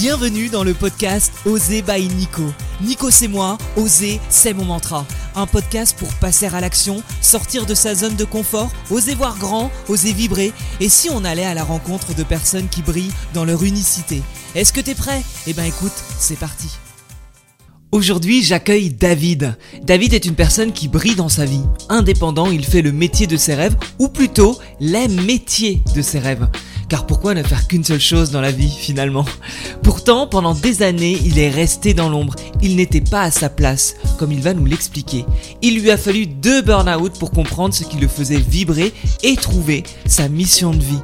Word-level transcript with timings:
Bienvenue 0.00 0.48
dans 0.48 0.62
le 0.62 0.74
podcast 0.74 1.32
Oser 1.44 1.82
by 1.82 2.06
Nico. 2.06 2.44
Nico 2.80 3.10
c'est 3.10 3.26
moi, 3.26 3.58
Oser 3.76 4.20
c'est 4.28 4.54
mon 4.54 4.64
mantra. 4.64 5.04
Un 5.34 5.48
podcast 5.48 5.98
pour 5.98 6.14
passer 6.20 6.46
à 6.46 6.60
l'action, 6.60 7.02
sortir 7.20 7.66
de 7.66 7.74
sa 7.74 7.96
zone 7.96 8.14
de 8.14 8.24
confort, 8.24 8.70
oser 8.92 9.16
voir 9.16 9.36
grand, 9.38 9.72
oser 9.88 10.12
vibrer. 10.12 10.52
Et 10.78 10.88
si 10.88 11.10
on 11.10 11.24
allait 11.24 11.44
à 11.44 11.54
la 11.54 11.64
rencontre 11.64 12.14
de 12.14 12.22
personnes 12.22 12.68
qui 12.68 12.80
brillent 12.80 13.10
dans 13.34 13.44
leur 13.44 13.64
unicité 13.64 14.22
Est-ce 14.54 14.72
que 14.72 14.80
t'es 14.80 14.94
prêt? 14.94 15.20
Eh 15.48 15.52
ben 15.52 15.64
écoute, 15.64 15.90
c'est 16.20 16.38
parti. 16.38 16.68
Aujourd'hui, 17.90 18.44
j'accueille 18.44 18.90
David. 18.90 19.56
David 19.82 20.12
est 20.12 20.26
une 20.26 20.34
personne 20.36 20.72
qui 20.72 20.88
brille 20.88 21.16
dans 21.16 21.30
sa 21.30 21.44
vie. 21.46 21.64
Indépendant, 21.88 22.50
il 22.50 22.64
fait 22.64 22.82
le 22.82 22.92
métier 22.92 23.26
de 23.26 23.38
ses 23.38 23.54
rêves, 23.54 23.76
ou 23.98 24.08
plutôt 24.08 24.58
les 24.78 25.08
métiers 25.08 25.82
de 25.96 26.02
ses 26.02 26.18
rêves. 26.18 26.46
Car 26.88 27.06
pourquoi 27.06 27.34
ne 27.34 27.42
faire 27.42 27.68
qu'une 27.68 27.84
seule 27.84 28.00
chose 28.00 28.30
dans 28.30 28.40
la 28.40 28.50
vie 28.50 28.70
finalement? 28.70 29.26
Pourtant, 29.82 30.26
pendant 30.26 30.54
des 30.54 30.82
années, 30.82 31.18
il 31.22 31.38
est 31.38 31.50
resté 31.50 31.92
dans 31.92 32.08
l'ombre. 32.08 32.34
Il 32.62 32.76
n'était 32.76 33.02
pas 33.02 33.22
à 33.22 33.30
sa 33.30 33.50
place, 33.50 33.94
comme 34.18 34.32
il 34.32 34.40
va 34.40 34.54
nous 34.54 34.64
l'expliquer. 34.64 35.26
Il 35.60 35.80
lui 35.80 35.90
a 35.90 35.98
fallu 35.98 36.26
deux 36.26 36.62
burn-out 36.62 37.18
pour 37.18 37.30
comprendre 37.30 37.74
ce 37.74 37.84
qui 37.84 37.98
le 37.98 38.08
faisait 38.08 38.38
vibrer 38.38 38.94
et 39.22 39.36
trouver 39.36 39.82
sa 40.06 40.28
mission 40.28 40.70
de 40.70 40.82
vie. 40.82 41.02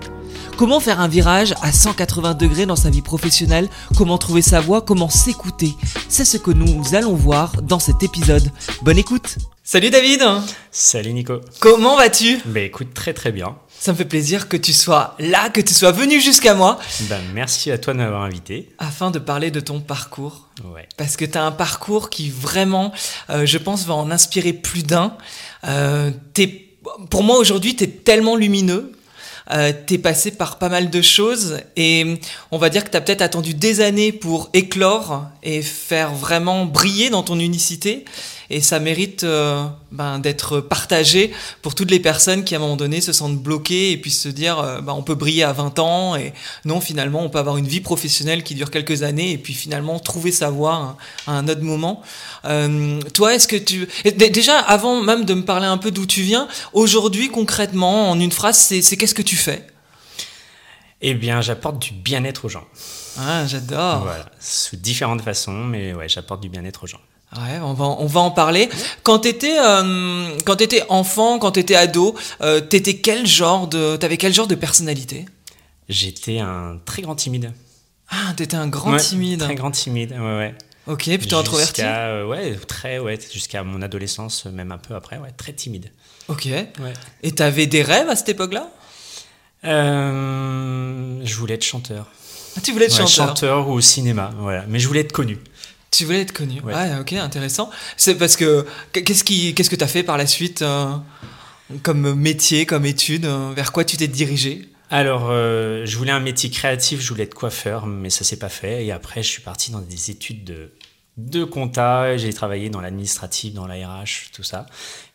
Comment 0.56 0.80
faire 0.80 1.00
un 1.00 1.08
virage 1.08 1.54
à 1.62 1.72
180 1.72 2.34
degrés 2.34 2.64
dans 2.64 2.76
sa 2.76 2.88
vie 2.88 3.02
professionnelle? 3.02 3.68
Comment 3.96 4.18
trouver 4.18 4.42
sa 4.42 4.60
voix 4.60 4.80
Comment 4.82 5.10
s'écouter? 5.10 5.74
C'est 6.08 6.24
ce 6.24 6.38
que 6.38 6.52
nous 6.52 6.94
allons 6.94 7.14
voir 7.14 7.60
dans 7.62 7.80
cet 7.80 8.02
épisode. 8.02 8.50
Bonne 8.82 8.98
écoute 8.98 9.36
Salut 9.66 9.88
David 9.88 10.22
Salut 10.70 11.14
Nico 11.14 11.40
Comment 11.58 11.96
vas-tu? 11.96 12.38
Bah 12.44 12.60
écoute, 12.60 12.92
très 12.92 13.14
très 13.14 13.32
bien. 13.32 13.56
Ça 13.78 13.92
me 13.92 13.96
fait 13.96 14.04
plaisir 14.04 14.46
que 14.46 14.58
tu 14.58 14.74
sois 14.74 15.14
là, 15.18 15.48
que 15.48 15.62
tu 15.62 15.72
sois 15.72 15.90
venu 15.90 16.20
jusqu'à 16.20 16.54
moi. 16.54 16.78
Bah 17.08 17.16
merci 17.32 17.70
à 17.70 17.78
toi 17.78 17.94
de 17.94 17.98
m'avoir 17.98 18.24
invité. 18.24 18.68
Afin 18.76 19.10
de 19.10 19.18
parler 19.18 19.50
de 19.50 19.60
ton 19.60 19.80
parcours. 19.80 20.50
Ouais. 20.74 20.86
Parce 20.98 21.16
que 21.16 21.24
tu 21.24 21.38
as 21.38 21.42
un 21.42 21.50
parcours 21.50 22.10
qui 22.10 22.28
vraiment, 22.28 22.92
euh, 23.30 23.46
je 23.46 23.56
pense, 23.56 23.86
va 23.86 23.94
en 23.94 24.10
inspirer 24.10 24.52
plus 24.52 24.82
d'un. 24.82 25.16
Euh, 25.66 26.10
pour 27.08 27.22
moi 27.22 27.38
aujourd'hui, 27.38 27.74
tu 27.74 27.84
es 27.84 27.88
tellement 27.88 28.36
lumineux. 28.36 28.92
Euh, 29.50 29.72
t'es 29.86 29.98
passé 29.98 30.30
par 30.30 30.58
pas 30.58 30.70
mal 30.70 30.88
de 30.88 31.02
choses 31.02 31.58
et 31.76 32.18
on 32.50 32.56
va 32.56 32.70
dire 32.70 32.82
que 32.82 32.88
t'as 32.88 33.02
peut-être 33.02 33.20
attendu 33.20 33.52
des 33.52 33.82
années 33.82 34.10
pour 34.10 34.48
éclore 34.54 35.26
et 35.42 35.60
faire 35.60 36.14
vraiment 36.14 36.64
briller 36.64 37.10
dans 37.10 37.22
ton 37.22 37.38
unicité 37.38 38.06
et 38.50 38.60
ça 38.60 38.80
mérite 38.80 39.24
euh, 39.24 39.64
ben, 39.92 40.18
d'être 40.18 40.60
partagé 40.60 41.32
pour 41.62 41.74
toutes 41.74 41.90
les 41.90 42.00
personnes 42.00 42.44
qui 42.44 42.54
à 42.54 42.58
un 42.58 42.60
moment 42.60 42.76
donné 42.76 43.00
se 43.00 43.12
sentent 43.12 43.38
bloquées 43.38 43.92
et 43.92 43.96
puissent 43.96 44.22
se 44.22 44.28
dire 44.28 44.58
euh, 44.58 44.80
ben, 44.80 44.92
on 44.92 45.02
peut 45.02 45.14
briller 45.14 45.42
à 45.42 45.52
20 45.52 45.78
ans 45.78 46.16
et 46.16 46.32
non 46.64 46.80
finalement 46.80 47.22
on 47.22 47.30
peut 47.30 47.38
avoir 47.38 47.56
une 47.56 47.66
vie 47.66 47.80
professionnelle 47.80 48.42
qui 48.42 48.54
dure 48.54 48.70
quelques 48.70 49.02
années 49.02 49.32
et 49.32 49.38
puis 49.38 49.54
finalement 49.54 49.98
trouver 49.98 50.32
sa 50.32 50.50
voie 50.50 50.96
à 51.26 51.32
un 51.32 51.48
autre 51.48 51.62
moment. 51.62 52.02
Euh, 52.44 53.00
toi 53.12 53.34
est-ce 53.34 53.48
que 53.48 53.56
tu 53.56 53.88
déjà 54.16 54.58
avant 54.58 55.02
même 55.02 55.24
de 55.24 55.34
me 55.34 55.44
parler 55.44 55.66
un 55.66 55.78
peu 55.78 55.90
d'où 55.90 56.06
tu 56.06 56.22
viens 56.22 56.48
aujourd'hui 56.72 57.28
concrètement 57.28 58.10
en 58.10 58.20
une 58.20 58.32
phrase 58.32 58.58
c'est 58.58 58.96
qu'est-ce 58.96 59.14
que 59.14 59.22
tu 59.22 59.36
fais? 59.36 59.66
Eh 61.06 61.12
bien, 61.12 61.42
j'apporte 61.42 61.80
du 61.80 61.92
bien-être 61.92 62.46
aux 62.46 62.48
gens. 62.48 62.66
Ah 63.18 63.44
j'adore. 63.46 64.04
Voilà, 64.04 64.24
sous 64.40 64.76
différentes 64.76 65.20
façons, 65.20 65.52
mais 65.52 65.92
ouais, 65.92 66.08
j'apporte 66.08 66.40
du 66.40 66.48
bien-être 66.48 66.84
aux 66.84 66.86
gens. 66.86 67.00
Ouais, 67.36 67.58
on 67.62 67.72
va, 67.74 67.84
on 67.86 68.06
va 68.06 68.20
en 68.20 68.30
parler. 68.30 68.68
Quand 69.02 69.18
t'étais, 69.20 69.56
euh, 69.58 70.36
quand 70.44 70.56
t'étais 70.56 70.84
enfant, 70.88 71.38
quand 71.38 71.52
t'étais 71.52 71.74
ado, 71.74 72.14
euh, 72.42 72.60
t'étais 72.60 72.96
quel 72.98 73.26
genre 73.26 73.66
de, 73.66 73.96
t'avais 73.96 74.16
quel 74.16 74.32
genre 74.32 74.46
de 74.46 74.54
personnalité? 74.54 75.26
J'étais 75.88 76.38
un 76.38 76.78
très 76.84 77.02
grand 77.02 77.14
timide. 77.16 77.52
Ah, 78.08 78.32
t'étais 78.36 78.56
un 78.56 78.68
grand 78.68 78.92
Ouais, 78.92 79.00
timide. 79.00 79.40
Très 79.40 79.54
grand 79.56 79.70
timide, 79.70 80.12
ouais, 80.12 80.18
ouais. 80.38 80.54
Ok, 80.86 81.04
plutôt 81.16 81.38
introverti? 81.38 81.80
Jusqu'à, 81.80 82.06
euh, 82.08 82.26
ouais, 82.26 82.54
très, 82.68 82.98
ouais, 82.98 83.18
jusqu'à 83.32 83.64
mon 83.64 83.80
adolescence, 83.82 84.44
même 84.44 84.70
un 84.70 84.78
peu 84.78 84.94
après, 84.94 85.16
ouais, 85.18 85.30
très 85.36 85.52
timide. 85.54 85.90
Ok. 86.28 86.44
Ouais. 86.46 86.92
Et 87.22 87.32
t'avais 87.32 87.66
des 87.66 87.82
rêves 87.82 88.08
à 88.10 88.16
cette 88.16 88.28
époque-là? 88.28 88.68
Euh, 89.64 91.20
je 91.24 91.34
voulais 91.36 91.54
être 91.54 91.64
chanteur. 91.64 92.06
Ah, 92.56 92.60
Tu 92.62 92.72
voulais 92.72 92.84
être 92.86 92.92
Ouais, 92.92 93.06
chanteur. 93.06 93.28
chanteur 93.28 93.68
ou 93.68 93.72
au 93.72 93.80
cinéma, 93.80 94.30
voilà. 94.38 94.64
Mais 94.68 94.78
je 94.78 94.86
voulais 94.86 95.00
être 95.00 95.12
connu. 95.12 95.38
Tu 95.94 96.04
voulais 96.04 96.22
être 96.22 96.32
connu. 96.32 96.60
Ouais. 96.60 96.74
Ouais. 96.74 96.98
ok, 97.00 97.12
intéressant. 97.12 97.70
C'est 97.96 98.16
parce 98.16 98.36
que 98.36 98.66
qu'est-ce 98.92 99.22
qui, 99.22 99.54
qu'est-ce 99.54 99.70
que 99.70 99.76
t'as 99.76 99.86
fait 99.86 100.02
par 100.02 100.18
la 100.18 100.26
suite 100.26 100.62
euh, 100.62 100.92
comme 101.82 102.14
métier, 102.14 102.66
comme 102.66 102.84
étude 102.84 103.26
euh, 103.26 103.52
Vers 103.54 103.70
quoi 103.70 103.84
tu 103.84 103.96
t'es 103.96 104.08
dirigé? 104.08 104.68
Alors, 104.90 105.28
euh, 105.30 105.86
je 105.86 105.96
voulais 105.96 106.10
un 106.10 106.20
métier 106.20 106.50
créatif, 106.50 107.00
je 107.00 107.08
voulais 107.08 107.24
être 107.24 107.34
coiffeur, 107.34 107.86
mais 107.86 108.10
ça 108.10 108.24
s'est 108.24 108.38
pas 108.38 108.48
fait. 108.48 108.84
Et 108.84 108.92
après, 108.92 109.22
je 109.22 109.28
suis 109.28 109.42
parti 109.42 109.70
dans 109.70 109.80
des 109.80 110.10
études 110.10 110.44
de, 110.44 110.72
de 111.16 111.44
compta. 111.44 112.16
J'ai 112.16 112.32
travaillé 112.32 112.70
dans 112.70 112.80
l'administratif, 112.80 113.54
dans 113.54 113.66
la 113.66 113.74
RH, 113.74 114.32
tout 114.32 114.42
ça, 114.42 114.66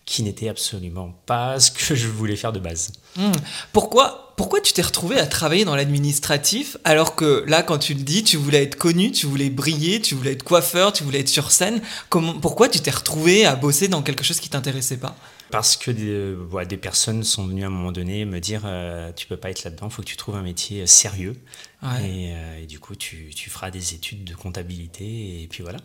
qui 0.05 0.23
n'était 0.23 0.47
absolument 0.47 1.11
pas 1.25 1.59
ce 1.59 1.71
que 1.71 1.93
je 1.93 2.07
voulais 2.07 2.37
faire 2.37 2.53
de 2.53 2.59
base. 2.59 2.93
Hmm. 3.17 3.31
Pourquoi, 3.73 4.28
pourquoi 4.39 4.61
tu 4.61 4.71
t'es 4.71 4.81
retrouvé 4.81 5.19
à 5.19 5.27
travailler 5.27 5.65
dans 5.65 5.75
l'administratif 5.75 6.77
alors 6.85 7.17
que 7.17 7.43
là, 7.45 7.61
quand 7.61 7.77
tu 7.77 7.93
le 7.93 8.03
dis, 8.03 8.23
tu 8.23 8.37
voulais 8.37 8.63
être 8.63 8.77
connu, 8.77 9.11
tu 9.11 9.25
voulais 9.25 9.49
briller, 9.49 9.99
tu 9.99 10.15
voulais 10.15 10.31
être 10.31 10.43
coiffeur, 10.43 10.93
tu 10.93 11.03
voulais 11.03 11.19
être 11.19 11.27
sur 11.27 11.51
scène. 11.51 11.81
Comment, 12.07 12.39
pourquoi 12.39 12.69
tu 12.69 12.79
t'es 12.79 12.89
retrouvé 12.89 13.45
à 13.45 13.57
bosser 13.57 13.89
dans 13.89 14.01
quelque 14.01 14.23
chose 14.23 14.39
qui 14.39 14.47
t'intéressait 14.47 14.95
pas? 14.95 15.17
Parce 15.51 15.75
que 15.75 15.91
des, 15.91 16.07
euh, 16.07 16.37
voilà, 16.49 16.65
des 16.65 16.77
personnes 16.77 17.25
sont 17.25 17.47
venues 17.47 17.65
à 17.65 17.67
un 17.67 17.69
moment 17.69 17.91
donné 17.91 18.23
me 18.23 18.39
dire 18.39 18.61
euh, 18.63 19.11
Tu 19.13 19.27
peux 19.27 19.35
pas 19.35 19.49
être 19.49 19.65
là-dedans, 19.65 19.87
il 19.87 19.91
faut 19.91 20.03
que 20.03 20.07
tu 20.07 20.15
trouves 20.15 20.35
un 20.37 20.41
métier 20.41 20.83
euh, 20.83 20.85
sérieux. 20.85 21.35
Ouais. 21.83 22.09
Et, 22.09 22.33
euh, 22.33 22.63
et 22.63 22.65
du 22.65 22.79
coup, 22.79 22.95
tu, 22.95 23.31
tu 23.35 23.49
feras 23.49 23.71
des 23.71 23.93
études 23.93 24.23
de 24.23 24.35
comptabilité. 24.35 25.43
Et 25.43 25.47
puis 25.49 25.63
voilà. 25.63 25.79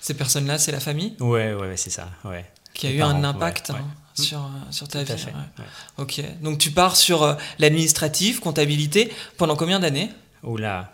Ces 0.00 0.14
personnes-là, 0.14 0.58
c'est 0.58 0.72
la 0.72 0.80
famille? 0.80 1.14
Ouais, 1.20 1.54
ouais, 1.54 1.76
c'est 1.76 1.90
ça. 1.90 2.10
Ouais. 2.24 2.44
qui 2.74 2.88
a 2.88 2.90
Les 2.90 2.96
eu 2.96 3.02
un 3.02 3.22
impact 3.22 3.68
ouais, 3.68 3.76
hein. 3.76 3.84
Sur, 4.20 4.38
euh, 4.38 4.70
sur 4.70 4.88
ta 4.88 5.04
Tout 5.04 5.12
vie. 5.12 5.18
fait. 5.18 5.26
ouais. 5.28 5.32
ouais. 5.58 5.64
Ok, 5.98 6.22
donc 6.42 6.58
tu 6.58 6.70
pars 6.70 6.96
sur 6.96 7.22
euh, 7.22 7.34
l'administratif, 7.58 8.40
comptabilité, 8.40 9.12
pendant 9.36 9.56
combien 9.56 9.80
d'années? 9.80 10.10
Oula. 10.42 10.90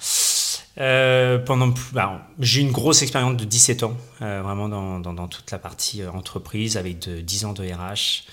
Euh, 0.78 1.38
pendant 1.38 1.72
bah, 1.92 2.26
j'ai 2.38 2.60
une 2.60 2.72
grosse 2.72 3.00
expérience 3.02 3.36
de 3.36 3.44
17 3.44 3.82
ans, 3.82 3.96
euh, 4.20 4.42
vraiment 4.42 4.68
dans, 4.68 5.00
dans, 5.00 5.14
dans 5.14 5.26
toute 5.28 5.50
la 5.50 5.58
partie 5.58 6.04
entreprise, 6.04 6.76
avec 6.76 6.98
de, 7.08 7.20
10 7.20 7.44
ans 7.46 7.52
de 7.54 7.64
RH, 7.64 8.24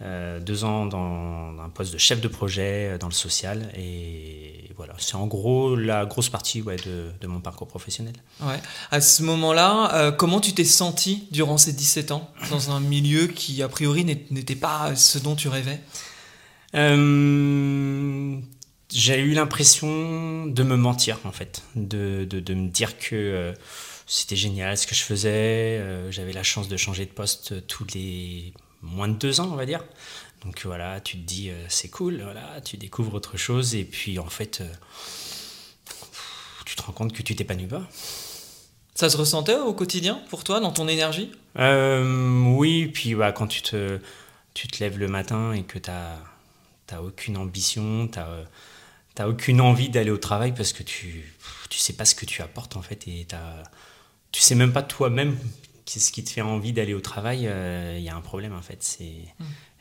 euh, 0.00 0.38
2 0.38 0.64
ans 0.64 0.86
dans, 0.86 1.52
dans 1.52 1.62
un 1.62 1.70
poste 1.70 1.92
de 1.92 1.98
chef 1.98 2.20
de 2.20 2.28
projet 2.28 2.90
euh, 2.92 2.98
dans 2.98 3.08
le 3.08 3.12
social. 3.12 3.68
Et 3.76 4.70
voilà, 4.76 4.94
c'est 4.98 5.16
en 5.16 5.26
gros 5.26 5.74
la 5.74 6.06
grosse 6.06 6.28
partie 6.28 6.62
ouais, 6.62 6.76
de, 6.76 7.10
de 7.20 7.26
mon 7.26 7.40
parcours 7.40 7.66
professionnel. 7.66 8.14
Ouais. 8.40 8.60
À 8.92 9.00
ce 9.00 9.24
moment-là, 9.24 9.94
euh, 9.94 10.12
comment 10.12 10.40
tu 10.40 10.52
t'es 10.52 10.64
senti 10.64 11.26
durant 11.32 11.58
ces 11.58 11.72
17 11.72 12.12
ans 12.12 12.30
dans 12.50 12.70
un 12.70 12.78
milieu 12.78 13.26
qui, 13.26 13.60
a 13.60 13.68
priori, 13.68 14.04
n'était 14.04 14.54
pas 14.54 14.94
ce 14.94 15.18
dont 15.18 15.34
tu 15.34 15.48
rêvais? 15.48 15.80
Euh, 16.76 18.36
j'ai 18.92 19.18
eu 19.18 19.32
l'impression 19.32 20.46
de 20.46 20.62
me 20.62 20.76
mentir 20.76 21.18
en 21.24 21.32
fait, 21.32 21.62
de, 21.74 22.24
de, 22.24 22.38
de 22.38 22.54
me 22.54 22.68
dire 22.68 22.98
que 22.98 23.52
c'était 24.06 24.36
génial 24.36 24.78
ce 24.78 24.86
que 24.86 24.94
je 24.94 25.02
faisais, 25.02 25.82
j'avais 26.10 26.32
la 26.32 26.42
chance 26.42 26.68
de 26.68 26.76
changer 26.76 27.04
de 27.04 27.10
poste 27.10 27.66
tous 27.66 27.86
les 27.94 28.52
moins 28.82 29.08
de 29.08 29.14
deux 29.14 29.40
ans 29.40 29.48
on 29.50 29.56
va 29.56 29.66
dire. 29.66 29.82
Donc 30.44 30.62
voilà, 30.64 31.00
tu 31.00 31.16
te 31.18 31.26
dis 31.26 31.50
euh, 31.50 31.64
c'est 31.68 31.88
cool, 31.88 32.20
voilà, 32.22 32.60
tu 32.64 32.76
découvres 32.76 33.14
autre 33.14 33.36
chose 33.36 33.74
et 33.74 33.84
puis 33.84 34.18
en 34.18 34.28
fait 34.28 34.60
euh, 34.60 34.72
tu 36.64 36.76
te 36.76 36.82
rends 36.82 36.92
compte 36.92 37.12
que 37.12 37.22
tu 37.22 37.34
t'épanouis 37.34 37.66
pas. 37.66 37.82
Ça 38.94 39.08
se 39.10 39.16
ressentait 39.16 39.56
au 39.56 39.72
quotidien 39.74 40.20
pour 40.28 40.42
toi, 40.42 40.58
dans 40.58 40.72
ton 40.72 40.88
énergie? 40.88 41.30
Euh, 41.58 42.42
oui, 42.56 42.88
puis 42.88 43.14
bah, 43.14 43.30
quand 43.30 43.46
tu 43.46 43.62
te, 43.62 44.00
tu 44.54 44.66
te 44.66 44.82
lèves 44.82 44.98
le 44.98 45.06
matin 45.06 45.52
et 45.52 45.62
que 45.62 45.78
tu 45.78 45.90
n'as 45.90 47.00
aucune 47.00 47.36
ambition, 47.36 48.08
tu 48.08 48.18
n'as 48.18 49.28
aucune 49.28 49.60
envie 49.60 49.88
d'aller 49.88 50.10
au 50.10 50.18
travail 50.18 50.52
parce 50.52 50.72
que 50.72 50.82
tu 50.82 51.34
tu 51.68 51.78
sais 51.78 51.92
pas 51.92 52.04
ce 52.04 52.14
que 52.14 52.24
tu 52.24 52.42
apportes 52.42 52.76
en 52.76 52.82
fait 52.82 53.06
et 53.08 53.26
tu 54.32 54.40
sais 54.40 54.54
même 54.54 54.72
pas 54.72 54.82
toi-même 54.82 55.36
qu'est-ce 55.88 56.12
qui 56.12 56.22
te 56.22 56.30
fait 56.30 56.42
envie 56.42 56.72
d'aller 56.72 56.94
au 56.94 57.00
travail, 57.00 57.48
il 57.96 58.02
y 58.02 58.08
a 58.08 58.14
un 58.14 58.20
problème 58.20 58.54
en 58.54 58.62
fait. 58.62 58.78
C'est 58.80 59.14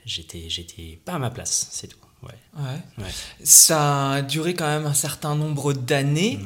J'étais 0.06 0.46
j'étais 0.48 1.00
pas 1.04 1.14
à 1.14 1.20
ma 1.20 1.30
place, 1.30 1.68
c'est 1.72 1.88
tout. 1.88 1.98
Ouais. 2.24 2.30
Ouais. 2.58 3.04
Ouais. 3.04 3.12
Ça 3.44 4.12
a 4.14 4.22
duré 4.24 4.56
quand 4.56 4.66
même 4.66 4.88
un 4.88 4.94
certain 4.96 5.36
nombre 5.36 5.74
d'années. 5.74 6.40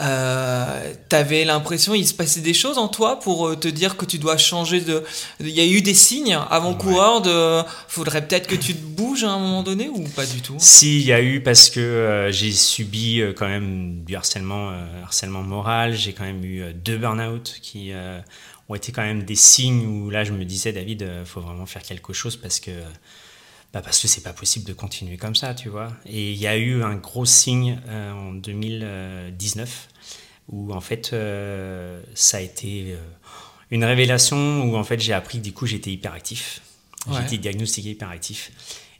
Euh, 0.00 0.94
T'avais 1.10 1.44
l'impression 1.44 1.92
il 1.92 2.06
se 2.06 2.14
passait 2.14 2.40
des 2.40 2.54
choses 2.54 2.78
en 2.78 2.88
toi 2.88 3.20
pour 3.20 3.48
euh, 3.48 3.56
te 3.56 3.68
dire 3.68 3.98
que 3.98 4.06
tu 4.06 4.18
dois 4.18 4.38
changer 4.38 4.80
de. 4.80 5.04
Il 5.40 5.50
y 5.50 5.60
a 5.60 5.66
eu 5.66 5.82
des 5.82 5.92
signes 5.92 6.38
avant-coureurs 6.50 7.20
de. 7.20 7.62
Faudrait 7.88 8.26
peut-être 8.26 8.46
que 8.46 8.54
tu 8.54 8.74
te 8.74 8.80
bouges 8.80 9.24
à 9.24 9.30
un 9.30 9.38
moment 9.38 9.62
donné 9.62 9.90
ou 9.90 10.04
pas 10.04 10.24
du 10.24 10.40
tout? 10.40 10.54
Si, 10.58 11.00
il 11.00 11.06
y 11.06 11.12
a 11.12 11.20
eu 11.20 11.42
parce 11.42 11.68
que 11.68 11.80
euh, 11.80 12.32
j'ai 12.32 12.52
subi 12.52 13.20
euh, 13.20 13.34
quand 13.36 13.48
même 13.48 14.02
du 14.04 14.16
harcèlement, 14.16 14.70
euh, 14.70 15.02
harcèlement 15.02 15.42
moral. 15.42 15.94
J'ai 15.94 16.14
quand 16.14 16.24
même 16.24 16.42
eu 16.44 16.62
euh, 16.62 16.72
deux 16.72 16.96
burn-out 16.96 17.58
qui 17.60 17.92
euh, 17.92 18.20
ont 18.70 18.74
été 18.74 18.92
quand 18.92 19.02
même 19.02 19.24
des 19.24 19.34
signes 19.34 19.84
où 19.84 20.10
là 20.10 20.24
je 20.24 20.32
me 20.32 20.44
disais 20.44 20.72
David, 20.72 21.06
il 21.20 21.26
faut 21.26 21.40
vraiment 21.40 21.66
faire 21.66 21.82
quelque 21.82 22.12
chose 22.12 22.36
parce 22.36 22.60
que 22.60 22.70
bah 23.72 23.82
parce 23.82 24.00
que 24.00 24.08
c'est 24.08 24.22
pas 24.22 24.32
possible 24.32 24.64
de 24.64 24.72
continuer 24.72 25.16
comme 25.16 25.34
ça, 25.34 25.54
tu 25.54 25.68
vois. 25.68 25.92
Et 26.06 26.32
il 26.32 26.38
y 26.38 26.46
a 26.46 26.56
eu 26.56 26.82
un 26.82 26.96
gros 26.96 27.24
signe 27.24 27.80
euh, 27.88 28.12
en 28.12 28.32
2019 28.32 29.88
où 30.48 30.72
en 30.72 30.80
fait, 30.80 31.14
ça 32.14 32.36
a 32.38 32.40
été 32.40 32.96
une 33.70 33.84
révélation 33.84 34.64
où 34.64 34.76
en 34.76 34.82
fait 34.82 34.98
j'ai 34.98 35.12
appris 35.12 35.38
que 35.38 35.44
du 35.44 35.52
coup 35.52 35.66
j'étais 35.66 35.92
hyperactif. 35.92 36.60
J'ai 37.10 37.22
été 37.22 37.38
diagnostiqué 37.38 37.90
hyperactif. 37.90 38.50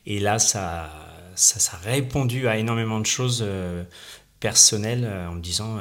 Et 0.06 0.20
là, 0.20 0.38
ça, 0.38 0.90
ça, 1.34 1.58
ça, 1.58 1.76
a 1.76 1.90
répondu 1.90 2.48
à 2.48 2.56
énormément 2.56 3.00
de 3.00 3.06
choses 3.06 3.44
personnelles 4.38 5.04
en 5.28 5.34
me 5.34 5.40
disant 5.40 5.80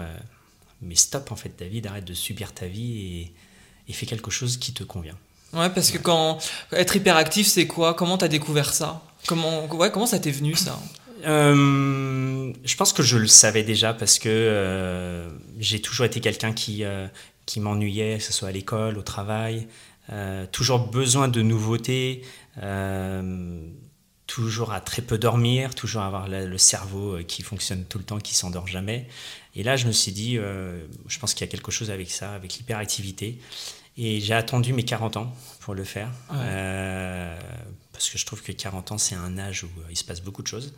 mais 0.82 0.96
stop 0.96 1.32
en 1.32 1.36
fait 1.36 1.54
David, 1.58 1.88
arrête 1.88 2.06
de 2.06 2.14
subir 2.14 2.54
ta 2.54 2.66
vie 2.66 3.22
et, 3.22 3.34
et 3.90 3.94
fais 3.94 4.06
quelque 4.06 4.32
chose 4.32 4.58
qui 4.58 4.72
te 4.72 4.84
convient. 4.84 5.18
Ouais, 5.52 5.70
parce 5.70 5.90
que 5.90 5.98
quand 5.98 6.38
être 6.72 6.96
hyperactif, 6.96 7.48
c'est 7.48 7.68
quoi? 7.68 7.96
Comment 7.96 8.18
t'as 8.18 8.28
découvert 8.28 8.74
ça? 8.74 9.02
Comment, 9.28 9.66
ouais, 9.66 9.92
comment 9.92 10.06
ça 10.06 10.20
t'est 10.20 10.32
venu 10.32 10.56
ça? 10.56 10.80
Euh, 11.26 12.54
Je 12.64 12.76
pense 12.76 12.94
que 12.94 13.04
je 13.04 13.18
le 13.18 13.28
savais 13.28 13.64
déjà 13.64 13.94
parce 13.94 14.20
que 14.20 14.30
euh, 14.30 15.30
j'ai 15.58 15.82
toujours 15.82 16.06
été 16.06 16.22
quelqu'un 16.22 16.54
qui, 16.54 16.84
euh, 16.84 17.08
qui 17.46 17.60
m'ennuyait, 17.60 18.20
que 18.20 18.24
ce 18.24 18.32
soit 18.32 18.50
à 18.50 18.52
l'école, 18.52 18.98
au 18.98 19.02
travail, 19.02 19.68
toujours 20.52 20.88
besoin 20.88 21.28
de 21.28 21.44
nouveautés, 21.44 22.24
toujours 24.26 24.72
à 24.72 24.82
très 24.82 25.04
peu 25.04 25.20
dormir, 25.20 25.76
toujours 25.76 26.02
avoir 26.02 26.28
le 26.28 26.58
cerveau 26.58 27.20
qui 27.28 27.44
fonctionne 27.44 27.86
tout 27.86 28.00
le 28.00 28.04
temps, 28.04 28.18
qui 28.18 28.34
s'endort 28.34 28.66
jamais. 28.66 29.08
Et 29.56 29.62
là, 29.62 29.76
je 29.76 29.86
me 29.86 29.92
suis 29.92 30.12
dit, 30.12 30.36
je 30.36 31.20
pense 31.20 31.36
qu'il 31.36 31.46
y 31.46 31.50
a 31.50 31.52
quelque 31.52 31.72
chose 31.72 31.92
avec 31.92 32.10
ça, 32.10 32.34
avec 32.34 32.56
l'hyperactivité. 32.56 33.38
Et 33.98 34.22
j'ai 34.22 34.34
attendu 34.34 34.74
mes 34.74 34.84
40 34.84 35.18
ans 35.18 35.34
pour 35.60 35.74
le 35.76 35.84
faire. 35.84 36.10
Euh, 36.34 37.38
parce 37.92 38.10
que 38.10 38.18
je 38.18 38.26
trouve 38.26 38.42
que 38.42 38.52
40 38.52 38.94
ans, 38.94 38.98
c'est 38.98 39.16
un 39.16 39.38
âge 39.38 39.64
où 39.64 39.68
euh, 39.68 39.84
il 39.90 39.98
se 39.98 40.04
passe 40.04 40.22
beaucoup 40.22 40.42
de 40.42 40.48
choses. 40.48 40.74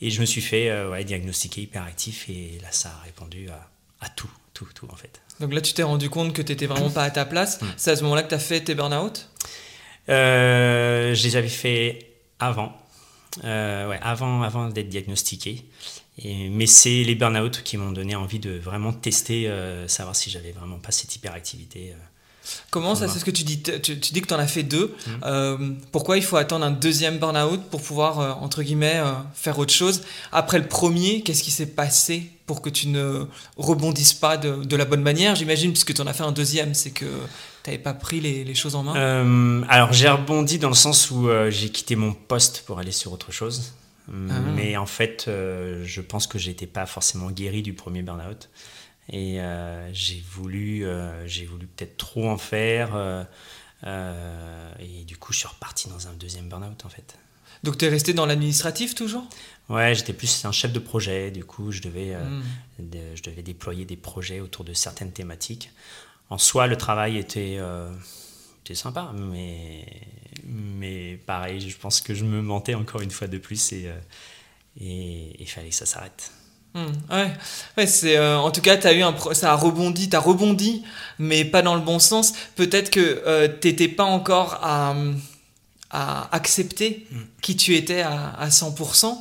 Et 0.00 0.10
je 0.10 0.20
me 0.20 0.26
suis 0.26 0.40
fait 0.40 0.70
euh, 0.70 0.90
ouais, 0.90 1.04
diagnostiquer 1.04 1.62
hyperactif. 1.62 2.28
Et 2.28 2.58
là, 2.62 2.68
ça 2.70 2.90
a 2.90 3.04
répondu 3.04 3.48
à, 3.48 3.70
à, 4.00 4.08
tout, 4.08 4.30
tout, 4.52 4.66
tout, 4.74 4.88
en 4.90 4.96
fait. 4.96 5.20
Donc 5.40 5.52
là, 5.52 5.60
tu 5.60 5.72
t'es 5.72 5.82
rendu 5.82 6.10
compte 6.10 6.32
que 6.32 6.42
tu 6.42 6.52
n'étais 6.52 6.66
vraiment 6.66 6.90
pas 6.90 7.04
à 7.04 7.10
ta 7.10 7.24
place. 7.24 7.62
Mm. 7.62 7.66
C'est 7.76 7.90
à 7.92 7.96
ce 7.96 8.02
moment-là 8.02 8.24
que 8.24 8.30
tu 8.30 8.34
as 8.34 8.40
fait 8.40 8.60
tes 8.60 8.74
burn-out? 8.74 9.30
Je 10.08 11.22
les 11.22 11.36
avais 11.36 11.48
fait 11.48 12.10
avant. 12.40 12.76
ouais, 13.44 14.00
avant, 14.02 14.42
avant 14.42 14.68
d'être 14.68 14.88
diagnostiqué. 14.88 15.64
Et, 16.18 16.48
mais 16.48 16.66
c'est 16.66 17.04
les 17.04 17.14
burn-out 17.14 17.62
qui 17.62 17.76
m'ont 17.76 17.92
donné 17.92 18.16
envie 18.16 18.40
de 18.40 18.58
vraiment 18.58 18.92
tester, 18.92 19.48
savoir 19.86 20.16
si 20.16 20.28
j'avais 20.28 20.52
vraiment 20.52 20.78
pas 20.78 20.90
cette 20.90 21.14
hyperactivité. 21.14 21.94
Comment 22.70 22.94
ça, 22.94 23.08
c'est 23.08 23.18
ce 23.18 23.24
que 23.24 23.30
tu 23.30 23.44
dis 23.44 23.62
tu, 23.62 23.94
dis 23.96 24.20
que 24.20 24.26
tu 24.26 24.34
en 24.34 24.38
as 24.38 24.46
fait 24.46 24.62
deux. 24.62 24.94
Mmh. 25.06 25.10
Euh, 25.24 25.56
pourquoi 25.92 26.16
il 26.16 26.22
faut 26.22 26.36
attendre 26.36 26.64
un 26.64 26.70
deuxième 26.70 27.18
burn-out 27.18 27.60
pour 27.70 27.80
pouvoir, 27.80 28.20
euh, 28.20 28.32
entre 28.32 28.62
guillemets, 28.62 28.96
euh, 28.96 29.12
faire 29.34 29.58
autre 29.58 29.72
chose? 29.72 30.02
Après 30.32 30.58
le 30.58 30.66
premier, 30.66 31.22
qu'est-ce 31.22 31.42
qui 31.42 31.50
s'est 31.50 31.66
passé 31.66 32.30
pour 32.46 32.60
que 32.60 32.68
tu 32.68 32.88
ne 32.88 33.26
rebondisses 33.56 34.14
pas 34.14 34.36
de, 34.36 34.76
la 34.76 34.84
bonne 34.84 35.02
manière? 35.02 35.34
J'imagine, 35.34 35.72
puisque 35.72 35.94
tu 35.94 36.00
en 36.00 36.06
as 36.06 36.12
fait 36.12 36.24
un 36.24 36.32
deuxième, 36.32 36.74
c'est 36.74 36.90
que 36.90 37.06
tu 37.62 37.70
n'avais 37.70 37.82
pas 37.82 37.94
pris 37.94 38.20
les, 38.20 38.54
choses 38.54 38.74
en 38.74 38.82
main 38.82 39.64
Alors 39.68 39.92
j'ai 39.92 40.08
rebondi 40.08 40.58
dans 40.58 40.68
le 40.68 40.74
sens 40.74 41.10
où 41.10 41.28
j'ai 41.48 41.70
quitté 41.70 41.96
mon 41.96 42.12
poste 42.12 42.64
pour 42.66 42.78
aller 42.78 42.92
sur 42.92 43.12
autre 43.12 43.32
chose. 43.32 43.72
Ah. 44.08 44.34
Mais 44.54 44.76
en 44.76 44.86
fait, 44.86 45.24
je 45.26 46.00
pense 46.02 46.26
que 46.26 46.38
j'étais 46.38 46.66
pas 46.66 46.84
forcément 46.84 47.30
guéri 47.30 47.62
du 47.62 47.72
premier 47.72 48.02
burn-out. 48.02 48.50
Et 49.10 49.40
euh, 49.40 49.92
j'ai 49.92 50.22
voulu, 50.30 50.86
euh, 50.86 51.26
j'ai 51.26 51.44
voulu 51.44 51.66
peut-être 51.66 51.96
trop 51.96 52.28
en 52.28 52.38
faire. 52.38 52.90
Euh, 53.84 54.72
et 54.80 55.04
du 55.04 55.16
coup, 55.16 55.32
je 55.32 55.38
suis 55.38 55.48
reparti 55.48 55.88
dans 55.88 56.08
un 56.08 56.14
deuxième 56.14 56.48
burn-out 56.48 56.84
en 56.84 56.88
fait. 56.88 57.18
Donc, 57.62 57.78
tu 57.78 57.84
es 57.84 57.88
resté 57.88 58.12
dans 58.12 58.26
l'administratif 58.26 58.94
toujours? 58.94 59.24
Ouais, 59.68 59.94
j'étais 59.94 60.12
plus 60.12 60.44
un 60.44 60.52
chef 60.52 60.72
de 60.72 60.78
projet. 60.78 61.30
Du 61.30 61.44
coup, 61.44 61.72
je 61.72 61.80
devais, 61.80 62.14
hmm. 62.14 62.42
je 63.14 63.22
devais 63.22 63.42
déployer 63.42 63.84
des 63.86 63.96
projets 63.96 64.40
autour 64.40 64.64
de 64.64 64.74
certaines 64.74 65.12
thématiques. 65.12 65.70
En 66.28 66.36
soi, 66.36 66.66
le 66.66 66.76
travail 66.76 67.16
était, 67.16 67.58
était 68.64 68.74
sympa, 68.74 69.12
mais, 69.14 69.86
mais 70.44 71.16
pareil, 71.26 71.70
je 71.70 71.76
pense 71.78 72.02
que 72.02 72.14
je 72.14 72.24
me 72.24 72.42
mentais 72.42 72.74
encore 72.74 73.00
une 73.00 73.10
fois 73.10 73.28
de 73.28 73.38
plus 73.38 73.72
et 73.72 73.90
il 74.76 75.48
fallait 75.48 75.70
que 75.70 75.74
ça 75.74 75.86
s'arrête. 75.86 76.32
Hmm, 76.74 76.86
ouais, 77.10 77.32
ouais 77.78 77.86
c'est 77.86 78.16
euh, 78.16 78.36
en 78.38 78.50
tout 78.50 78.60
cas 78.60 78.76
as 78.76 78.92
eu 78.92 79.02
un 79.02 79.14
ça 79.32 79.52
a 79.52 79.54
rebondi, 79.54 80.08
t'as 80.08 80.18
rebondi, 80.18 80.82
mais 81.20 81.44
pas 81.44 81.62
dans 81.62 81.76
le 81.76 81.80
bon 81.80 82.00
sens. 82.00 82.32
Peut-être 82.56 82.90
que 82.90 83.22
euh, 83.26 83.46
t'étais 83.48 83.86
pas 83.88 84.04
encore 84.04 84.58
à, 84.62 84.94
à 85.90 86.28
accepter 86.34 87.06
hmm. 87.12 87.16
qui 87.42 87.56
tu 87.56 87.76
étais 87.76 88.00
à, 88.00 88.30
à 88.30 88.48
100%. 88.48 89.18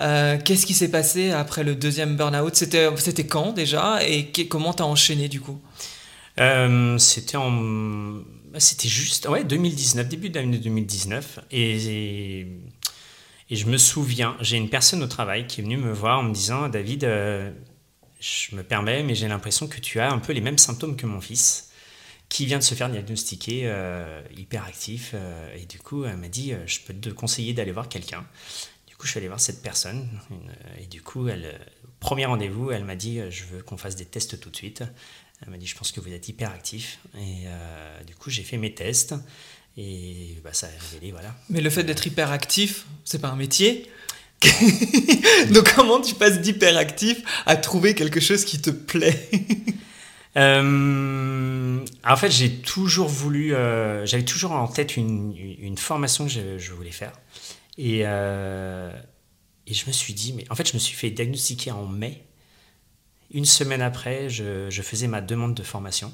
Euh, 0.00 0.38
Qu'est-ce 0.44 0.66
qui 0.66 0.74
s'est 0.74 0.90
passé 0.90 1.30
après 1.30 1.62
le 1.62 1.74
deuxième 1.76 2.16
burn-out? 2.16 2.56
C'était 2.56 2.88
c'était 2.96 3.26
quand 3.26 3.52
déjà? 3.52 4.00
Et 4.06 4.32
comment 4.48 4.72
t'as 4.72 4.84
enchaîné 4.84 5.28
du 5.28 5.40
coup? 5.40 5.60
Euh, 6.40 6.98
C'était 6.98 7.36
en 7.36 8.22
c'était 8.58 8.88
juste 8.88 9.28
ouais 9.28 9.44
2019 9.44 10.08
début 10.08 10.28
d'année 10.28 10.58
2019 10.58 11.38
et 11.52 12.40
et 12.40 12.46
je 13.56 13.66
me 13.66 13.78
souviens, 13.78 14.36
j'ai 14.40 14.56
une 14.56 14.68
personne 14.68 15.02
au 15.02 15.08
travail 15.08 15.46
qui 15.46 15.60
est 15.60 15.64
venue 15.64 15.76
me 15.76 15.92
voir 15.92 16.20
en 16.20 16.22
me 16.22 16.32
disant 16.32 16.68
David, 16.68 17.04
euh, 17.04 17.50
je 18.20 18.54
me 18.54 18.62
permets, 18.62 19.02
mais 19.02 19.16
j'ai 19.16 19.26
l'impression 19.26 19.66
que 19.66 19.80
tu 19.80 19.98
as 19.98 20.10
un 20.10 20.18
peu 20.20 20.32
les 20.32 20.40
mêmes 20.40 20.58
symptômes 20.58 20.96
que 20.96 21.06
mon 21.06 21.20
fils, 21.20 21.70
qui 22.28 22.46
vient 22.46 22.58
de 22.58 22.62
se 22.62 22.76
faire 22.76 22.88
diagnostiquer 22.88 23.62
euh, 23.64 24.22
hyperactif. 24.36 25.12
Euh, 25.14 25.52
et 25.56 25.66
du 25.66 25.80
coup, 25.80 26.04
elle 26.04 26.16
m'a 26.16 26.28
dit 26.28 26.54
Je 26.66 26.80
peux 26.80 26.94
te 26.94 27.08
conseiller 27.08 27.52
d'aller 27.52 27.72
voir 27.72 27.88
quelqu'un. 27.88 28.24
Du 28.86 28.94
coup, 28.94 29.06
je 29.06 29.10
suis 29.10 29.18
allé 29.18 29.26
voir 29.26 29.40
cette 29.40 29.62
personne. 29.62 30.08
et 30.78 30.86
du 30.86 31.02
coup, 31.02 31.26
elle, 31.26 31.60
premier 31.98 32.26
rendez-vous, 32.26 32.70
elle 32.70 32.84
m'a 32.84 32.96
dit 32.96 33.20
Je 33.30 33.44
veux 33.46 33.62
qu'on 33.62 33.76
fasse 33.76 33.96
des 33.96 34.06
tests 34.06 34.38
tout 34.38 34.50
de 34.50 34.56
suite. 34.56 34.84
Elle 35.42 35.50
m'a 35.50 35.58
dit 35.58 35.66
Je 35.66 35.76
pense 35.76 35.90
que 35.90 35.98
vous 35.98 36.12
êtes 36.12 36.28
hyperactif. 36.28 37.00
Et 37.18 37.46
du 38.06 38.14
coup, 38.14 38.30
j'ai 38.30 38.44
fait 38.44 38.58
mes 38.58 38.74
tests. 38.74 39.16
Et 39.76 40.36
bah, 40.42 40.52
ça 40.52 40.66
a 40.66 40.70
révélé, 40.90 41.12
voilà. 41.12 41.34
Mais 41.48 41.60
le 41.60 41.70
fait 41.70 41.84
d'être 41.84 42.06
hyperactif, 42.06 42.86
c'est 43.04 43.20
pas 43.20 43.28
un 43.28 43.36
métier. 43.36 43.90
Donc 45.52 45.74
comment 45.74 46.00
tu 46.00 46.14
passes 46.14 46.40
d'hyperactif 46.40 47.18
à 47.46 47.56
trouver 47.56 47.94
quelque 47.94 48.20
chose 48.20 48.44
qui 48.44 48.60
te 48.60 48.70
plaît? 48.70 49.28
Euh, 50.36 51.84
En 52.04 52.16
fait, 52.16 52.30
j'ai 52.30 52.60
toujours 52.60 53.08
voulu, 53.08 53.52
euh, 53.52 54.06
j'avais 54.06 54.24
toujours 54.24 54.52
en 54.52 54.68
tête 54.68 54.96
une, 54.96 55.34
une 55.36 55.76
formation 55.76 56.26
que 56.26 56.30
je, 56.30 56.56
je, 56.56 56.72
voulais 56.72 56.92
faire. 56.92 57.12
Et, 57.78 58.02
euh, 58.04 58.92
et 59.66 59.74
je 59.74 59.86
me 59.88 59.92
suis 59.92 60.14
dit, 60.14 60.32
mais 60.32 60.44
en 60.48 60.54
fait, 60.54 60.68
je 60.68 60.74
me 60.74 60.78
suis 60.78 60.94
fait 60.94 61.10
diagnostiquer 61.10 61.72
en 61.72 61.84
mai. 61.84 62.22
Une 63.32 63.44
semaine 63.44 63.82
après, 63.82 64.30
je, 64.30 64.70
je 64.70 64.82
faisais 64.82 65.08
ma 65.08 65.20
demande 65.20 65.54
de 65.54 65.64
formation 65.64 66.12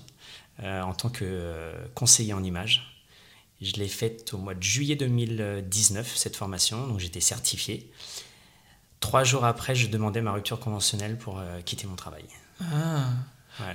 en 0.63 0.95
tant 0.95 1.11
que 1.11 1.71
conseiller 1.95 2.33
en 2.33 2.43
images. 2.43 2.96
Je 3.61 3.73
l'ai 3.73 3.89
faite 3.89 4.35
au 4.35 4.39
mois 4.39 4.55
de 4.55 4.63
juillet 4.63 4.97
2019, 4.97 6.17
cette 6.17 6.37
formation, 6.37 6.87
donc 6.87 7.01
j'étais 7.01 7.21
certifié. 7.21 7.91
Trois 9.01 9.25
jours 9.25 9.45
après, 9.45 9.75
je 9.75 9.89
demandais 9.89 10.21
ma 10.21 10.33
rupture 10.33 10.61
conventionnelle 10.61 11.17
pour 11.17 11.39
euh, 11.39 11.61
quitter 11.65 11.87
mon 11.87 11.97
travail. 11.97 12.25
Ah. 12.61 13.11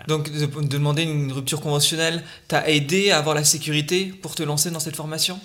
Donc, 0.08 0.32
de, 0.32 0.46
demander 0.46 1.04
une 1.04 1.32
rupture 1.32 1.62
conventionnelle 1.62 2.24
t'a 2.48 2.70
aidé 2.70 3.12
à 3.12 3.18
avoir 3.18 3.36
la 3.36 3.44
sécurité 3.44 4.06
pour 4.06 4.36
te 4.36 4.44
lancer 4.44 4.70
dans 4.70 4.80
cette 4.80 4.96
formation? 4.96 5.40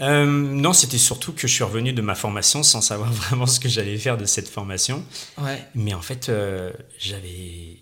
Euh, 0.00 0.26
non, 0.26 0.74
c'était 0.74 0.98
surtout 0.98 1.32
que 1.32 1.46
je 1.46 1.54
suis 1.54 1.64
revenu 1.64 1.92
de 1.92 2.02
ma 2.02 2.14
formation 2.14 2.62
sans 2.62 2.82
savoir 2.82 3.10
vraiment 3.12 3.46
ce 3.46 3.60
que 3.60 3.68
j'allais 3.68 3.96
faire 3.96 4.18
de 4.18 4.26
cette 4.26 4.48
formation. 4.48 5.04
Ouais. 5.38 5.66
Mais 5.74 5.94
en 5.94 6.02
fait, 6.02 6.28
euh, 6.28 6.70
j'avais 6.98 7.78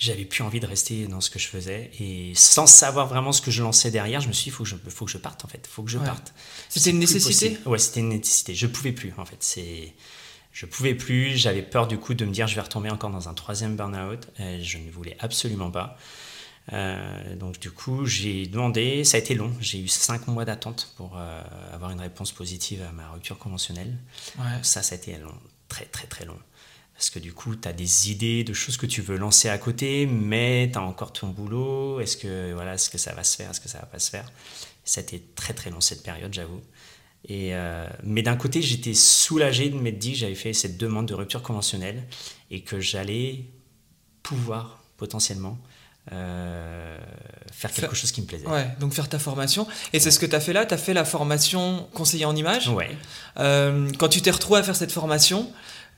j'avais 0.00 0.24
plus 0.24 0.42
envie 0.42 0.60
de 0.60 0.66
rester 0.66 1.06
dans 1.06 1.20
ce 1.20 1.28
que 1.28 1.38
je 1.38 1.46
faisais 1.46 1.90
et 2.00 2.32
sans 2.34 2.66
savoir 2.66 3.06
vraiment 3.06 3.32
ce 3.32 3.42
que 3.42 3.50
je 3.50 3.62
lançais 3.62 3.90
derrière, 3.90 4.22
je 4.22 4.28
me 4.28 4.32
suis 4.32 4.44
dit 4.44 4.50
faut 4.50 4.64
que 4.64 4.70
je 4.70 4.76
faut 4.88 5.04
que 5.04 5.10
je 5.10 5.18
parte 5.18 5.44
en 5.44 5.48
fait, 5.48 5.68
faut 5.70 5.82
que 5.82 5.90
je 5.90 5.98
parte. 5.98 6.32
C'était 6.70 6.90
une 6.90 6.98
nécessité. 6.98 7.58
Ouais, 7.66 7.78
c'était 7.78 8.00
une 8.00 8.08
nécessité. 8.08 8.54
Je 8.54 8.66
pouvais 8.66 8.92
plus 8.92 9.12
en 9.18 9.26
fait. 9.26 9.36
C'est 9.40 9.92
je 10.52 10.64
pouvais 10.64 10.94
plus. 10.94 11.36
J'avais 11.36 11.60
peur 11.60 11.86
du 11.86 11.98
coup 11.98 12.14
de 12.14 12.24
me 12.24 12.32
dire 12.32 12.46
je 12.46 12.54
vais 12.54 12.62
retomber 12.62 12.88
encore 12.88 13.10
dans 13.10 13.28
un 13.28 13.34
troisième 13.34 13.76
burn-out. 13.76 14.26
Je 14.38 14.78
ne 14.78 14.90
voulais 14.90 15.18
absolument 15.20 15.70
pas. 15.70 15.98
Euh, 16.72 17.36
donc 17.36 17.58
du 17.58 17.70
coup 17.70 18.06
j'ai 18.06 18.46
demandé, 18.46 19.04
ça 19.04 19.18
a 19.18 19.20
été 19.20 19.34
long. 19.34 19.52
J'ai 19.60 19.80
eu 19.80 19.88
cinq 19.88 20.28
mois 20.28 20.46
d'attente 20.46 20.94
pour 20.96 21.18
euh, 21.18 21.42
avoir 21.74 21.90
une 21.90 22.00
réponse 22.00 22.32
positive 22.32 22.82
à 22.88 22.92
ma 22.92 23.10
rupture 23.10 23.36
conventionnelle. 23.36 23.98
Ouais. 24.38 24.44
Ça, 24.62 24.82
ça 24.82 24.94
a 24.94 24.98
été 24.98 25.14
long, 25.18 25.34
très 25.68 25.84
très 25.84 26.06
très 26.06 26.24
long. 26.24 26.38
Parce 27.00 27.08
que 27.08 27.18
du 27.18 27.32
coup, 27.32 27.56
tu 27.56 27.66
as 27.66 27.72
des 27.72 28.10
idées 28.10 28.44
de 28.44 28.52
choses 28.52 28.76
que 28.76 28.84
tu 28.84 29.00
veux 29.00 29.16
lancer 29.16 29.48
à 29.48 29.56
côté, 29.56 30.04
mais 30.04 30.68
tu 30.70 30.78
as 30.78 30.82
encore 30.82 31.14
ton 31.14 31.28
boulot. 31.28 31.98
Est-ce 31.98 32.18
que, 32.18 32.52
voilà, 32.52 32.76
que 32.76 32.98
ça 32.98 33.14
va 33.14 33.24
se 33.24 33.38
faire? 33.38 33.48
Est-ce 33.48 33.60
que 33.62 33.70
ça 33.70 33.78
va 33.78 33.86
pas 33.86 33.98
se 33.98 34.10
faire? 34.10 34.30
Ça 34.84 35.00
a 35.00 35.04
été 35.04 35.22
très 35.34 35.54
très 35.54 35.70
long 35.70 35.80
cette 35.80 36.02
période, 36.02 36.34
j'avoue. 36.34 36.60
Et 37.26 37.54
euh, 37.54 37.88
mais 38.02 38.20
d'un 38.20 38.36
côté, 38.36 38.60
j'étais 38.60 38.92
soulagé 38.92 39.70
de 39.70 39.76
m'être 39.76 39.98
dit 39.98 40.12
que 40.12 40.18
j'avais 40.18 40.34
fait 40.34 40.52
cette 40.52 40.76
demande 40.76 41.08
de 41.08 41.14
rupture 41.14 41.40
conventionnelle 41.40 42.06
et 42.50 42.60
que 42.60 42.80
j'allais 42.80 43.46
pouvoir 44.22 44.84
potentiellement 44.98 45.58
euh, 46.12 46.98
faire 47.52 47.72
quelque 47.72 47.94
chose 47.94 48.12
qui 48.12 48.22
me 48.22 48.26
plaisait. 48.26 48.46
Ouais, 48.46 48.68
donc 48.80 48.92
faire 48.92 49.08
ta 49.08 49.18
formation. 49.18 49.66
Et 49.92 50.00
c'est 50.00 50.10
ce 50.10 50.18
que 50.18 50.26
tu 50.26 50.34
as 50.34 50.40
fait 50.40 50.52
là? 50.52 50.66
Tu 50.66 50.74
as 50.74 50.78
fait 50.78 50.94
la 50.94 51.04
formation 51.04 51.88
conseiller 51.94 52.24
en 52.24 52.34
image 52.34 52.68
Ouais. 52.68 52.96
Euh, 53.38 53.90
quand 53.98 54.08
tu 54.08 54.22
t'es 54.22 54.30
retrouvé 54.30 54.60
à 54.60 54.62
faire 54.62 54.76
cette 54.76 54.92
formation, 54.92 55.50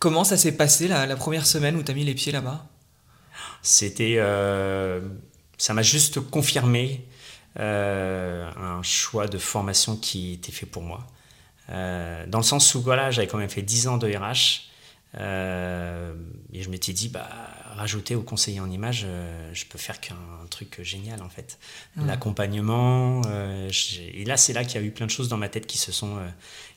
Comment 0.03 0.25
ça 0.25 0.37
s'est 0.37 0.57
passé 0.57 0.89
la, 0.89 1.15
première 1.15 1.47
semaine 1.47 1.77
où 1.77 1.83
tu 1.85 1.93
as 1.93 1.95
mis 1.95 2.03
les 2.03 2.15
pieds 2.15 2.33
là-bas? 2.33 2.67
C'était, 3.63 4.17
ça 5.59 5.75
m'a 5.75 5.83
juste 5.83 6.19
confirmé 6.19 7.07
un 7.55 8.83
choix 8.83 9.29
de 9.29 9.39
formation 9.39 9.95
qui 9.95 10.33
était 10.33 10.51
fait 10.51 10.67
pour 10.67 10.83
moi. 10.83 11.07
dans 11.69 12.39
le 12.39 12.43
sens 12.43 12.75
où 12.75 12.83
voilà, 12.83 13.13
j'avais 13.13 13.29
quand 13.29 13.39
même 13.39 13.49
fait 13.49 13.63
10 13.63 13.87
ans 13.87 13.97
de 13.97 14.13
RH. 14.13 14.72
Et 15.15 16.63
je 16.63 16.71
m'étais 16.71 16.93
dit, 16.93 17.09
bah, 17.09 17.29
rajouter 17.77 18.15
au 18.15 18.23
conseiller 18.23 18.61
en 18.61 18.71
image, 18.71 19.07
je 19.53 19.65
peux 19.67 19.79
faire 19.79 20.01
qu'un 20.01 20.17
truc 20.51 20.81
génial 20.83 21.23
en 21.23 21.29
fait. 21.29 21.59
L'accompagnement, 21.97 23.23
et 23.23 24.25
là 24.25 24.37
c'est 24.37 24.53
là 24.53 24.65
qu'il 24.65 24.81
y 24.81 24.85
a 24.85 24.87
eu 24.87 24.91
plein 24.91 25.07
de 25.07 25.11
choses 25.11 25.29
dans 25.29 25.37
ma 25.37 25.49
tête 25.49 25.67
qui 25.67 25.79
se 25.79 25.93
sont, 25.93 26.19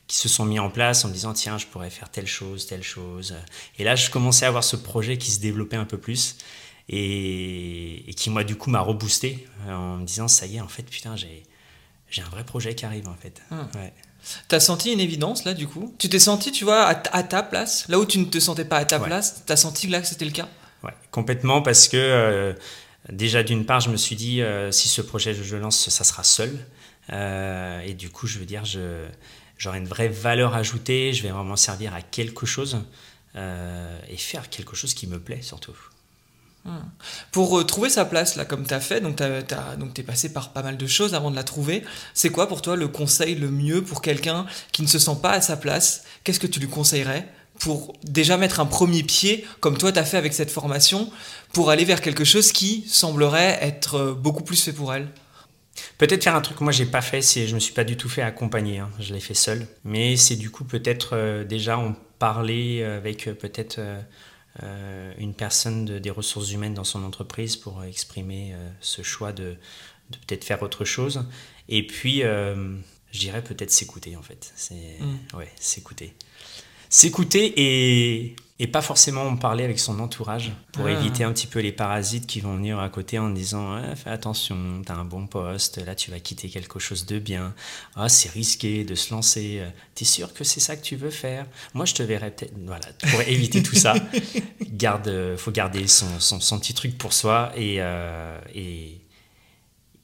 qui 0.06 0.16
se 0.16 0.28
sont 0.28 0.44
mis 0.44 0.58
en 0.58 0.70
place 0.70 1.04
en 1.04 1.08
me 1.08 1.12
disant 1.12 1.32
tiens 1.32 1.58
je 1.58 1.66
pourrais 1.66 1.90
faire 1.90 2.10
telle 2.10 2.26
chose 2.26 2.66
telle 2.66 2.82
chose 2.82 3.34
et 3.78 3.84
là 3.84 3.96
je 3.96 4.10
commençais 4.10 4.44
à 4.44 4.48
avoir 4.48 4.64
ce 4.64 4.76
projet 4.76 5.18
qui 5.18 5.30
se 5.30 5.40
développait 5.40 5.76
un 5.76 5.84
peu 5.84 5.98
plus 5.98 6.36
et, 6.88 8.04
qui 8.16 8.30
moi 8.30 8.44
du 8.44 8.56
coup 8.56 8.70
m'a 8.70 8.80
reboosté 8.80 9.46
euh, 9.66 9.74
en 9.74 9.96
me 9.96 10.06
disant 10.06 10.28
ça 10.28 10.46
y 10.46 10.56
est 10.56 10.60
en 10.60 10.68
fait 10.68 10.84
putain 10.84 11.16
j'ai 11.16 11.42
j'ai 12.08 12.22
un 12.22 12.28
vrai 12.28 12.44
projet 12.44 12.74
qui 12.74 12.84
arrive 12.84 13.08
en 13.08 13.16
fait 13.16 13.42
ah. 13.50 13.68
T'as 14.48 14.60
senti 14.60 14.92
une 14.92 15.00
évidence 15.00 15.44
là 15.44 15.54
du 15.54 15.66
coup 15.66 15.94
Tu 15.98 16.08
t'es 16.08 16.18
senti, 16.18 16.52
tu 16.52 16.64
vois, 16.64 16.86
à, 16.86 17.22
ta 17.22 17.42
place, 17.42 17.86
là 17.88 17.98
où 17.98 18.06
tu 18.06 18.18
ne 18.18 18.24
te 18.24 18.38
sentais 18.38 18.64
pas 18.64 18.78
à 18.78 18.84
ta 18.84 18.98
place, 19.00 19.42
t'as 19.46 19.56
senti 19.56 19.86
là 19.86 20.00
que 20.00 20.06
c'était 20.06 20.24
le 20.24 20.30
cas? 20.30 20.48
Ouais, 20.82 20.94
complètement 21.10 21.62
parce 21.62 21.88
que 21.88 21.96
euh, 21.96 22.52
déjà 23.10 23.42
d'une 23.42 23.64
part 23.64 23.80
je 23.80 23.90
me 23.90 23.96
suis 23.96 24.16
dit 24.16 24.42
euh, 24.42 24.70
si 24.70 24.88
ce 24.88 25.00
projet 25.00 25.34
je 25.34 25.56
lance 25.56 25.88
ça 25.88 26.04
sera 26.04 26.22
seul. 26.22 26.58
Et 27.08 27.94
du 27.94 28.10
coup 28.10 28.26
je 28.26 28.38
veux 28.38 28.46
dire 28.46 28.64
j'aurai 29.58 29.78
une 29.78 29.88
vraie 29.88 30.08
valeur 30.08 30.54
ajoutée, 30.54 31.12
je 31.12 31.22
vais 31.22 31.30
vraiment 31.30 31.56
servir 31.56 31.94
à 31.94 32.02
quelque 32.02 32.46
chose 32.46 32.78
euh, 33.36 33.98
et 34.08 34.16
faire 34.16 34.48
quelque 34.48 34.74
chose 34.74 34.94
qui 34.94 35.06
me 35.06 35.20
plaît 35.20 35.42
surtout. 35.42 35.76
Hmm. 36.66 36.80
Pour 37.30 37.60
euh, 37.60 37.64
trouver 37.64 37.88
sa 37.88 38.04
place, 38.04 38.34
là, 38.34 38.44
comme 38.44 38.66
tu 38.66 38.74
as 38.74 38.80
fait, 38.80 39.00
donc 39.00 39.16
tu 39.16 40.00
es 40.00 40.04
passé 40.04 40.32
par 40.32 40.52
pas 40.52 40.62
mal 40.62 40.76
de 40.76 40.86
choses 40.88 41.14
avant 41.14 41.30
de 41.30 41.36
la 41.36 41.44
trouver, 41.44 41.84
c'est 42.12 42.30
quoi 42.30 42.48
pour 42.48 42.60
toi 42.60 42.74
le 42.74 42.88
conseil 42.88 43.36
le 43.36 43.50
mieux 43.50 43.84
pour 43.84 44.02
quelqu'un 44.02 44.46
qui 44.72 44.82
ne 44.82 44.88
se 44.88 44.98
sent 44.98 45.18
pas 45.22 45.30
à 45.30 45.40
sa 45.40 45.56
place? 45.56 46.02
Qu'est-ce 46.24 46.40
que 46.40 46.48
tu 46.48 46.58
lui 46.58 46.68
conseillerais 46.68 47.28
pour 47.60 47.94
déjà 48.02 48.36
mettre 48.36 48.58
un 48.58 48.66
premier 48.66 49.04
pied, 49.04 49.46
comme 49.60 49.78
toi 49.78 49.92
tu 49.92 49.98
as 49.98 50.04
fait 50.04 50.16
avec 50.16 50.34
cette 50.34 50.50
formation, 50.50 51.08
pour 51.52 51.70
aller 51.70 51.84
vers 51.84 52.00
quelque 52.00 52.24
chose 52.24 52.50
qui 52.50 52.84
semblerait 52.88 53.58
être 53.62 53.94
euh, 53.94 54.14
beaucoup 54.14 54.42
plus 54.42 54.60
fait 54.60 54.72
pour 54.72 54.92
elle? 54.92 55.06
Peut-être 55.98 56.24
faire 56.24 56.34
un 56.34 56.40
truc 56.40 56.58
que 56.58 56.64
moi 56.64 56.72
j'ai 56.72 56.86
pas 56.86 57.02
fait, 57.02 57.22
c'est 57.22 57.46
je 57.46 57.54
me 57.54 57.60
suis 57.60 57.74
pas 57.74 57.84
du 57.84 57.96
tout 57.96 58.08
fait 58.08 58.22
accompagner, 58.22 58.80
hein. 58.80 58.90
je 58.98 59.14
l'ai 59.14 59.20
fait 59.20 59.34
seul. 59.34 59.68
Mais 59.84 60.16
c'est 60.16 60.36
du 60.36 60.50
coup 60.50 60.64
peut-être 60.64 61.10
euh, 61.12 61.44
déjà 61.44 61.78
en 61.78 61.94
parler 62.18 62.82
avec 62.82 63.26
peut-être 63.38 63.78
une 65.18 65.34
personne 65.34 65.84
des 65.98 66.10
ressources 66.10 66.50
humaines 66.52 66.74
dans 66.74 66.84
son 66.84 67.04
entreprise 67.04 67.56
pour 67.56 67.84
exprimer 67.84 68.54
ce 68.80 69.02
choix 69.02 69.32
de, 69.32 69.56
peut-être 70.26 70.44
faire 70.44 70.62
autre 70.62 70.84
chose. 70.84 71.24
Et 71.68 71.86
puis 71.86 72.20
je 72.20 73.18
dirais 73.18 73.42
peut-être 73.42 73.70
s'écouter 73.70 74.16
en 74.16 74.22
fait. 74.22 74.52
C'est 74.56 74.98
mmh. 75.00 75.36
ouais, 75.36 75.50
s'écouter. 75.60 76.14
S'écouter 76.88 77.52
et 77.56 78.36
et 78.58 78.66
pas 78.66 78.80
forcément 78.80 79.24
en 79.24 79.36
parler 79.36 79.64
avec 79.64 79.78
son 79.78 80.00
entourage 80.00 80.50
pour 80.72 80.86
ah. 80.86 80.90
éviter 80.90 81.24
un 81.24 81.32
petit 81.32 81.46
peu 81.46 81.60
les 81.60 81.72
parasites 81.72 82.26
qui 82.26 82.40
vont 82.40 82.56
venir 82.56 82.78
à 82.78 82.88
côté 82.88 83.18
en 83.18 83.28
disant 83.28 83.78
fais 83.94 84.08
attention, 84.08 84.56
t'as 84.84 84.94
un 84.94 85.04
bon 85.04 85.26
poste, 85.26 85.84
là 85.84 85.94
tu 85.94 86.10
vas 86.10 86.20
quitter 86.20 86.48
quelque 86.48 86.78
chose 86.78 87.04
de 87.04 87.18
bien, 87.18 87.54
ah 87.96 88.08
c'est 88.08 88.30
risqué 88.30 88.84
de 88.84 88.94
se 88.94 89.12
lancer, 89.12 89.62
t'es 89.94 90.06
sûr 90.06 90.32
que 90.32 90.42
c'est 90.42 90.60
ça 90.60 90.74
que 90.76 90.82
tu 90.82 90.96
veux 90.96 91.10
faire? 91.10 91.46
Moi 91.74 91.84
je 91.84 91.94
te 91.94 92.02
verrais 92.02 92.30
peut-être, 92.30 92.54
voilà, 92.64 92.86
pour 93.10 93.20
éviter 93.26 93.62
tout 93.62 93.76
ça, 93.76 93.94
garde, 94.62 95.36
faut 95.36 95.52
garder 95.52 95.86
son, 95.86 96.18
son, 96.18 96.58
petit 96.58 96.72
truc 96.72 96.96
pour 96.96 97.12
soi 97.12 97.52
et, 97.56 97.76
euh, 97.80 98.40
et, 98.54 99.02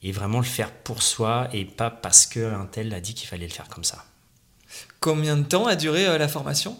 et 0.02 0.12
vraiment 0.12 0.38
le 0.38 0.44
faire 0.44 0.72
pour 0.72 1.02
soi 1.02 1.48
et 1.54 1.64
pas 1.64 1.90
parce 1.90 2.26
qu'un 2.26 2.66
tel 2.70 2.92
a 2.92 3.00
dit 3.00 3.14
qu'il 3.14 3.28
fallait 3.28 3.46
le 3.46 3.52
faire 3.52 3.68
comme 3.68 3.84
ça. 3.84 4.04
Combien 5.02 5.36
de 5.36 5.42
temps 5.42 5.66
a 5.66 5.74
duré 5.74 6.06
euh, 6.06 6.16
la 6.16 6.28
formation? 6.28 6.76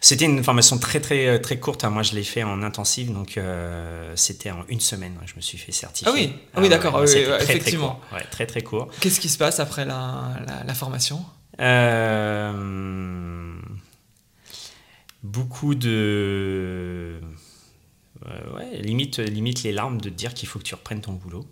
C'était 0.00 0.24
une 0.24 0.42
formation 0.44 0.78
très 0.78 1.00
très 1.00 1.26
euh, 1.26 1.38
très 1.38 1.58
courte. 1.58 1.84
Moi, 1.84 2.04
je 2.04 2.14
l'ai 2.14 2.22
fait 2.22 2.44
en 2.44 2.62
intensive, 2.62 3.12
donc 3.12 3.36
euh, 3.36 4.12
c'était 4.14 4.52
en 4.52 4.64
une 4.68 4.80
semaine. 4.80 5.14
Je 5.26 5.34
me 5.34 5.40
suis 5.40 5.58
fait 5.58 5.72
certifier. 5.72 6.08
Ah 6.08 6.14
oui, 6.14 6.32
ah 6.54 6.60
oui, 6.60 6.68
d'accord, 6.68 7.02
effectivement. 7.02 8.00
Très, 8.10 8.24
très 8.24 8.46
très 8.46 8.62
court. 8.62 8.88
Qu'est-ce 9.00 9.18
qui 9.18 9.28
se 9.28 9.38
passe 9.38 9.58
après 9.58 9.84
la, 9.84 10.30
la, 10.64 10.74
formation? 10.74 11.24
Euh, 11.60 12.52
Beaucoup 15.24 15.74
de 15.74 17.20
ouais, 18.24 18.78
limite 18.78 19.18
limite 19.18 19.64
les 19.64 19.72
larmes 19.72 20.00
de 20.00 20.08
te 20.08 20.14
dire 20.14 20.32
qu'il 20.34 20.48
faut 20.48 20.60
que 20.60 20.64
tu 20.64 20.74
reprennes 20.76 21.00
ton 21.00 21.12
boulot. 21.12 21.44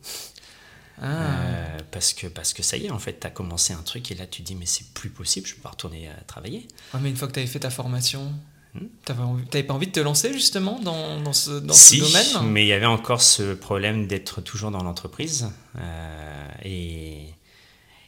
Ah. 1.00 1.07
Euh, 1.07 1.78
parce, 1.90 2.12
que, 2.12 2.26
parce 2.26 2.52
que 2.52 2.62
ça 2.62 2.76
y 2.76 2.87
est, 2.87 2.90
en 2.90 2.99
fait, 2.99 3.21
tu 3.21 3.26
as 3.26 3.30
commencé 3.30 3.73
un 3.73 3.83
truc 3.83 4.11
et 4.11 4.14
là 4.14 4.26
tu 4.26 4.42
dis, 4.42 4.54
mais 4.54 4.66
c'est 4.66 4.92
plus 4.92 5.09
possible, 5.09 5.47
je 5.47 5.54
peux 5.54 5.62
pas 5.62 5.71
retourner 5.71 6.09
à 6.09 6.21
travailler. 6.25 6.69
mais 7.00 7.09
une 7.09 7.16
fois 7.16 7.26
que 7.26 7.33
tu 7.33 7.38
avais 7.38 7.49
fait 7.49 7.61
ta 7.61 7.71
formation, 7.71 8.35
hmm? 8.75 8.87
tu 9.07 9.12
n'avais 9.12 9.62
pas 9.62 9.75
envie 9.75 9.87
de 9.87 9.92
te 9.92 10.00
lancer 10.00 10.33
justement 10.33 10.78
dans, 10.80 11.21
dans 11.21 11.33
ce, 11.33 11.52
dans 11.52 11.73
ce 11.73 11.97
domaine? 11.97 12.52
mais 12.52 12.64
il 12.64 12.69
y 12.69 12.75
avait 12.75 12.87
encore 12.87 13.23
ce 13.23 13.54
problème 13.54 14.07
d'être 14.07 14.42
toujours 14.42 14.71
dans 14.71 14.83
l'entreprise. 14.83 15.50
Euh, 15.78 16.49
et, 16.64 17.28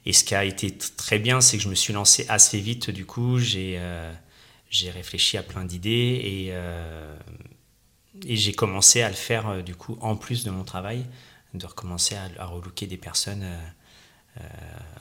et 0.05 0.13
ce 0.13 0.23
qui 0.23 0.35
a 0.35 0.45
été 0.45 0.77
très 0.77 1.19
bien, 1.19 1.41
c'est 1.41 1.57
que 1.57 1.63
je 1.63 1.69
me 1.69 1.75
suis 1.75 1.95
lancé 1.95 2.27
assez 2.29 2.61
vite, 2.61 2.91
du 2.91 3.07
coup, 3.07 3.39
j'ai 3.39 3.77
euh, 3.79 4.13
j'ai 4.69 4.91
réfléchi 4.91 5.39
à 5.39 5.43
plein 5.43 5.65
d'idées 5.65 5.91
et, 5.91 6.53
et 8.27 8.37
j'ai 8.37 8.53
commencé 8.55 9.03
à 9.03 9.11
le 9.11 9.15
faire, 9.15 9.63
du 9.63 9.75
coup, 9.75 9.99
en 10.01 10.17
plus 10.17 10.45
de 10.45 10.51
mon 10.51 10.65
travail 10.65 11.05
de 11.55 11.67
recommencer 11.67 12.17
à, 12.39 12.47
relooker 12.47 12.87
des 12.87 12.97
personnes 12.97 13.43
euh, 13.43 13.57
euh, 14.41 14.43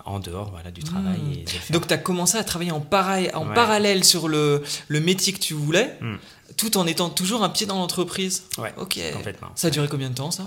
en 0.06 0.20
dehors 0.20 0.52
voilà, 0.52 0.72
du 0.72 0.84
travail. 0.84 1.46
Hmm. 1.70 1.74
Donc 1.74 1.88
tu 1.88 1.94
as 1.94 1.98
commencé 1.98 2.38
à 2.38 2.44
travailler 2.44 2.72
en, 2.72 2.82
pareil, 2.82 3.30
en 3.34 3.46
parallèle 3.46 4.04
sur 4.04 4.28
le, 4.28 4.64
le, 4.88 5.00
métier 5.00 5.34
que 5.34 5.40
tu 5.40 5.54
voulais, 5.54 5.98
hmm. 6.02 6.16
tout 6.58 6.78
en 6.78 6.86
étant 6.88 7.10
toujours 7.10 7.44
un 7.44 7.50
pied 7.50 7.66
dans 7.66 7.78
l'entreprise? 7.78 8.44
Ouais, 8.58 8.74
ok. 8.78 9.00
Complètement. 9.14 9.50
Ça 9.56 9.68
a 9.68 9.70
duré 9.70 9.88
combien 9.88 10.10
de 10.10 10.16
temps 10.16 10.32
ça? 10.32 10.46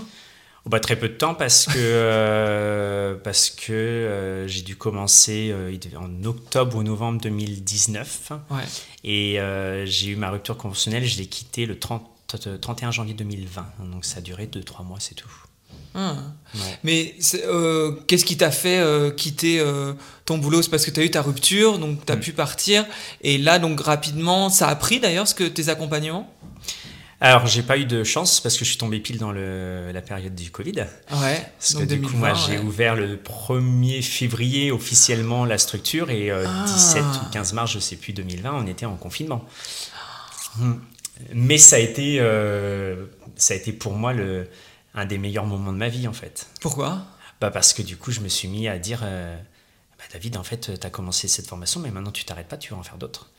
Oh, 0.66 0.70
bah, 0.70 0.80
Très 0.80 0.96
peu 0.96 1.08
de 1.08 1.14
temps 1.14 1.34
parce 1.34 1.66
que, 1.66 1.72
euh, 1.76 3.14
parce 3.24 3.50
que 3.50 4.44
j'ai 4.46 4.62
dû 4.62 4.76
commencer 4.76 5.54
en 5.96 6.24
octobre 6.24 6.76
ou 6.76 6.82
novembre 6.82 7.20
2019. 7.22 8.32
Ouais. 8.50 8.62
Et 9.04 9.38
j'ai 9.86 10.08
eu 10.08 10.16
ma 10.16 10.30
rupture 10.30 10.58
conventionnelle, 10.58 11.04
je 11.06 11.16
l'ai 11.16 11.26
quitté 11.26 11.64
le 11.64 11.78
30, 11.78 12.06
31 12.60 12.90
janvier 12.90 13.14
2020. 13.14 13.66
Donc 13.90 14.04
ça 14.04 14.18
a 14.18 14.20
duré 14.20 14.46
2-3 14.46 14.84
mois, 14.84 14.98
c'est 15.00 15.14
tout. 15.14 15.43
Ah. 15.94 16.16
Mais 16.82 17.14
euh, 17.46 17.92
qu'est-ce 18.06 18.24
qui 18.24 18.36
t'a 18.36 18.50
fait 18.50 18.78
euh, 18.78 19.10
quitter 19.10 19.60
euh, 19.60 19.92
ton 20.24 20.38
boulot? 20.38 20.62
C'est 20.62 20.70
parce 20.70 20.84
que 20.84 20.90
tu 20.90 21.00
as 21.00 21.04
eu 21.04 21.10
ta 21.10 21.22
rupture, 21.22 21.78
donc 21.78 22.04
tu 22.04 22.12
as 22.12 22.16
mm. 22.16 22.20
pu 22.20 22.32
partir. 22.32 22.84
Et 23.22 23.38
là, 23.38 23.58
donc 23.58 23.80
rapidement, 23.80 24.50
ça 24.50 24.68
a 24.68 24.76
pris 24.76 25.00
d'ailleurs 25.00 25.28
ce 25.28 25.34
que 25.34 25.44
tes 25.44 25.68
accompagnements? 25.68 26.32
Alors, 27.20 27.46
j'ai 27.46 27.62
pas 27.62 27.78
eu 27.78 27.86
de 27.86 28.04
chance 28.04 28.40
parce 28.40 28.58
que 28.58 28.64
je 28.64 28.70
suis 28.70 28.78
tombé 28.78 28.98
pile 29.00 29.18
dans 29.18 29.32
le, 29.32 29.92
la 29.92 30.02
période 30.02 30.34
du 30.34 30.50
Covid. 30.50 30.84
Ouais. 31.12 31.46
Parce 31.58 31.74
que 31.74 31.84
du 31.84 32.00
coup, 32.02 32.16
moi, 32.16 32.34
j'ai 32.34 32.58
ouvert 32.58 32.96
le 32.96 33.16
1er 33.16 34.02
février 34.02 34.72
officiellement 34.72 35.44
la 35.44 35.56
structure 35.56 36.10
et 36.10 36.30
17 36.66 37.02
ah. 37.02 37.22
ou 37.24 37.32
15 37.32 37.52
mars, 37.54 37.72
je 37.72 37.78
sais 37.78 37.96
plus, 37.96 38.12
2020, 38.12 38.52
on 38.52 38.66
était 38.66 38.84
en 38.84 38.96
confinement. 38.96 39.44
Hmm. 40.58 40.74
Mais 41.32 41.56
ça 41.56 41.76
a 41.76 41.78
été, 41.78 42.18
ça 43.36 43.54
a 43.54 43.56
été 43.56 43.72
pour 43.72 43.94
moi 43.94 44.12
le, 44.12 44.46
un 44.94 45.04
des 45.04 45.18
meilleurs 45.18 45.46
moments 45.46 45.72
de 45.72 45.78
ma 45.78 45.88
vie 45.88 46.08
en 46.08 46.12
fait. 46.12 46.48
Pourquoi? 46.60 47.06
Bah 47.40 47.50
Parce 47.50 47.72
que 47.72 47.82
du 47.82 47.96
coup, 47.96 48.10
je 48.10 48.20
me 48.20 48.28
suis 48.28 48.48
mis 48.48 48.68
à 48.68 48.78
dire 48.78 49.00
euh, 49.02 49.36
bah, 49.98 50.04
David, 50.12 50.36
en 50.36 50.44
fait, 50.44 50.78
tu 50.78 50.86
as 50.86 50.90
commencé 50.90 51.28
cette 51.28 51.46
formation, 51.46 51.80
mais 51.80 51.90
maintenant 51.90 52.12
tu 52.12 52.24
t'arrêtes 52.24 52.48
pas, 52.48 52.56
tu 52.56 52.72
vas 52.72 52.78
en 52.78 52.82
faire 52.82 52.98
d'autres. 52.98 53.30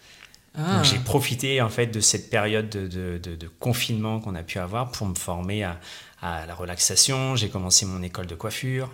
Ah. 0.58 0.84
j'ai 0.84 1.00
profité 1.00 1.62
en 1.62 1.68
fait 1.68 1.88
de 1.88 2.00
cette 2.00 2.30
période 2.30 2.70
de, 2.70 3.18
de, 3.18 3.48
confinement 3.60 4.22
qu'on 4.22 4.36
a 4.36 4.44
pu 4.44 4.58
avoir 4.58 4.90
pour 4.90 5.06
me 5.06 5.16
former 5.16 5.66
à, 5.66 5.82
à 6.22 6.46
la 6.46 6.56
relaxation. 6.56 7.36
J'ai 7.36 7.50
commencé 7.50 7.86
mon 7.86 8.02
école 8.02 8.26
de 8.26 8.36
coiffure. 8.36 8.90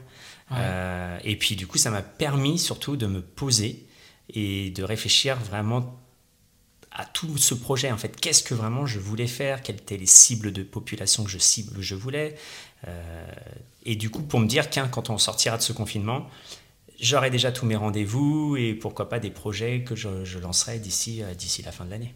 Euh, 0.54 1.18
et 1.24 1.36
puis 1.38 1.56
du 1.56 1.68
coup, 1.68 1.78
ça 1.78 1.92
m'a 1.92 2.02
permis 2.02 2.60
surtout 2.60 2.98
de 2.98 3.08
me 3.08 3.22
poser 3.22 3.86
et 4.30 4.72
de 4.72 4.84
réfléchir 4.84 5.38
vraiment 5.38 6.01
à 6.92 7.06
tout 7.06 7.38
ce 7.38 7.54
projet 7.54 7.92
en 7.92 7.98
fait. 7.98 8.20
Qu'est-ce 8.20 8.44
que 8.44 8.54
vraiment 8.54 8.86
je 8.86 9.00
voulais 9.00 9.28
faire 9.28 9.62
Quelles 9.62 9.78
étaient 9.78 9.98
les 9.98 10.06
cibles 10.06 10.52
de 10.52 10.64
population 10.64 11.24
que 11.24 11.30
je 11.30 11.38
cible, 11.38 11.82
je 11.82 11.96
voulais 11.96 12.36
euh, 12.88 13.26
Et 13.86 13.96
du 13.96 14.10
coup, 14.10 14.22
pour 14.22 14.40
me 14.40 14.48
dire 14.48 14.70
qu'un 14.70 14.88
quand 14.88 15.10
on 15.10 15.18
sortira 15.18 15.58
de 15.58 15.62
ce 15.62 15.74
confinement, 15.74 16.28
j'aurai 17.00 17.30
déjà 17.30 17.52
tous 17.52 17.66
mes 17.66 17.76
rendez-vous 17.76 18.58
et 18.58 18.74
pourquoi 18.74 19.10
pas 19.10 19.20
des 19.20 19.32
projets 19.32 19.84
que 19.84 19.96
je, 19.96 20.38
lancerai 20.40 20.80
d'ici 20.80 21.24
euh, 21.24 21.34
d'ici 21.34 21.62
la 21.62 21.72
fin 21.72 21.86
de 21.86 21.92
l'année. 21.92 22.14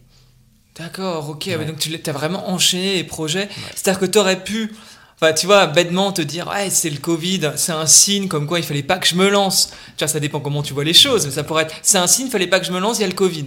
D'accord, 0.76 1.30
ok. 1.30 1.48
Donc 1.66 1.78
tu 1.78 1.98
as 2.04 2.12
vraiment 2.12 2.50
enchaîné 2.50 2.96
les 2.96 3.04
projets. 3.04 3.48
C'est-à-dire 3.74 3.98
que 3.98 4.06
tu 4.06 4.18
aurais 4.18 4.44
pu 4.44 4.70
Enfin, 5.18 5.32
tu 5.32 5.46
vois, 5.46 5.66
bêtement 5.66 6.12
te 6.12 6.20
dire, 6.20 6.46
ouais, 6.48 6.68
c'est 6.68 6.90
le 6.90 6.98
Covid, 6.98 7.52
c'est 7.56 7.72
un 7.72 7.86
signe 7.86 8.28
comme 8.28 8.46
quoi 8.46 8.58
il 8.58 8.64
fallait 8.66 8.82
pas 8.82 8.98
que 8.98 9.06
je 9.06 9.14
me 9.14 9.30
lance. 9.30 9.70
Tu 9.96 10.04
vois, 10.04 10.08
ça 10.08 10.20
dépend 10.20 10.40
comment 10.40 10.62
tu 10.62 10.74
vois 10.74 10.84
les 10.84 10.92
choses, 10.92 11.24
mais 11.24 11.32
ça 11.32 11.42
pourrait 11.42 11.62
être, 11.62 11.74
c'est 11.80 11.96
un 11.96 12.06
signe, 12.06 12.26
il 12.26 12.30
fallait 12.30 12.46
pas 12.46 12.60
que 12.60 12.66
je 12.66 12.72
me 12.72 12.78
lance, 12.78 12.98
il 12.98 13.00
y 13.00 13.04
a 13.04 13.08
le 13.08 13.14
Covid. 13.14 13.46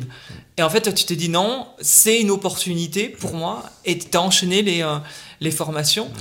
Et 0.59 0.61
en 0.61 0.69
fait, 0.69 0.93
tu 0.93 1.05
t'es 1.05 1.15
dit 1.15 1.29
non, 1.29 1.67
c'est 1.79 2.19
une 2.19 2.31
opportunité 2.31 3.07
pour 3.07 3.33
moi, 3.33 3.63
et 3.85 3.97
tu 3.97 4.17
as 4.17 4.21
enchaîné 4.21 4.61
les, 4.61 4.81
euh, 4.81 4.97
les 5.39 5.51
formations. 5.51 6.11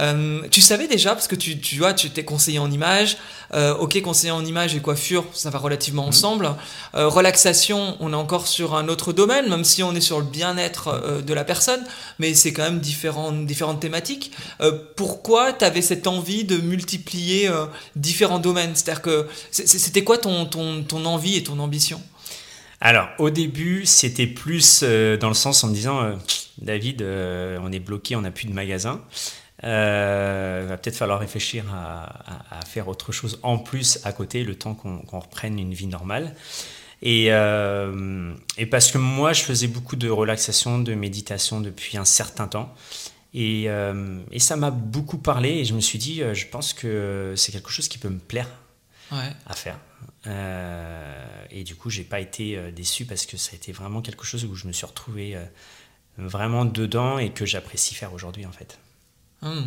Euh, 0.00 0.42
tu 0.50 0.60
savais 0.60 0.88
déjà, 0.88 1.14
parce 1.14 1.28
que 1.28 1.36
tu, 1.36 1.60
tu 1.60 1.76
vois, 1.78 1.94
tu 1.94 2.10
t'es 2.10 2.24
conseillé 2.24 2.58
en 2.58 2.68
image, 2.68 3.16
euh, 3.54 3.76
ok, 3.76 4.02
conseiller 4.02 4.32
en 4.32 4.44
image 4.44 4.74
et 4.74 4.80
coiffure, 4.80 5.24
ça 5.32 5.50
va 5.50 5.60
relativement 5.60 6.02
mhm. 6.02 6.08
ensemble. 6.08 6.50
Relaxation, 6.94 7.96
on 8.00 8.12
est 8.12 8.16
encore 8.16 8.48
sur 8.48 8.74
un 8.74 8.88
autre 8.88 9.12
domaine, 9.12 9.48
même 9.48 9.62
si 9.62 9.84
on 9.84 9.94
est 9.94 10.00
sur 10.00 10.18
le 10.18 10.26
bien-être 10.26 11.22
de 11.24 11.32
la 11.32 11.44
personne, 11.44 11.84
mais 12.18 12.34
c'est 12.34 12.52
quand 12.52 12.64
même 12.64 12.80
différentes, 12.80 13.46
différentes 13.46 13.78
thématiques. 13.78 14.32
Pourquoi 14.96 15.52
tu 15.52 15.64
avais 15.64 15.80
cette 15.80 16.08
envie 16.08 16.42
de 16.42 16.56
multiplier 16.56 17.48
différents 17.94 18.40
domaines? 18.40 18.72
C'est-à-dire 18.74 19.02
que 19.02 19.28
c'était 19.52 20.02
quoi 20.02 20.18
ton, 20.18 20.44
ton, 20.44 20.82
ton 20.82 21.04
envie 21.04 21.36
et 21.36 21.44
ton 21.44 21.60
ambition? 21.60 22.02
Alors, 22.80 23.08
au 23.18 23.30
début, 23.30 23.86
c'était 23.86 24.26
plus 24.26 24.82
dans 24.82 25.28
le 25.28 25.34
sens 25.34 25.64
en 25.64 25.68
me 25.68 25.74
disant, 25.74 26.18
David, 26.58 27.02
on 27.02 27.72
est 27.72 27.80
bloqué, 27.80 28.16
on 28.16 28.20
n'a 28.20 28.30
plus 28.30 28.46
de 28.46 28.52
magasin. 28.52 29.00
Euh, 29.64 30.60
il 30.64 30.68
va 30.68 30.76
peut-être 30.76 30.96
falloir 30.96 31.18
réfléchir 31.18 31.64
à, 31.72 32.60
faire 32.66 32.88
autre 32.88 33.12
chose 33.12 33.38
en 33.42 33.58
plus 33.58 34.00
à 34.04 34.12
côté, 34.12 34.44
le 34.44 34.54
temps 34.54 34.74
qu'on 34.74 35.20
reprenne 35.20 35.58
une 35.58 35.72
vie 35.72 35.86
normale. 35.86 36.34
Et, 37.02 37.26
euh, 37.30 38.34
et, 38.56 38.66
parce 38.66 38.90
que 38.90 38.98
moi, 38.98 39.32
je 39.32 39.42
faisais 39.42 39.68
beaucoup 39.68 39.96
de 39.96 40.08
relaxation, 40.08 40.78
de 40.78 40.94
méditation 40.94 41.60
depuis 41.60 41.96
un 41.96 42.04
certain 42.04 42.48
temps. 42.48 42.74
Et, 43.34 43.64
euh, 43.68 44.20
et 44.32 44.38
ça 44.38 44.56
m'a 44.56 44.70
beaucoup 44.70 45.18
parlé 45.18 45.50
et 45.50 45.64
je 45.64 45.74
me 45.74 45.80
suis 45.80 45.98
dit, 45.98 46.22
je 46.32 46.46
pense 46.46 46.72
que 46.72 47.34
c'est 47.36 47.52
quelque 47.52 47.70
chose 47.70 47.88
qui 47.88 47.98
peut 47.98 48.08
me 48.08 48.18
plaire 48.18 48.48
à 49.10 49.54
faire. 49.54 49.78
Et 50.26 51.64
du 51.64 51.74
coup, 51.76 51.90
j'ai 51.90 52.04
pas 52.04 52.20
été 52.20 52.72
déçu 52.72 53.04
parce 53.04 53.26
que 53.26 53.36
ça 53.36 53.52
a 53.52 53.56
été 53.56 53.72
vraiment 53.72 54.02
quelque 54.02 54.24
chose 54.24 54.44
où 54.44 54.54
je 54.54 54.66
me 54.66 54.72
suis 54.72 54.86
retrouvé 54.86 55.36
vraiment 56.18 56.64
dedans 56.64 57.18
et 57.18 57.30
que 57.30 57.46
j'apprécie 57.46 57.94
faire 57.94 58.12
aujourd'hui 58.12 58.46
en 58.46 58.52
fait. 58.52 58.78
Hmm. 59.42 59.62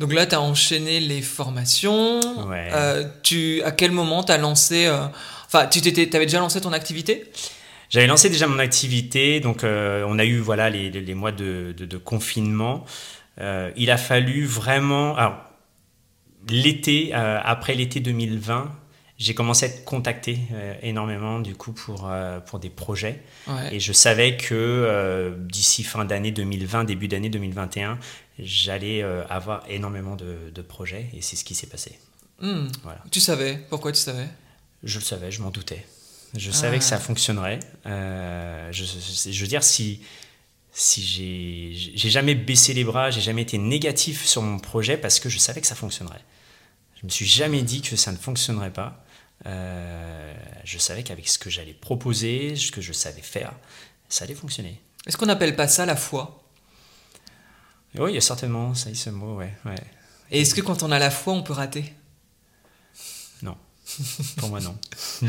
Donc 0.00 0.12
là, 0.12 0.26
tu 0.26 0.34
as 0.34 0.40
enchaîné 0.40 1.00
les 1.00 1.22
formations. 1.22 2.20
Euh, 2.52 3.08
tu, 3.22 3.62
à 3.62 3.70
quel 3.70 3.92
moment 3.92 4.24
tu 4.24 4.32
as 4.32 4.38
lancé. 4.38 4.86
Euh, 4.86 5.06
enfin, 5.46 5.66
tu 5.66 5.78
avais 5.88 6.26
déjà 6.26 6.40
lancé 6.40 6.60
ton 6.60 6.72
activité? 6.72 7.30
J'avais 7.90 8.06
lancé 8.06 8.28
déjà 8.28 8.48
mon 8.48 8.58
activité. 8.58 9.38
Donc, 9.40 9.62
euh, 9.62 10.04
on 10.08 10.18
a 10.18 10.24
eu 10.24 10.38
voilà, 10.38 10.68
les, 10.68 10.90
les 10.90 11.14
mois 11.14 11.30
de, 11.30 11.74
de, 11.76 11.96
confinement. 11.96 12.84
il 13.38 13.90
a 13.90 13.96
fallu 13.96 14.46
vraiment. 14.46 15.16
Alors, 15.16 15.36
l'été, 16.48 17.12
après 17.14 17.74
l'été 17.74 18.00
2020, 18.00 18.72
j'ai 19.18 19.34
commencé 19.34 19.66
à 19.66 19.68
être 19.68 19.84
contacté 19.84 20.40
énormément 20.82 21.38
du 21.38 21.54
coup 21.54 21.72
pour, 21.72 22.10
pour 22.46 22.58
des 22.58 22.70
projets. 22.70 23.22
Et 23.70 23.78
je 23.78 23.92
savais 23.92 24.36
que 24.36 25.36
d'ici 25.38 25.84
fin 25.84 26.04
d'année 26.04 26.32
2020, 26.32 26.84
début 26.84 27.06
d'année 27.06 27.28
2021, 27.28 27.98
j'allais 28.38 29.02
euh, 29.02 29.26
avoir 29.28 29.64
énormément 29.68 30.16
de, 30.16 30.62
projets 30.62 31.08
et 31.14 31.20
c'est 31.20 31.36
ce 31.36 31.44
qui 31.44 31.54
s'est 31.54 31.66
passé. 31.66 31.98
Hmm. 32.40 32.68
Voilà. 32.82 33.02
Tu 33.10 33.20
savais? 33.20 33.58
Pourquoi 33.68 33.92
tu 33.92 34.00
savais? 34.00 34.26
Je 34.82 34.98
le 34.98 35.04
savais, 35.04 35.30
je 35.30 35.42
m'en 35.42 35.50
doutais. 35.50 35.86
Je 36.36 36.50
savais 36.50 36.78
que 36.78 36.84
ça 36.84 36.96
ah. 36.96 37.00
fonctionnerait. 37.00 37.60
Euh, 37.86 38.68
je, 38.72 38.84
je, 38.84 39.40
veux 39.40 39.46
dire, 39.46 39.62
si, 39.62 40.00
si 40.72 41.02
j'ai 41.96 42.10
jamais 42.10 42.34
baissé 42.34 42.74
les 42.74 42.82
bras, 42.82 43.10
j'ai 43.10 43.20
jamais 43.20 43.42
été 43.42 43.56
négatif 43.56 44.24
sur 44.24 44.42
mon 44.42 44.58
projet 44.58 44.96
parce 44.96 45.20
que 45.20 45.28
je 45.28 45.38
savais 45.38 45.60
que 45.60 45.66
ça 45.66 45.76
fonctionnerait. 45.76 46.22
Je 47.00 47.06
me 47.06 47.10
suis 47.10 47.26
jamais 47.26 47.62
dit 47.62 47.82
que 47.82 47.94
ça 47.94 48.10
ne 48.10 48.16
fonctionnerait 48.16 48.72
pas. 48.72 49.03
Euh, 49.46 50.34
je 50.64 50.78
savais 50.78 51.02
qu'avec 51.02 51.28
ce 51.28 51.38
que 51.38 51.50
j'allais 51.50 51.74
proposer, 51.74 52.56
ce 52.56 52.72
que 52.72 52.80
je 52.80 52.92
savais 52.92 53.22
faire, 53.22 53.52
ça 54.08 54.24
allait 54.24 54.34
fonctionner. 54.34 54.80
Est-ce 55.06 55.16
qu'on 55.16 55.26
n'appelle 55.26 55.56
pas 55.56 55.68
ça 55.68 55.84
la 55.86 55.96
foi? 55.96 56.42
Oui, 57.96 58.12
il 58.12 58.14
y 58.14 58.18
a 58.18 58.22
certainement 58.22 58.74
ça, 58.74 58.92
ce 58.94 59.10
mot, 59.10 59.36
ouais. 59.36 59.52
ouais. 59.64 59.74
Et 60.30 60.40
est-ce 60.40 60.54
que 60.54 60.60
quand 60.60 60.82
on 60.82 60.90
a 60.90 60.98
la 60.98 61.10
foi, 61.10 61.32
on 61.32 61.42
peut 61.42 61.52
rater? 61.52 61.92
Non. 63.42 63.56
Pour 64.38 64.48
moi, 64.48 64.60
non. 64.60 64.76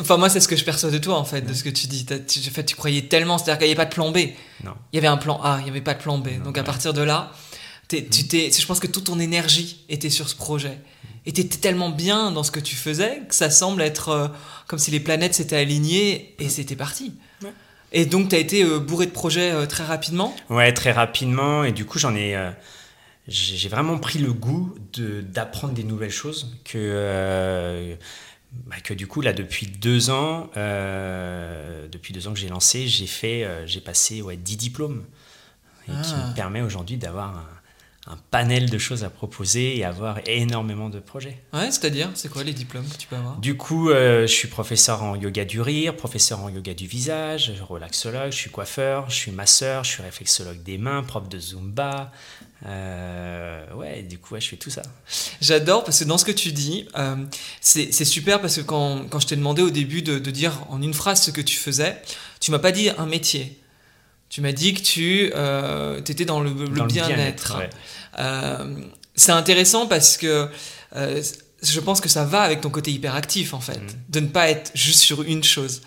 enfin, 0.00 0.16
moi, 0.16 0.28
c'est 0.28 0.40
ce 0.40 0.48
que 0.48 0.56
je 0.56 0.64
perçois 0.64 0.90
de 0.90 0.98
toi, 0.98 1.16
en 1.16 1.24
fait, 1.24 1.42
de 1.42 1.54
ce 1.54 1.62
que 1.62 1.70
tu 1.70 1.86
dis. 1.86 2.04
Tu, 2.04 2.40
en 2.40 2.52
fait, 2.52 2.64
tu 2.64 2.74
croyais 2.74 3.02
tellement, 3.02 3.38
c'est-à-dire 3.38 3.58
qu'il 3.58 3.68
n'y 3.68 3.72
avait 3.72 3.82
pas 3.82 3.88
de 3.88 3.94
plan 3.94 4.10
B. 4.10 4.18
Non. 4.64 4.74
Il 4.92 4.96
y 4.96 4.98
avait 4.98 5.06
un 5.06 5.16
plan 5.16 5.40
A, 5.42 5.58
il 5.60 5.64
n'y 5.64 5.70
avait 5.70 5.80
pas 5.80 5.94
de 5.94 6.02
plan 6.02 6.18
B. 6.18 6.42
Donc, 6.42 6.58
à 6.58 6.64
partir 6.64 6.92
de 6.92 7.02
là, 7.02 7.32
tu 7.88 8.02
t'es, 8.02 8.50
je 8.50 8.66
pense 8.66 8.80
que 8.80 8.86
toute 8.86 9.04
ton 9.04 9.20
énergie 9.20 9.84
était 9.88 10.10
sur 10.10 10.28
ce 10.28 10.34
projet. 10.34 10.78
Et 11.26 11.32
tu 11.32 11.40
étais 11.40 11.58
tellement 11.58 11.90
bien 11.90 12.30
dans 12.30 12.42
ce 12.42 12.50
que 12.50 12.60
tu 12.60 12.76
faisais 12.76 13.22
que 13.28 13.34
ça 13.34 13.50
semble 13.50 13.80
être 13.82 14.08
euh, 14.10 14.28
comme 14.66 14.78
si 14.78 14.90
les 14.90 15.00
planètes 15.00 15.34
s'étaient 15.34 15.56
alignées 15.56 16.34
et 16.38 16.48
c'était 16.48 16.76
parti. 16.76 17.14
Et 17.96 18.06
donc, 18.06 18.30
tu 18.30 18.34
as 18.34 18.38
été 18.38 18.64
euh, 18.64 18.80
bourré 18.80 19.06
de 19.06 19.12
projets 19.12 19.52
euh, 19.52 19.66
très 19.66 19.84
rapidement? 19.84 20.34
Ouais, 20.50 20.72
très 20.72 20.90
rapidement. 20.90 21.64
Et 21.64 21.72
du 21.72 21.84
coup, 21.84 21.98
j'en 21.98 22.14
ai. 22.14 22.36
J'ai 23.26 23.68
vraiment 23.70 23.98
pris 23.98 24.18
le 24.18 24.32
goût 24.34 24.74
d'apprendre 24.98 25.72
des 25.72 25.84
nouvelles 25.84 26.10
choses. 26.10 26.58
Que, 26.64 27.96
bah, 28.66 28.76
que 28.82 28.92
du 28.92 29.06
coup, 29.06 29.22
là, 29.22 29.32
depuis 29.32 29.66
deux 29.66 30.10
ans, 30.10 30.50
depuis 30.54 32.12
deux 32.12 32.28
ans 32.28 32.34
que 32.34 32.38
j'ai 32.38 32.48
lancé, 32.48 32.86
j'ai 32.86 33.06
fait, 33.06 33.48
j'ai 33.64 33.80
passé 33.80 34.20
ouais, 34.20 34.36
10 34.36 34.56
diplômes. 34.58 35.04
Et 35.88 35.92
qui 36.02 36.14
me 36.14 36.30
ah. 36.30 36.32
permet 36.34 36.60
aujourd'hui 36.60 36.96
d'avoir 36.98 37.46
un 38.06 38.18
panel 38.30 38.68
de 38.68 38.76
choses 38.76 39.02
à 39.02 39.08
proposer 39.08 39.78
et 39.78 39.84
avoir 39.84 40.20
énormément 40.26 40.90
de 40.90 41.00
projets. 41.00 41.40
Ouais, 41.54 41.70
c'est-à-dire, 41.70 42.10
c'est 42.14 42.28
quoi 42.28 42.44
les 42.44 42.52
diplômes 42.52 42.86
que 42.86 42.98
tu 42.98 43.06
peux 43.06 43.16
avoir? 43.16 43.38
Du 43.38 43.56
coup, 43.56 43.88
euh, 43.88 44.22
je 44.26 44.32
suis 44.32 44.48
professeur 44.48 45.02
en 45.02 45.16
yoga 45.16 45.46
du 45.46 45.62
rire, 45.62 45.96
professeur 45.96 46.40
en 46.40 46.50
yoga 46.50 46.74
du 46.74 46.86
visage, 46.86 47.52
relaxologue, 47.66 48.30
je 48.30 48.36
suis 48.36 48.50
coiffeur, 48.50 49.08
je 49.08 49.14
suis 49.14 49.30
masseur, 49.30 49.84
je 49.84 49.92
suis 49.92 50.02
réflexologue 50.02 50.62
des 50.62 50.76
mains, 50.76 51.02
prof 51.02 51.28
de 51.30 51.38
zumba. 51.38 52.12
Euh, 52.66 53.72
ouais, 53.74 54.02
du 54.02 54.18
coup, 54.18 54.36
je 54.38 54.48
fais 54.48 54.56
tout 54.56 54.70
ça. 54.70 54.82
J'adore 55.40 55.84
parce 55.84 56.00
que 56.00 56.04
dans 56.04 56.18
ce 56.18 56.26
que 56.26 56.32
tu 56.32 56.52
dis, 56.52 56.86
euh, 56.96 57.16
c'est 57.60 57.90
super 58.04 58.40
parce 58.40 58.56
que 58.56 58.62
quand, 58.62 59.08
quand 59.08 59.20
je 59.20 59.28
t'ai 59.28 59.36
demandé 59.36 59.62
au 59.62 59.70
début 59.70 60.02
de, 60.02 60.18
de, 60.18 60.30
dire 60.30 60.52
en 60.68 60.82
une 60.82 60.94
phrase 60.94 61.22
ce 61.22 61.30
que 61.30 61.40
tu 61.40 61.56
faisais, 61.56 62.00
tu 62.40 62.50
m'as 62.50 62.58
pas 62.58 62.72
dit 62.72 62.90
un 62.98 63.06
métier. 63.06 63.58
Tu 64.34 64.40
m'as 64.40 64.50
dit 64.50 64.74
que 64.74 64.80
tu 64.80 65.30
euh, 65.36 65.98
étais 65.98 66.24
dans 66.24 66.40
le, 66.40 66.50
bien-être. 66.86 67.56
Euh, 68.18 68.80
c'est 69.14 69.30
intéressant 69.30 69.86
parce 69.86 70.16
que 70.16 70.48
euh, 70.96 71.22
je 71.62 71.78
pense 71.78 72.00
que 72.00 72.08
ça 72.08 72.24
va 72.24 72.42
avec 72.42 72.60
ton 72.60 72.68
côté 72.68 72.90
hyperactif 72.90 73.54
en 73.54 73.60
fait, 73.60 73.78
mm. 73.78 73.86
de 74.08 74.18
ne 74.18 74.26
pas 74.26 74.50
être 74.50 74.72
juste 74.74 74.98
sur 74.98 75.22
une 75.22 75.44
chose. 75.44 75.82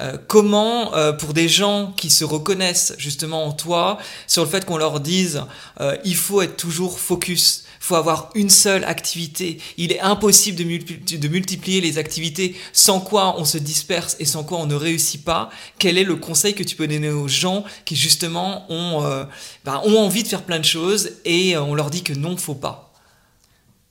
Euh, 0.00 0.16
comment, 0.26 0.92
euh, 0.96 1.12
pour 1.12 1.34
des 1.34 1.48
gens 1.48 1.92
qui 1.96 2.10
se 2.10 2.24
reconnaissent 2.24 2.94
justement 2.98 3.44
en 3.44 3.52
toi, 3.52 3.98
sur 4.26 4.42
le 4.42 4.50
fait 4.50 4.64
qu'on 4.64 4.76
leur 4.76 4.98
dise 4.98 5.42
euh, 5.80 5.96
il 6.04 6.16
faut 6.16 6.42
être 6.42 6.56
toujours 6.56 6.98
focus, 6.98 7.63
faut 7.84 7.96
avoir 7.96 8.30
une 8.34 8.48
seule 8.48 8.82
activité. 8.84 9.58
Il 9.76 9.92
est 9.92 10.00
impossible 10.00 10.56
de, 10.56 11.16
de, 11.16 11.28
multiplier 11.28 11.82
les 11.82 11.98
activités 11.98 12.56
sans 12.72 12.98
quoi 12.98 13.38
on 13.38 13.44
se 13.44 13.58
disperse 13.58 14.16
et 14.20 14.24
sans 14.24 14.42
quoi 14.42 14.58
on 14.58 14.66
ne 14.66 14.74
réussit 14.74 15.22
pas. 15.22 15.50
Quel 15.78 15.98
est 15.98 16.04
le 16.04 16.16
conseil 16.16 16.54
que 16.54 16.62
tu 16.62 16.76
peux 16.76 16.88
donner 16.88 17.10
aux 17.10 17.28
gens 17.28 17.62
qui 17.84 17.94
justement 17.94 18.64
ont, 18.70 19.04
euh, 19.04 19.24
bah, 19.66 19.82
ont 19.84 19.98
envie 19.98 20.22
de 20.22 20.28
faire 20.28 20.44
plein 20.44 20.58
de 20.58 20.64
choses 20.64 21.12
et 21.26 21.56
euh, 21.56 21.62
on 21.62 21.74
leur 21.74 21.90
dit 21.90 22.02
que 22.02 22.14
non, 22.14 22.38
faut 22.38 22.54
pas? 22.54 22.94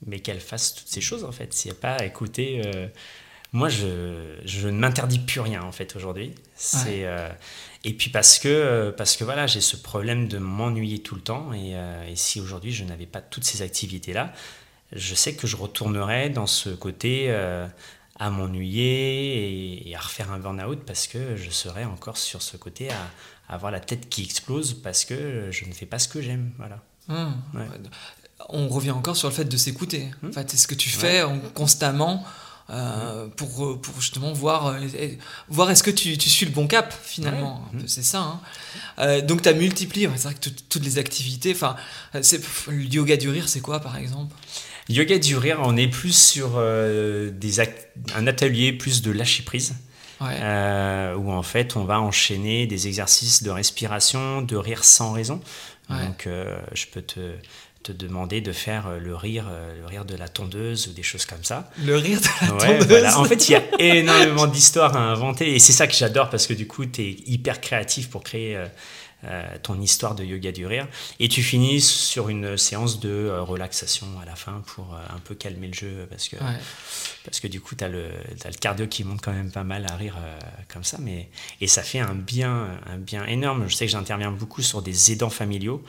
Mais 0.08 0.19
qu'elles 0.21 0.41
fassent 0.41 0.73
toutes 0.73 0.89
ces 0.89 1.01
choses 1.01 1.23
en 1.23 1.32
fait. 1.32 1.53
S'il 1.53 1.71
n'y 1.71 1.77
a 1.77 1.79
pas 1.79 1.93
à 1.93 2.06
écouter. 2.06 2.63
Euh, 2.65 2.88
moi, 3.51 3.69
je, 3.69 4.39
je 4.43 4.67
ne 4.67 4.79
m'interdis 4.79 5.19
plus 5.19 5.39
rien 5.39 5.62
en 5.62 5.71
fait 5.71 5.95
aujourd'hui. 5.95 6.34
C'est 6.56 7.06
et 7.84 7.93
puis 7.93 8.10
parce 8.10 8.39
que, 8.39 8.48
euh, 8.48 8.91
parce 8.91 9.17
que 9.17 9.24
voilà, 9.24 9.46
j'ai 9.46 9.62
ce 9.62 9.76
problème 9.76 10.28
de 10.28 10.38
m'ennuyer 10.38 11.00
tout 11.00 11.15
le 11.15 11.22
temps. 11.22 11.52
Et, 11.54 11.76
euh, 11.76 12.08
et 12.08 12.15
si 12.15 12.39
aujourd'hui 12.39 12.72
je 12.72 12.84
n'avais 12.86 13.06
pas 13.06 13.22
toutes 13.22 13.43
ces 13.43 13.62
activités-là, 13.62 14.34
je 14.93 15.15
sais 15.15 15.36
que 15.36 15.48
je 15.48 15.58
retournerais 15.58 16.30
dans 16.30 16.48
ce 16.48 16.69
côté 16.69 17.26
euh, 17.28 17.67
à 18.19 18.30
m'ennuyer 18.30 19.89
et, 19.89 19.96
à 19.96 20.00
refaire 20.00 20.32
un 20.32 20.39
burn-out 20.39 20.80
parce 20.86 21.08
que 21.08 21.36
je 21.36 21.50
serais 21.50 21.84
encore 21.84 22.17
sur 22.17 22.41
ce 22.41 22.56
côté 22.56 22.89
à, 22.89 23.54
avoir 23.54 23.72
la 23.72 23.82
tête 23.82 24.08
qui 24.08 24.24
explose 24.24 24.74
parce 24.74 25.04
que 25.04 25.50
je 25.52 25.65
ne 25.65 25.74
fais 25.74 25.86
pas 25.86 26.00
ce 26.00 26.08
que 26.08 26.22
j'aime. 26.22 26.52
Voilà. 26.58 26.80
Hum. 27.10 27.36
On 28.50 28.69
revient 28.69 28.91
encore 28.91 29.17
sur 29.17 29.28
le 29.28 29.34
fait 29.34 29.46
de 29.46 29.58
s'écouter. 29.58 30.10
Hum. 30.24 30.30
En 30.30 30.32
fait, 30.32 30.50
c'est 30.50 30.58
ce 30.58 30.67
que 30.67 30.76
tu 30.76 30.89
fais 30.89 31.22
constamment 31.54 32.24
euh, 32.69 33.28
pour, 33.28 33.65
euh, 33.65 33.78
pour 33.78 33.99
justement 33.99 34.32
voir, 34.32 34.67
euh, 34.67 34.80
voir 35.49 35.69
est-ce 35.69 35.84
que 35.84 35.91
tu, 35.91 36.17
tu, 36.17 36.30
suis 36.30 36.45
le 36.45 36.52
bon 36.54 36.65
cap 36.65 36.93
finalement. 37.04 37.62
C'est 37.88 38.04
ça. 38.04 38.39
Hein. 38.97 39.21
donc 39.21 39.41
tu 39.41 39.49
as 39.49 39.54
multiplié, 39.54 40.10
c'est 40.15 40.23
vrai 40.23 40.34
que 40.34 40.49
toutes 40.49 40.84
les 40.84 40.97
activités, 40.97 41.52
enfin, 41.52 41.76
le 42.13 42.84
yoga 42.84 43.17
du 43.17 43.30
rire, 43.30 43.49
c'est 43.49 43.60
quoi 43.60 43.82
par 43.82 43.97
exemple? 43.97 44.34
Yoga 44.88 45.19
du 45.19 45.36
rire, 45.36 45.60
on 45.62 45.76
est 45.76 45.89
plus 45.89 46.15
sur 46.15 46.52
des 46.52 47.60
un 48.15 48.28
atelier 48.28 48.71
plus 48.71 49.02
de 49.02 49.12
lâcher 49.12 49.43
prise. 49.43 49.76
où 50.21 50.26
en 51.32 51.43
fait 51.43 51.76
on 51.76 51.84
va 51.84 51.99
enchaîner 51.99 52.65
des 52.65 52.88
exercices 52.88 53.43
de 53.43 53.49
respiration, 53.49 54.41
de 54.41 54.56
rire 54.56 54.86
sans 54.86 55.12
raison. 55.12 55.41
Donc 55.89 56.30
je 56.73 56.86
peux 56.88 57.02
te, 57.02 57.34
te 57.84 57.91
demander 57.91 58.41
de 58.41 58.52
faire 58.52 58.88
euh, 58.88 59.00
le 59.00 59.15
rire, 59.15 59.48
euh, 59.50 59.80
le 59.80 59.86
rire 59.86 60.06
de 60.06 60.15
la 60.15 60.30
tondeuse 60.30 60.88
ou 60.88 60.93
des 60.93 61.04
choses 61.04 61.26
comme 61.26 61.43
ça. 61.43 61.69
Le 61.84 61.98
rire 61.98 62.19
de 62.22 62.28
la 62.48 62.78
tondeuse. 62.80 63.15
En 63.15 63.26
fait, 63.26 63.50
il 63.50 63.52
y 63.52 63.56
a 63.56 63.63
énormément 63.80 64.48
d'histoires 64.48 64.96
à 64.96 65.02
inventer 65.02 65.54
et 65.54 65.60
c'est 65.60 65.74
ça 65.74 65.86
que 65.86 65.93
j'adore 65.93 66.30
parce 66.30 66.48
que 66.48 66.54
du 66.54 66.65
coup, 66.65 66.86
tu 66.86 67.02
es 67.02 67.15
hyper 67.26 67.62
créatif 67.62 68.10
pour 68.10 68.24
créer 68.24 68.58
ton 69.62 69.80
histoire 69.80 70.15
de 70.15 70.26
yoga 70.26 70.52
du 70.52 70.65
rire. 70.65 70.86
Et 71.19 71.30
tu 71.30 71.41
finis 71.41 71.80
sur 71.80 72.28
une 72.28 72.58
séance 72.58 73.00
de 73.00 73.30
relaxation 73.39 74.06
à 74.22 74.26
la 74.26 74.36
fin 74.36 74.62
pour 74.65 74.96
un 74.96 75.19
peu 75.19 75.34
calmer 75.34 75.67
le 75.67 75.74
jeu 75.74 76.08
parce 76.10 76.28
que, 76.28 76.36
parce 77.24 77.39
que 77.39 77.48
du 77.48 77.62
coup, 77.62 77.76
tu 77.76 77.86
as, 77.86 77.89
le 77.89 78.12
cardio 78.60 78.86
qui 78.88 79.06
monte 79.06 79.22
quand 79.22 79.32
même 79.32 79.52
pas 79.52 79.63
mal 79.63 79.86
à 79.89 79.96
rire 79.96 80.17
comme 80.67 80.84
ça. 80.84 80.98
Mais, 81.00 81.30
et 81.62 81.67
ça 81.67 81.84
fait 81.84 82.00
un 82.00 82.15
bien, 82.15 82.78
un 82.86 82.98
bien 82.98 83.26
énorme. 83.26 83.69
Je 83.69 83.76
sais 83.76 83.86
que 83.86 83.91
j'interviens 83.91 84.32
beaucoup 84.32 84.62
sur 84.62 84.82
des 84.82 85.13
aidants 85.13 85.30
familiaux. 85.30 85.82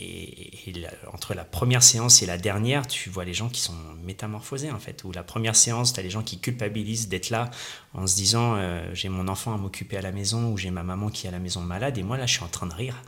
Et, 0.00 0.72
entre 1.12 1.34
la 1.34 1.44
première 1.44 1.82
séance 1.82 2.22
et 2.22 2.26
la 2.26 2.38
dernière, 2.38 2.86
tu 2.86 3.10
vois 3.10 3.24
les 3.24 3.34
gens 3.34 3.48
qui 3.48 3.60
sont 3.60 3.74
métamorphosés 4.04 4.70
en 4.70 4.78
fait. 4.78 5.04
Ou 5.04 5.12
la 5.12 5.22
première 5.22 5.56
séance, 5.56 5.92
tu 5.92 6.00
as 6.00 6.02
les 6.02 6.10
gens 6.10 6.22
qui 6.22 6.38
culpabilisent 6.38 7.08
d'être 7.08 7.30
là 7.30 7.50
en 7.94 8.06
se 8.06 8.16
disant 8.16 8.54
euh, 8.56 8.88
j'ai 8.94 9.08
mon 9.08 9.28
enfant 9.28 9.54
à 9.54 9.58
m'occuper 9.58 9.96
à 9.96 10.02
la 10.02 10.12
maison 10.12 10.52
ou 10.52 10.56
j'ai 10.56 10.70
ma 10.70 10.82
maman 10.82 11.08
qui 11.10 11.26
est 11.26 11.28
à 11.28 11.32
la 11.32 11.38
maison 11.38 11.60
malade 11.60 11.98
et 11.98 12.02
moi 12.02 12.16
là 12.16 12.26
je 12.26 12.34
suis 12.34 12.44
en 12.44 12.48
train 12.48 12.66
de 12.66 12.74
rire 12.74 13.02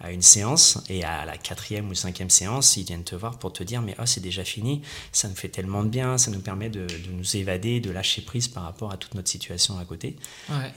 à 0.00 0.12
une 0.12 0.22
séance 0.22 0.82
et 0.88 1.04
à 1.04 1.24
la 1.24 1.38
quatrième 1.38 1.88
ou 1.88 1.94
cinquième 1.94 2.28
séance, 2.28 2.76
ils 2.76 2.84
viennent 2.84 3.04
te 3.04 3.14
voir 3.14 3.38
pour 3.38 3.52
te 3.52 3.62
dire 3.62 3.80
mais 3.80 3.94
oh 3.98 4.06
c'est 4.06 4.20
déjà 4.20 4.44
fini, 4.44 4.82
ça 5.12 5.28
nous 5.28 5.34
fait 5.34 5.48
tellement 5.48 5.82
de 5.82 5.88
bien, 5.88 6.18
ça 6.18 6.30
nous 6.30 6.40
permet 6.40 6.68
de, 6.68 6.86
nous 7.10 7.36
évader, 7.36 7.80
de 7.80 7.90
lâcher 7.90 8.20
prise 8.20 8.48
par 8.48 8.64
rapport 8.64 8.92
à 8.92 8.96
toute 8.96 9.14
notre 9.14 9.28
situation 9.28 9.78
à 9.78 9.84
côté. 9.84 10.16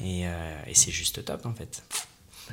Et, 0.02 0.28
euh, 0.28 0.62
et 0.68 0.74
c'est 0.76 0.92
juste 0.92 1.26
top 1.26 1.46
en 1.46 1.54
fait. 1.54 1.84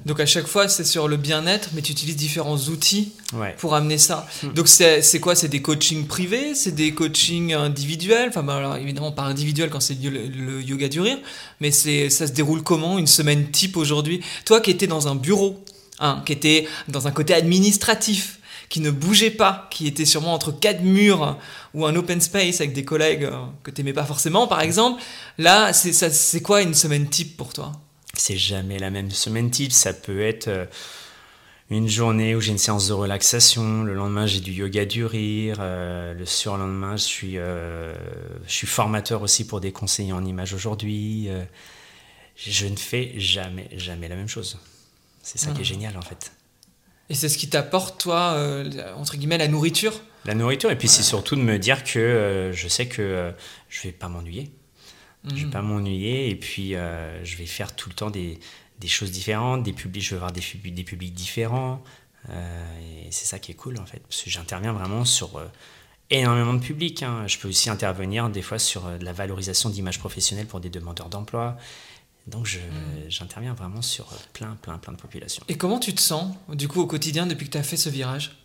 Donc 0.07 0.21
à 0.21 0.27
chaque 0.27 0.47
fois, 0.47 0.69
c'est 0.69 0.85
sur 0.85 1.09
le 1.09 1.17
bien-être, 1.17 1.71
mais 1.73 1.83
tu 1.83 1.93
utilises 1.93 2.17
différents 2.17 2.57
outils 2.57 3.13
pour 3.59 3.75
amener 3.75 3.99
ça. 3.99 4.27
Hmm. 4.43 4.53
Donc 4.53 4.69
c'est 4.69 5.21
quoi? 5.21 5.35
C'est 5.35 5.49
des 5.49 5.63
coachings 5.63 6.07
privés? 6.07 6.55
C'est 6.55 6.75
des 6.75 6.93
coachings 6.93 7.55
individuels? 7.55 8.29
Enfin, 8.29 8.43
bah, 8.43 8.57
alors, 8.57 8.77
évidemment, 8.77 9.13
pas 9.13 9.23
individuel 9.23 9.71
quand 9.71 9.81
c'est 9.81 9.97
le, 10.03 10.63
yoga 10.63 10.89
du 10.89 11.01
rire, 11.01 11.19
mais 11.61 11.71
ça 11.71 12.27
se 12.27 12.33
déroule 12.33 12.63
comment 12.63 12.99
Une 12.99 13.07
semaine 13.07 13.51
type 13.51 13.77
aujourd'hui? 13.77 14.21
Toi 14.45 14.61
qui 14.61 14.71
étais 14.71 14.87
dans 14.87 15.09
un 15.09 15.15
bureau, 15.15 15.65
hein, 16.01 16.23
qui 16.27 16.33
était 16.33 16.67
dans 16.89 17.07
un 17.07 17.11
côté 17.11 17.35
administratif, 17.35 18.41
qui 18.69 18.81
ne 18.81 18.91
bougeait 18.91 19.31
pas, 19.31 19.69
qui 19.71 19.87
était 19.87 20.05
sûrement 20.05 20.35
entre 20.35 20.51
quatre 20.51 20.83
murs 20.83 21.39
ou 21.75 21.87
un 21.87 21.95
open 21.95 22.21
space 22.21 22.61
avec 22.61 22.73
des 22.73 22.85
collègues 22.85 23.25
euh, 23.25 23.45
que 23.63 23.71
tu 23.71 23.81
n'aimais 23.81 23.93
pas 23.93 24.05
forcément, 24.05 24.47
par 24.47 24.61
exemple, 24.61 25.03
là, 25.39 25.73
c'est 25.73 26.41
quoi 26.41 26.63
une 26.63 26.75
semaine 26.75 27.09
type 27.09 27.37
pour 27.37 27.53
toi? 27.53 27.73
C'est 28.17 28.37
jamais 28.37 28.79
la 28.79 28.91
même 28.91 29.11
semaine 29.11 29.51
type. 29.51 29.73
Ça 29.73 29.93
peut 29.93 30.21
être 30.21 30.49
euh, 30.49 30.67
une 31.71 31.89
journée 31.89 32.35
où 32.35 32.41
j'ai 32.41 32.53
une 32.53 32.59
séance 32.59 32.89
de 32.89 32.93
relaxation, 32.93 33.83
le 33.83 33.95
lendemain 33.95 34.27
j'ai 34.27 34.41
du 34.41 34.53
yoga 34.53 34.85
du 34.85 35.05
rire, 35.05 35.57
euh, 35.61 36.15
le 36.15 36.27
surlendemain 36.27 36.97
je 36.97 37.05
suis, 37.05 37.39
euh, 37.39 37.95
je 38.47 38.53
suis 38.53 38.67
formateur 38.67 39.23
aussi 39.23 39.47
pour 39.47 39.61
des 39.61 39.73
conseillers 39.73 40.13
en 40.13 40.25
images 40.25 40.55
aujourd'hui. 40.55 41.29
je 42.37 42.67
ne 42.67 42.77
fais 42.77 43.15
jamais, 43.17 43.69
jamais 43.77 44.09
la 44.09 44.17
même 44.17 44.29
chose. 44.29 44.59
C'est 45.23 45.39
ça 45.39 45.53
qui 45.53 45.59
est 45.59 45.65
ah. 45.65 45.65
génial 45.65 45.97
en 45.97 46.03
fait. 46.03 46.33
Et 47.11 47.15
c'est 47.15 47.29
ce 47.29 47.37
qui 47.37 47.51
t'apporte, 47.51 48.01
toi, 48.01 48.35
entre 48.97 49.17
guillemets, 49.19 49.37
la 49.37 49.49
nourriture? 49.49 49.93
La 50.25 50.35
nourriture, 50.35 50.71
et 50.71 50.79
puis 50.79 50.89
c'est 50.89 51.03
surtout 51.03 51.37
de 51.37 51.43
me 51.43 51.59
dire 51.59 51.85
que 51.85 52.51
je 52.55 52.69
sais 52.69 52.89
que 52.89 53.31
je 53.69 53.83
vais 53.83 53.93
pas 53.93 54.09
m'ennuyer. 54.09 54.51
Je 55.31 55.35
vais 55.35 55.45
mhm. 55.45 55.51
pas 55.51 55.63
m'ennuyer 55.63 56.31
et 56.31 56.37
puis 56.37 56.75
euh, 56.75 57.25
je 57.25 57.37
vais 57.37 57.47
faire 57.47 57.75
tout 57.75 57.89
le 57.89 57.95
temps 57.95 58.11
des, 58.11 58.39
des, 58.79 58.89
choses 58.89 59.11
différentes, 59.11 59.63
des 59.63 59.73
publics, 59.73 60.03
je 60.03 60.15
vais 60.15 60.19
voir 60.19 60.33
des, 60.33 60.43
des 60.71 60.85
publics 60.85 61.15
différents. 61.15 61.83
Euh, 62.31 63.07
et 63.07 63.11
c'est 63.11 63.27
ça 63.27 63.39
qui 63.39 63.53
est 63.53 63.55
cool 63.55 63.79
en 63.79 63.87
fait, 63.87 64.01
parce 64.01 64.23
que 64.23 64.31
j'interviens 64.31 64.73
vraiment 64.73 65.05
sur 65.05 65.37
euh, 65.37 65.47
énormément 66.11 66.53
de 66.53 66.61
publics. 66.61 67.03
Hein. 67.03 67.27
Je 67.27 67.39
peux 67.39 67.49
aussi 67.49 67.71
intervenir 67.71 68.29
des 68.29 68.43
fois 68.43 68.59
sur 68.59 68.89
la 69.01 69.13
valorisation 69.13 69.71
d'images 69.71 69.99
professionnelles 69.99 70.47
pour 70.47 70.61
des 70.61 70.71
demandeurs 70.71 71.09
d'emploi. 71.09 71.57
Donc 72.27 72.47
mhm. 72.55 73.11
j'interviens 73.11 73.55
vraiment 73.55 73.83
sur 73.83 74.07
plein, 74.35 74.57
plein, 74.61 74.77
plein 74.79 74.93
de 74.93 74.99
populations. 74.99 75.45
Et 75.49 75.57
comment 75.57 75.79
tu 75.79 75.95
te 75.95 76.01
sens 76.01 76.35
du 76.49 76.69
coup 76.69 76.81
au 76.81 76.87
quotidien 76.87 77.27
depuis 77.27 77.47
que 77.47 77.53
tu 77.53 77.59
as 77.59 77.63
fait 77.63 77.77
ce 77.79 77.89
virage? 77.89 78.44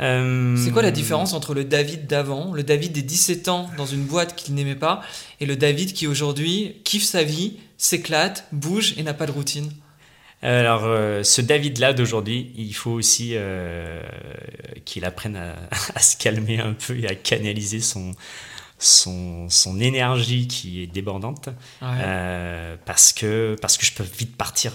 Euh, 0.00 0.56
c'est 0.56 0.72
quoi 0.72 0.82
la 0.82 0.90
différence 0.90 1.34
entre 1.34 1.54
le 1.54 1.64
David 1.64 2.06
d'avant, 2.06 2.52
le 2.52 2.62
David 2.62 2.92
des 2.92 3.02
17 3.02 3.48
ans 3.48 3.70
dans 3.76 3.86
une 3.86 4.04
boîte 4.04 4.34
qu'il 4.34 4.54
n'aimait 4.54 4.74
pas, 4.74 5.02
et 5.40 5.46
le 5.46 5.56
David 5.56 5.92
qui 5.92 6.06
aujourd'hui 6.06 6.76
kiffe 6.84 7.04
sa 7.04 7.22
vie, 7.22 7.58
s'éclate, 7.78 8.46
bouge 8.52 8.94
et 8.96 9.02
n'a 9.02 9.14
pas 9.14 9.26
de 9.26 9.32
routine? 9.32 9.70
Alors, 10.42 10.82
euh, 10.84 11.22
ce 11.22 11.40
David-là 11.40 11.94
d'aujourd'hui, 11.94 12.52
il 12.56 12.74
faut 12.74 12.90
aussi 12.90 13.30
euh, 13.34 14.02
qu'il 14.84 15.04
apprenne 15.04 15.36
à, 15.94 16.00
se 16.00 16.16
calmer 16.16 16.60
un 16.60 16.74
peu 16.74 16.98
et 16.98 17.06
à 17.06 17.14
canaliser 17.14 17.80
son, 17.80 18.12
son, 18.78 19.48
son 19.48 19.80
énergie 19.80 20.48
qui 20.48 20.82
est 20.82 20.86
débordante. 20.86 21.48
parce, 21.80 23.12
que, 23.12 23.56
parce 23.62 23.78
que 23.78 23.86
je 23.86 23.94
peux 23.94 24.04
vite 24.04 24.36
partir 24.36 24.72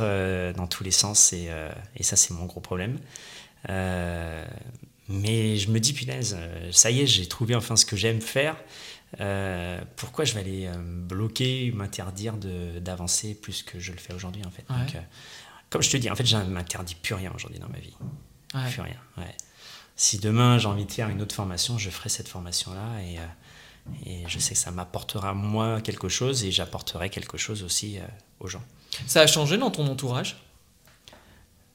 dans 0.55 0.65
tous 0.65 0.83
les 0.83 0.91
sens 0.91 1.33
et, 1.33 1.49
et 1.95 2.03
ça, 2.03 2.15
c'est 2.15 2.33
mon 2.33 2.45
gros 2.45 2.61
problème. 2.61 2.97
Mais 5.09 5.57
je 5.57 5.71
me 5.71 5.79
dis, 5.79 5.93
punaise, 5.93 6.37
euh, 6.39 6.71
ça 6.71 6.91
y 6.91 7.01
est, 7.01 7.07
j'ai 7.07 7.27
trouvé 7.27 7.55
enfin 7.55 7.75
ce 7.75 7.85
que 7.85 7.95
j'aime 7.95 8.21
faire. 8.21 8.55
Euh, 9.19 9.81
pourquoi 9.95 10.23
je 10.23 10.35
vais 10.35 10.41
aller 10.41 10.67
euh, 10.67 10.75
bloquer, 10.77 11.71
m'interdire 11.71 12.35
d'avancer 12.37 13.33
plus 13.33 13.63
que 13.63 13.79
je 13.79 13.91
le 13.91 13.97
fais 13.97 14.13
aujourd'hui 14.13 14.43
en 14.45 14.51
fait? 14.51 14.65
comme 15.71 15.83
je 15.83 15.89
te 15.91 15.97
dis, 15.97 16.09
en 16.09 16.15
fait, 16.15 16.25
je 16.25 16.37
ne 16.37 16.43
m'interdis 16.45 16.95
plus 16.95 17.13
rien 17.13 17.31
aujourd'hui 17.35 17.59
dans 17.59 17.69
ma 17.69 17.79
vie. 17.79 17.95
Plus 18.71 18.81
rien. 18.81 18.97
Si 19.95 20.17
demain 20.17 20.57
j'ai 20.57 20.67
envie 20.67 20.85
de 20.85 20.91
faire 20.91 21.09
une 21.09 21.21
autre 21.21 21.35
formation, 21.35 21.77
je 21.77 21.89
ferai 21.89 22.09
cette 22.09 22.27
formation-là 22.27 23.01
et, 23.03 23.17
et, 24.09 24.23
je 24.27 24.39
sais 24.39 24.53
que 24.53 24.59
ça 24.59 24.71
m'apportera 24.71 25.33
moi 25.33 25.81
quelque 25.81 26.09
chose 26.09 26.43
et 26.43 26.51
j'apporterai 26.51 27.09
quelque 27.09 27.37
chose 27.37 27.61
aussi 27.63 27.99
aux 28.39 28.47
gens. 28.47 28.63
Ça 29.05 29.21
a 29.21 29.27
changé 29.27 29.57
dans 29.57 29.69
ton 29.69 29.85
entourage? 29.87 30.37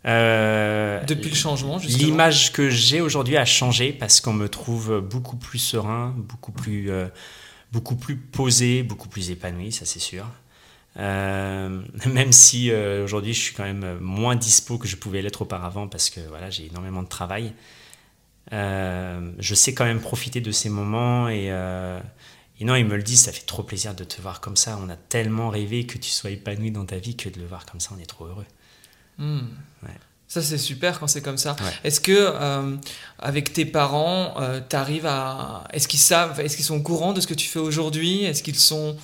Euh, 0.06 1.02
Depuis 1.04 1.30
le 1.30 1.36
changement, 1.36 1.78
L'image 1.78 2.52
que 2.52 2.68
j'ai 2.68 3.00
aujourd'hui 3.00 3.36
a 3.36 3.44
changé 3.44 3.92
parce 3.92 4.20
qu'on 4.20 4.32
me 4.32 4.48
trouve 4.48 5.00
beaucoup 5.00 5.36
plus 5.36 5.58
serein, 5.58 6.14
beaucoup 6.16 6.52
plus, 6.52 6.90
euh, 6.90 7.08
beaucoup 7.72 7.96
plus 7.96 8.16
posé, 8.16 8.82
beaucoup 8.82 9.08
plus 9.08 9.30
épanoui, 9.30 9.72
ça 9.72 9.86
c'est 9.86 10.00
sûr. 10.00 10.26
Euh, 10.98 11.82
même 12.06 12.32
si 12.32 12.70
aujourd'hui 12.72 13.32
je 13.32 13.40
suis 13.40 13.54
quand 13.54 13.64
même 13.64 13.98
moins 14.00 14.36
dispo 14.36 14.78
que 14.78 14.86
je 14.86 14.96
pouvais 14.96 15.22
l'être 15.22 15.42
auparavant 15.42 15.88
parce 15.88 16.10
que 16.10 16.20
voilà, 16.28 16.50
j'ai 16.50 16.66
énormément 16.66 17.02
de 17.02 17.08
travail. 17.08 17.54
je 18.52 19.54
sais 19.54 19.72
quand 19.72 19.86
même 19.86 20.00
profiter 20.00 20.40
de 20.40 20.50
ces 20.50 20.68
moments 20.68 21.28
et, 21.30 21.46
et, 22.60 22.64
non, 22.64 22.76
ils 22.76 22.84
me 22.84 22.96
le 22.96 23.02
disent, 23.02 23.22
ça 23.22 23.32
fait 23.32 23.46
trop 23.46 23.62
plaisir 23.62 23.94
de 23.94 24.04
te 24.04 24.20
voir 24.20 24.42
comme 24.42 24.56
ça. 24.56 24.78
On 24.84 24.90
a 24.90 24.96
tellement 24.96 25.48
rêvé 25.48 25.86
que 25.86 25.96
tu 25.96 26.10
sois 26.10 26.30
épanoui 26.30 26.70
dans 26.70 26.84
ta 26.84 26.98
vie 26.98 27.16
que 27.16 27.30
de 27.30 27.40
le 27.40 27.46
voir 27.46 27.64
comme 27.64 27.80
ça, 27.80 27.90
on 27.96 28.00
est 28.00 28.06
trop 28.06 28.26
heureux. 28.26 28.46
Hmm. 29.18 29.46
Ça, 30.34 30.42
c'est 30.42 30.58
super 30.58 30.98
quand 30.98 31.06
c'est 31.06 31.22
comme 31.22 31.38
ça. 31.38 31.54
Est-ce 31.84 32.00
que, 32.00 32.10
euh, 32.12 32.76
avec 33.20 33.52
tes 33.52 33.64
parents, 33.64 34.34
euh, 34.40 34.60
tu 34.68 34.74
arrives 34.74 35.06
à. 35.06 35.62
Est-ce 35.72 35.86
qu'ils 35.86 36.00
savent, 36.00 36.40
est-ce 36.40 36.56
qu'ils 36.56 36.64
sont 36.64 36.74
au 36.74 36.82
courant 36.82 37.12
de 37.12 37.20
ce 37.20 37.28
que 37.28 37.34
tu 37.34 37.46
fais 37.46 37.60
aujourd'hui? 37.60 38.24
Est-ce 38.24 38.42
qu'ils 38.42 38.58
sont 38.58 38.96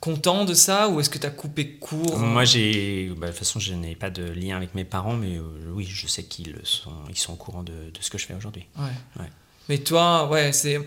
contents 0.00 0.46
de 0.46 0.54
ça 0.54 0.88
ou 0.88 0.98
est-ce 0.98 1.10
que 1.10 1.18
tu 1.18 1.26
as 1.26 1.30
coupé 1.30 1.72
court? 1.72 2.18
Moi, 2.18 2.46
j'ai. 2.46 3.12
Bah, 3.18 3.26
de 3.26 3.32
toute 3.32 3.40
façon, 3.40 3.60
je 3.60 3.74
n'ai 3.74 3.94
pas 3.94 4.08
de 4.08 4.22
lien 4.22 4.56
avec 4.56 4.74
mes 4.74 4.84
parents, 4.84 5.12
mais 5.12 5.36
euh, 5.36 5.42
oui, 5.74 5.86
je 5.86 6.06
sais 6.06 6.22
qu'ils 6.22 6.56
sont, 6.62 6.94
ils 7.10 7.18
sont 7.18 7.34
au 7.34 7.36
courant 7.36 7.62
de, 7.62 7.72
de 7.72 7.98
ce 8.00 8.08
que 8.08 8.16
je 8.16 8.24
fais 8.24 8.34
aujourd'hui. 8.34 8.64
Ouais. 8.78 9.26
Mais 9.68 9.76
toi, 9.76 10.30
ouais, 10.30 10.54
c'est. 10.54 10.78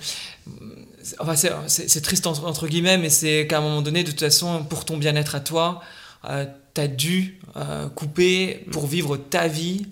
Enfin, 1.20 1.36
c'est 1.68 2.02
triste 2.02 2.26
entre, 2.26 2.68
guillemets, 2.68 2.98
mais 2.98 3.12
c'est 3.12 3.46
qu'à 3.46 3.60
un 3.60 3.62
moment 3.62 3.84
donné, 3.84 4.04
de 4.04 4.10
toute 4.10 4.22
façon, 4.22 4.64
pour 4.64 4.86
ton 4.86 4.98
bien-être 4.98 5.36
à 5.36 5.40
toi, 5.40 5.84
tu 6.24 6.32
as 6.82 6.88
dû 6.88 7.40
euh, 7.56 7.90
couper 7.90 8.66
pour 8.72 8.88
vivre 8.88 9.18
ta 9.18 9.48
vie 9.48 9.88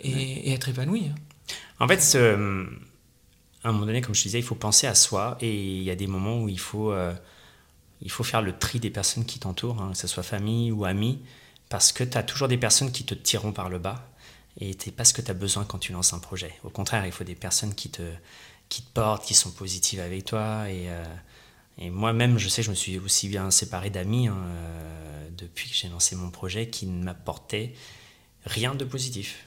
et, 0.00 0.52
être 0.52 0.68
épanoui. 0.68 1.10
En 1.80 1.88
fait, 1.88 2.00
ce, 2.00 2.66
à 3.64 3.68
un 3.68 3.72
moment 3.72 3.86
donné, 3.86 4.00
comme 4.00 4.14
je 4.14 4.22
disais, 4.22 4.38
il 4.38 4.44
faut 4.44 4.54
penser 4.54 4.86
à 4.86 4.94
soi 4.94 5.36
et 5.40 5.52
il 5.52 5.82
y 5.82 5.90
a 5.90 5.96
des 5.96 6.06
moments 6.06 6.42
où 6.42 6.48
il 6.48 6.58
faut, 6.58 6.92
euh, 6.92 7.12
il 8.02 8.10
faut 8.10 8.24
faire 8.24 8.42
le 8.42 8.56
tri 8.56 8.80
des 8.80 8.90
personnes 8.90 9.24
qui 9.24 9.38
t'entourent, 9.38 9.80
hein, 9.80 9.90
que 9.92 9.98
ce 9.98 10.06
soit 10.06 10.22
famille 10.22 10.72
ou 10.72 10.84
amis, 10.84 11.20
parce 11.68 11.92
que 11.92 12.04
tu 12.04 12.16
as 12.16 12.22
toujours 12.22 12.48
des 12.48 12.58
personnes 12.58 12.92
qui 12.92 13.04
te 13.04 13.14
tireront 13.14 13.52
par 13.52 13.68
le 13.68 13.78
bas 13.78 14.08
et 14.60 14.76
c'est 14.78 14.90
pas 14.90 15.04
ce 15.04 15.12
que 15.12 15.22
tu 15.22 15.30
as 15.30 15.34
besoin 15.34 15.64
quand 15.64 15.78
tu 15.78 15.92
lances 15.92 16.12
un 16.12 16.18
projet. 16.18 16.52
Au 16.64 16.70
contraire, 16.70 17.06
il 17.06 17.12
faut 17.12 17.24
des 17.24 17.34
personnes 17.34 17.74
qui 17.74 17.90
te, 17.90 18.02
qui 18.68 18.82
te 18.82 18.90
portent, 18.92 19.24
qui 19.24 19.34
sont 19.34 19.50
positives 19.50 20.00
avec 20.00 20.24
toi 20.24 20.68
et, 20.68 20.88
euh, 20.88 21.04
et 21.78 21.90
moi-même, 21.90 22.38
je 22.38 22.48
sais, 22.48 22.62
je 22.62 22.70
me 22.70 22.74
suis 22.74 22.98
aussi 22.98 23.28
bien 23.28 23.50
séparé 23.50 23.90
d'amis. 23.90 24.28
Hein, 24.28 24.36
depuis 25.38 25.70
que 25.70 25.74
j'ai 25.74 25.88
lancé 25.88 26.16
mon 26.16 26.30
projet 26.30 26.68
qui 26.68 26.86
ne 26.86 27.02
m'apportait 27.02 27.72
rien 28.44 28.74
de 28.74 28.84
positif. 28.84 29.44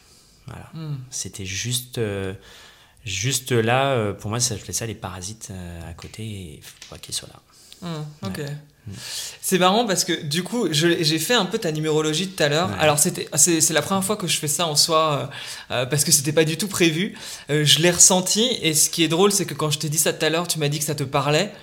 Voilà. 0.48 0.70
Hmm. 0.74 0.98
C'était 1.10 1.46
juste, 1.46 1.98
euh, 1.98 2.34
juste 3.06 3.52
là, 3.52 3.92
euh, 3.92 4.14
pour 4.14 4.30
moi, 4.30 4.40
ça 4.40 4.56
fait 4.58 4.74
ça 4.74 4.86
les 4.86 4.96
parasites 4.96 5.50
euh, 5.52 5.90
à 5.90 5.94
côté 5.94 6.24
et 6.24 6.56
il 6.58 6.64
faut 6.64 6.90
pas 6.90 6.98
qu'ils 6.98 7.14
soient 7.14 7.30
là. 7.30 7.42
Hmm, 7.88 8.28
ok. 8.28 8.40
Hmm. 8.88 8.94
C'est 9.42 9.60
marrant 9.60 9.86
parce 9.86 10.06
que 10.06 10.24
du 10.24 10.44
coup, 10.44 10.68
j'ai 10.72 11.20
fait 11.20 11.34
un 11.36 11.46
peu 11.46 11.60
ta 11.60 11.72
numérologie 11.72 12.30
tout 12.30 12.42
à 12.42 12.50
l'heure. 12.50 12.72
Alors, 12.80 12.98
c'est 12.98 13.70
la 13.70 13.82
première 13.82 14.04
fois 14.04 14.18
que 14.18 14.28
je 14.28 14.38
fais 14.38 14.48
ça 14.48 14.66
en 14.66 14.76
soi 14.76 15.30
parce 15.70 16.04
que 16.04 16.12
c'était 16.12 16.32
pas 16.32 16.46
du 16.46 16.58
tout 16.58 16.68
prévu. 16.68 17.16
je 17.48 17.80
l'ai 17.80 17.92
ressenti 17.92 18.44
et 18.62 18.74
ce 18.74 18.90
qui 18.90 19.04
est 19.04 19.08
drôle, 19.08 19.32
c'est 19.32 19.46
que 19.46 19.54
quand 19.54 19.70
je 19.70 19.78
t'ai 19.78 19.90
dit 19.90 20.00
ça 20.00 20.14
tout 20.14 20.26
à 20.26 20.30
l'heure, 20.32 20.48
tu 20.48 20.58
m'as 20.58 20.68
dit 20.68 20.80
que 20.80 20.86
ça 20.86 20.96
te 20.96 21.04
parlait. 21.04 21.54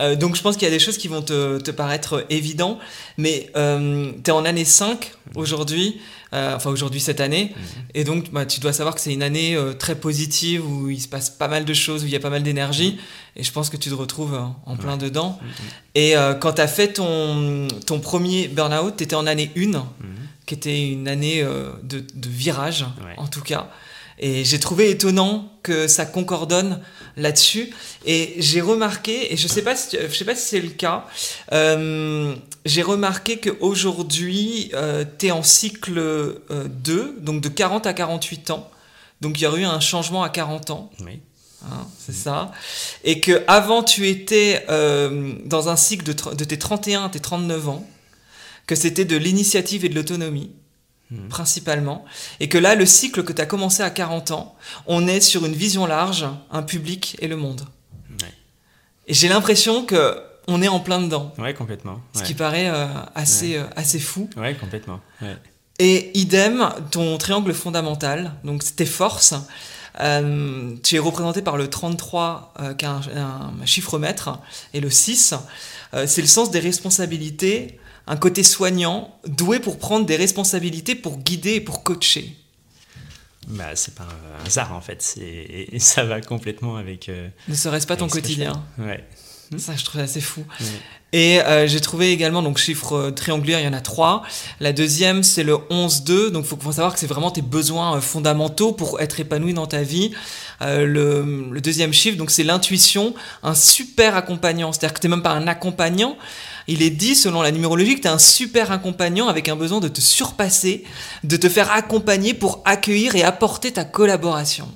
Euh, 0.00 0.16
donc 0.16 0.36
je 0.36 0.42
pense 0.42 0.56
qu'il 0.56 0.64
y 0.66 0.70
a 0.70 0.74
des 0.74 0.78
choses 0.78 0.98
qui 0.98 1.08
vont 1.08 1.22
te, 1.22 1.58
te 1.58 1.70
paraître 1.70 2.24
évidentes, 2.30 2.78
mais 3.16 3.50
euh, 3.56 4.12
tu 4.24 4.30
es 4.30 4.32
en 4.32 4.44
année 4.44 4.64
5 4.64 5.12
aujourd'hui, 5.34 6.00
euh, 6.34 6.54
enfin 6.56 6.70
aujourd'hui 6.70 7.00
cette 7.00 7.20
année, 7.20 7.54
et 7.94 8.04
donc 8.04 8.30
bah, 8.32 8.46
tu 8.46 8.60
dois 8.60 8.72
savoir 8.72 8.94
que 8.94 9.00
c'est 9.00 9.12
une 9.12 9.22
année 9.22 9.54
euh, 9.56 9.72
très 9.72 9.94
positive 9.96 10.64
où 10.70 10.88
il 10.90 11.00
se 11.00 11.08
passe 11.08 11.30
pas 11.30 11.48
mal 11.48 11.64
de 11.64 11.74
choses, 11.74 12.02
où 12.04 12.06
il 12.06 12.12
y 12.12 12.16
a 12.16 12.20
pas 12.20 12.30
mal 12.30 12.42
d'énergie, 12.42 12.98
et 13.36 13.42
je 13.42 13.50
pense 13.52 13.70
que 13.70 13.76
tu 13.76 13.88
te 13.90 13.94
retrouves 13.94 14.34
euh, 14.34 14.42
en 14.66 14.76
plein 14.76 14.96
dedans. 14.96 15.38
Et 15.94 16.16
euh, 16.16 16.34
quand 16.34 16.54
tu 16.54 16.60
as 16.60 16.68
fait 16.68 16.92
ton, 16.94 17.66
ton 17.86 17.98
premier 18.00 18.48
burn-out, 18.48 18.94
tu 18.96 19.04
étais 19.04 19.16
en 19.16 19.26
année 19.26 19.50
1, 19.56 19.66
Mhm. 19.68 19.84
qui 20.46 20.54
était 20.54 20.88
une 20.88 21.08
année 21.08 21.42
de, 21.42 21.98
de 22.00 22.28
virage, 22.28 22.82
Ouais. 23.04 23.14
en 23.16 23.26
tout 23.26 23.42
cas. 23.42 23.70
Et 24.20 24.44
j'ai 24.44 24.58
trouvé 24.58 24.90
étonnant 24.90 25.52
que 25.62 25.86
ça 25.86 26.06
concordonne 26.06 26.80
là-dessus. 27.16 27.72
Et 28.06 28.34
j'ai 28.38 28.60
remarqué, 28.60 29.32
et 29.32 29.36
je 29.36 29.48
sais 29.48 29.62
pas 29.62 29.76
si, 29.76 29.96
je 30.00 30.14
sais 30.14 30.24
pas 30.24 30.34
si 30.34 30.48
c'est 30.48 30.60
le 30.60 30.70
cas, 30.70 31.06
euh, 31.52 32.34
j'ai 32.64 32.82
remarqué 32.82 33.38
qu'aujourd'hui, 33.38 34.70
euh, 34.74 35.04
tu 35.18 35.26
es 35.26 35.30
en 35.30 35.42
cycle 35.42 35.98
euh, 35.98 36.68
2, 36.68 37.18
donc 37.20 37.40
de 37.40 37.48
40 37.48 37.86
à 37.86 37.94
48 37.94 38.50
ans. 38.50 38.70
Donc 39.20 39.40
il 39.40 39.44
y 39.44 39.46
aurait 39.46 39.62
eu 39.62 39.64
un 39.64 39.80
changement 39.80 40.22
à 40.22 40.28
40 40.28 40.70
ans. 40.70 40.90
Oui. 41.00 41.20
Hein, 41.64 41.86
c'est 41.98 42.14
ça. 42.14 42.52
Et 43.02 43.20
que 43.20 43.42
avant 43.48 43.82
tu 43.82 44.08
étais 44.08 44.64
euh, 44.68 45.32
dans 45.44 45.68
un 45.68 45.76
cycle 45.76 46.04
de, 46.04 46.34
de 46.34 46.44
tes 46.44 46.58
31 46.58 47.06
à 47.06 47.08
tes 47.08 47.18
39 47.18 47.68
ans, 47.68 47.86
que 48.66 48.74
c'était 48.74 49.04
de 49.04 49.16
l'initiative 49.16 49.84
et 49.84 49.88
de 49.88 49.94
l'autonomie, 49.94 50.52
Mhm. 51.10 51.28
principalement, 51.28 52.04
et 52.40 52.48
que 52.48 52.58
là, 52.58 52.74
le 52.74 52.84
cycle 52.84 53.24
que 53.24 53.32
tu 53.32 53.40
as 53.40 53.46
commencé 53.46 53.82
à 53.82 53.90
40 53.90 54.30
ans, 54.30 54.54
on 54.86 55.06
est 55.06 55.20
sur 55.22 55.46
une 55.46 55.54
vision 55.54 55.86
large, 55.86 56.26
un 56.50 56.62
public 56.62 57.16
et 57.20 57.28
le 57.28 57.36
monde. 57.36 57.62
Ouais. 58.20 58.32
Et 59.06 59.14
j'ai 59.14 59.28
l'impression 59.28 59.84
que 59.86 60.22
on 60.50 60.62
est 60.62 60.68
en 60.68 60.80
plein 60.80 61.00
dedans, 61.00 61.32
Ouais, 61.38 61.52
complètement. 61.54 62.00
ce 62.14 62.22
qui 62.22 62.34
paraît 62.34 62.68
euh, 62.70 62.86
assez, 63.14 63.56
euh, 63.56 63.64
assez 63.76 63.98
fou. 63.98 64.28
Ouais, 64.36 64.54
complètement. 64.54 65.00
Et 65.78 66.10
idem, 66.18 66.68
ton 66.90 67.16
triangle 67.18 67.52
fondamental, 67.54 68.32
donc 68.44 68.64
tes 68.76 68.86
forces, 68.86 69.34
euh, 70.00 70.74
tu 70.82 70.96
es 70.96 70.98
représenté 70.98 71.42
par 71.42 71.56
le 71.56 71.68
33, 71.68 72.54
euh, 72.60 72.74
qui 72.74 72.84
est 72.84 72.88
un, 72.88 73.00
un 73.62 73.66
chiffre 73.66 73.98
maître, 73.98 74.38
et 74.74 74.80
le 74.80 74.90
6, 74.90 75.34
euh, 75.94 76.06
c'est 76.06 76.20
le 76.22 76.26
sens 76.28 76.50
des 76.50 76.60
responsabilités, 76.60 77.78
un 78.06 78.16
côté 78.16 78.42
soignant, 78.42 79.14
doué 79.26 79.60
pour 79.60 79.78
prendre 79.78 80.06
des 80.06 80.16
responsabilités, 80.16 80.94
pour 80.94 81.18
guider 81.18 81.54
et 81.54 81.60
pour 81.60 81.82
coacher. 81.82 82.36
Bah, 83.48 83.74
c'est 83.74 83.94
pas 83.94 84.04
un 84.42 84.46
hasard 84.46 84.72
en 84.74 84.80
fait. 84.82 85.00
C'est 85.00 85.22
et 85.22 85.78
ça 85.78 86.04
va 86.04 86.20
complètement 86.20 86.76
avec. 86.76 87.08
euh, 87.08 87.28
Ne 87.48 87.54
serait-ce 87.54 87.86
pas 87.86 87.96
ton 87.96 88.06
quotidien. 88.08 88.52
Ouais. 88.78 89.02
Ça, 89.56 89.74
je 89.76 89.84
trouve 89.84 90.00
assez 90.00 90.20
fou. 90.20 90.44
Ouais. 90.60 90.66
Et 91.12 91.40
euh, 91.40 91.66
j'ai 91.66 91.80
trouvé 91.80 92.12
également, 92.12 92.42
donc 92.42 92.58
chiffre 92.58 92.94
euh, 92.94 93.10
triangulaire, 93.10 93.60
il 93.60 93.64
y 93.64 93.68
en 93.68 93.72
a 93.72 93.80
trois. 93.80 94.24
La 94.60 94.74
deuxième, 94.74 95.22
c'est 95.22 95.42
le 95.42 95.54
11-2. 95.54 96.28
Donc, 96.28 96.44
il 96.44 96.62
faut, 96.62 96.72
savoir 96.72 96.92
que 96.92 97.00
c'est 97.00 97.06
vraiment 97.06 97.30
tes 97.30 97.40
besoins 97.40 97.96
euh, 97.96 98.00
fondamentaux 98.02 98.72
pour 98.72 99.00
être 99.00 99.18
épanoui 99.18 99.54
dans 99.54 99.66
ta 99.66 99.82
vie. 99.82 100.12
Euh, 100.60 100.84
le, 100.84 101.48
le 101.50 101.60
deuxième 101.62 101.94
chiffre, 101.94 102.18
donc 102.18 102.30
c'est 102.30 102.44
l'intuition, 102.44 103.14
un 103.42 103.54
super 103.54 104.16
accompagnant. 104.16 104.72
C'est-à-dire 104.72 104.92
que 104.92 105.00
tu 105.00 105.06
n'es 105.06 105.14
même 105.14 105.22
pas 105.22 105.32
un 105.32 105.46
accompagnant. 105.46 106.18
Il 106.66 106.82
est 106.82 106.90
dit, 106.90 107.14
selon 107.14 107.40
la 107.40 107.52
numérologie, 107.52 107.96
que 107.96 108.02
tu 108.02 108.08
es 108.08 108.10
un 108.10 108.18
super 108.18 108.70
accompagnant 108.70 109.28
avec 109.28 109.48
un 109.48 109.56
besoin 109.56 109.80
de 109.80 109.88
te 109.88 110.02
surpasser, 110.02 110.84
de 111.24 111.38
te 111.38 111.48
faire 111.48 111.72
accompagner 111.72 112.34
pour 112.34 112.60
accueillir 112.66 113.16
et 113.16 113.22
apporter 113.22 113.72
ta 113.72 113.84
collaboration. 113.84 114.68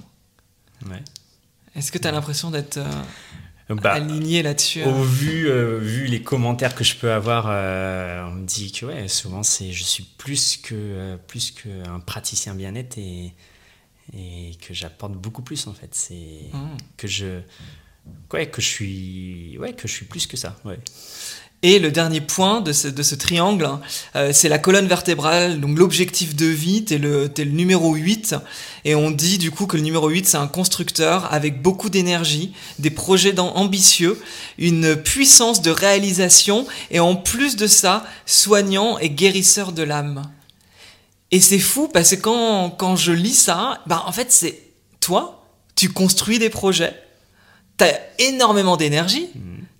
Ouais. 0.88 1.02
Est-ce 1.76 1.92
que 1.92 1.98
tu 1.98 2.08
as 2.08 2.12
l'impression 2.12 2.50
d'être 2.50 2.78
euh, 2.78 2.90
Bah, 3.68 3.92
aligné 3.92 4.42
là-dessus 4.42 4.82
Au 4.82 4.88
euh 4.88 5.04
vu, 5.04 5.48
euh, 5.48 5.78
vu 5.78 6.04
les 6.06 6.22
commentaires 6.22 6.74
que 6.74 6.84
je 6.84 6.96
peux 6.96 7.10
avoir, 7.10 7.46
euh, 7.48 8.26
on 8.26 8.32
me 8.32 8.46
dit 8.46 8.70
que 8.72 8.86
ouais, 8.86 9.08
souvent 9.08 9.42
c'est, 9.42 9.72
je 9.72 9.84
suis 9.84 10.04
plus 10.18 10.56
que 10.56 10.74
euh, 10.74 11.16
plus 11.16 11.52
qu'un 11.52 12.00
praticien 12.00 12.54
bien-être 12.54 12.98
et, 12.98 13.32
et 14.14 14.50
que 14.60 14.74
j'apporte 14.74 15.12
beaucoup 15.14 15.42
plus 15.42 15.66
en 15.66 15.72
fait. 15.74 15.94
C'est 15.94 16.14
Mmh. 16.52 16.76
que 16.96 17.06
je 17.08 17.40
ouais, 18.32 18.46
que 18.50 18.60
je 18.60 18.66
suis 18.66 19.56
ouais 19.58 19.72
que 19.72 19.88
je 19.88 19.92
suis 19.92 20.06
plus 20.06 20.26
que 20.26 20.36
ça. 20.36 20.58
Ouais. 20.64 20.78
Et 21.64 21.78
le 21.78 21.92
dernier 21.92 22.20
point 22.20 22.60
de 22.60 22.72
ce, 22.72 22.88
de 22.88 23.02
ce 23.04 23.14
triangle, 23.14 23.68
euh, 24.16 24.32
c'est 24.32 24.48
la 24.48 24.58
colonne 24.58 24.88
vertébrale, 24.88 25.60
donc 25.60 25.78
l'objectif 25.78 26.34
de 26.34 26.46
vie, 26.46 26.84
t'es 26.84 26.98
le, 26.98 27.30
numéro 27.44 27.94
8, 27.94 28.34
et 28.84 28.96
on 28.96 29.12
dit 29.12 29.38
du 29.38 29.52
coup 29.52 29.66
que 29.68 29.76
le 29.76 29.84
numéro 29.84 30.08
8, 30.08 30.26
c'est 30.26 30.36
un 30.36 30.48
constructeur 30.48 31.32
avec 31.32 31.62
beaucoup 31.62 31.88
d'énergie, 31.88 32.52
des 32.80 32.90
projets 32.90 33.38
ambitieux, 33.38 34.20
une 34.58 34.96
puissance 34.96 35.62
de 35.62 35.70
réalisation, 35.70 36.66
et 36.90 36.98
en 36.98 37.14
plus 37.14 37.54
de 37.54 37.68
ça, 37.68 38.04
soignant 38.26 38.98
et 38.98 39.10
guérisseur 39.10 39.70
de 39.70 39.84
l'âme. 39.84 40.22
Et 41.30 41.40
c'est 41.40 41.60
fou 41.60 41.86
parce 41.86 42.10
que 42.10 42.16
quand, 42.16 42.70
quand 42.70 42.96
je 42.96 43.12
lis 43.12 43.34
ça, 43.34 43.80
bah 43.86 44.02
en 44.06 44.12
fait 44.12 44.32
c'est 44.32 44.60
toi, 44.98 45.46
tu 45.76 45.90
construis 45.90 46.40
des 46.40 46.50
projets, 46.50 47.00
t'as 47.76 47.92
énormément 48.18 48.76
d'énergie, 48.76 49.28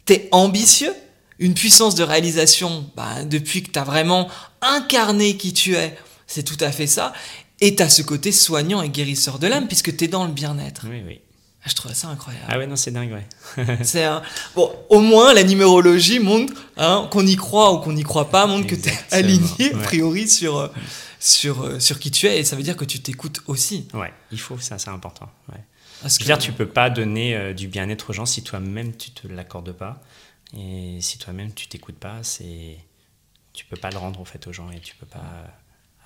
t'es 0.04 0.28
ambitieux, 0.30 0.94
une 1.42 1.54
puissance 1.54 1.96
de 1.96 2.04
réalisation, 2.04 2.88
bah, 2.96 3.24
depuis 3.24 3.64
que 3.64 3.70
t'as 3.70 3.82
vraiment 3.82 4.28
incarné 4.60 5.36
qui 5.36 5.52
tu 5.52 5.74
es, 5.74 5.98
c'est 6.28 6.44
tout 6.44 6.56
à 6.60 6.70
fait 6.70 6.86
ça, 6.86 7.12
et 7.60 7.74
t'as 7.74 7.88
ce 7.88 8.00
côté 8.02 8.30
soignant 8.30 8.80
et 8.80 8.88
guérisseur 8.88 9.40
de 9.40 9.48
l'âme 9.48 9.66
puisque 9.66 9.96
t'es 9.96 10.06
dans 10.06 10.24
le 10.24 10.32
bien-être. 10.32 10.86
Oui 10.88 11.02
oui. 11.04 11.20
Ah, 11.64 11.68
Je 11.68 11.74
trouve 11.74 11.92
ça 11.94 12.08
incroyable. 12.08 12.46
Ah 12.48 12.58
ouais 12.58 12.66
non 12.66 12.76
c'est 12.76 12.92
dingue 12.92 13.12
ouais. 13.12 13.76
C'est 13.82 14.04
un... 14.04 14.22
Bon, 14.54 14.72
au 14.88 15.00
moins 15.00 15.34
la 15.34 15.42
numérologie 15.42 16.20
montre 16.20 16.54
hein, 16.76 17.08
qu'on 17.10 17.26
y 17.26 17.36
croit 17.36 17.72
ou 17.72 17.78
qu'on 17.78 17.92
n'y 17.92 18.04
croit 18.04 18.30
pas, 18.30 18.46
montre 18.46 18.68
que 18.68 18.76
tu 18.76 18.88
es 18.88 18.98
aligné 19.10 19.72
a 19.74 19.78
priori 19.78 20.28
sur, 20.28 20.58
euh, 20.58 20.68
sur, 21.18 21.62
euh, 21.64 21.80
sur 21.80 21.98
qui 21.98 22.12
tu 22.12 22.26
es 22.26 22.38
et 22.38 22.44
ça 22.44 22.54
veut 22.54 22.62
dire 22.62 22.76
que 22.76 22.84
tu 22.84 23.00
t'écoutes 23.00 23.42
aussi. 23.48 23.88
Ouais, 23.94 24.12
il 24.30 24.38
faut 24.40 24.58
ça 24.58 24.78
c'est 24.78 24.90
important. 24.90 25.28
Ouais. 25.52 25.60
Parce 26.02 26.14
Je 26.14 26.18
que 26.18 26.24
veux 26.24 26.28
dire, 26.28 26.38
tu 26.38 26.52
peux 26.52 26.66
pas 26.66 26.90
donner 26.90 27.36
euh, 27.36 27.52
du 27.52 27.68
bien-être 27.68 28.10
aux 28.10 28.12
gens 28.12 28.26
si 28.26 28.42
toi-même 28.42 28.96
tu 28.96 29.10
te 29.10 29.26
l'accordes 29.28 29.72
pas 29.72 30.00
et 30.56 31.00
si 31.00 31.18
toi-même 31.18 31.52
tu 31.52 31.66
t'écoutes 31.66 31.98
pas, 31.98 32.22
c'est 32.22 32.76
tu 33.52 33.64
peux 33.66 33.76
pas 33.76 33.90
le 33.90 33.98
rendre 33.98 34.20
en 34.20 34.24
fait 34.24 34.46
aux 34.46 34.52
gens 34.52 34.70
et 34.70 34.80
tu 34.80 34.94
peux 34.96 35.06
pas 35.06 35.22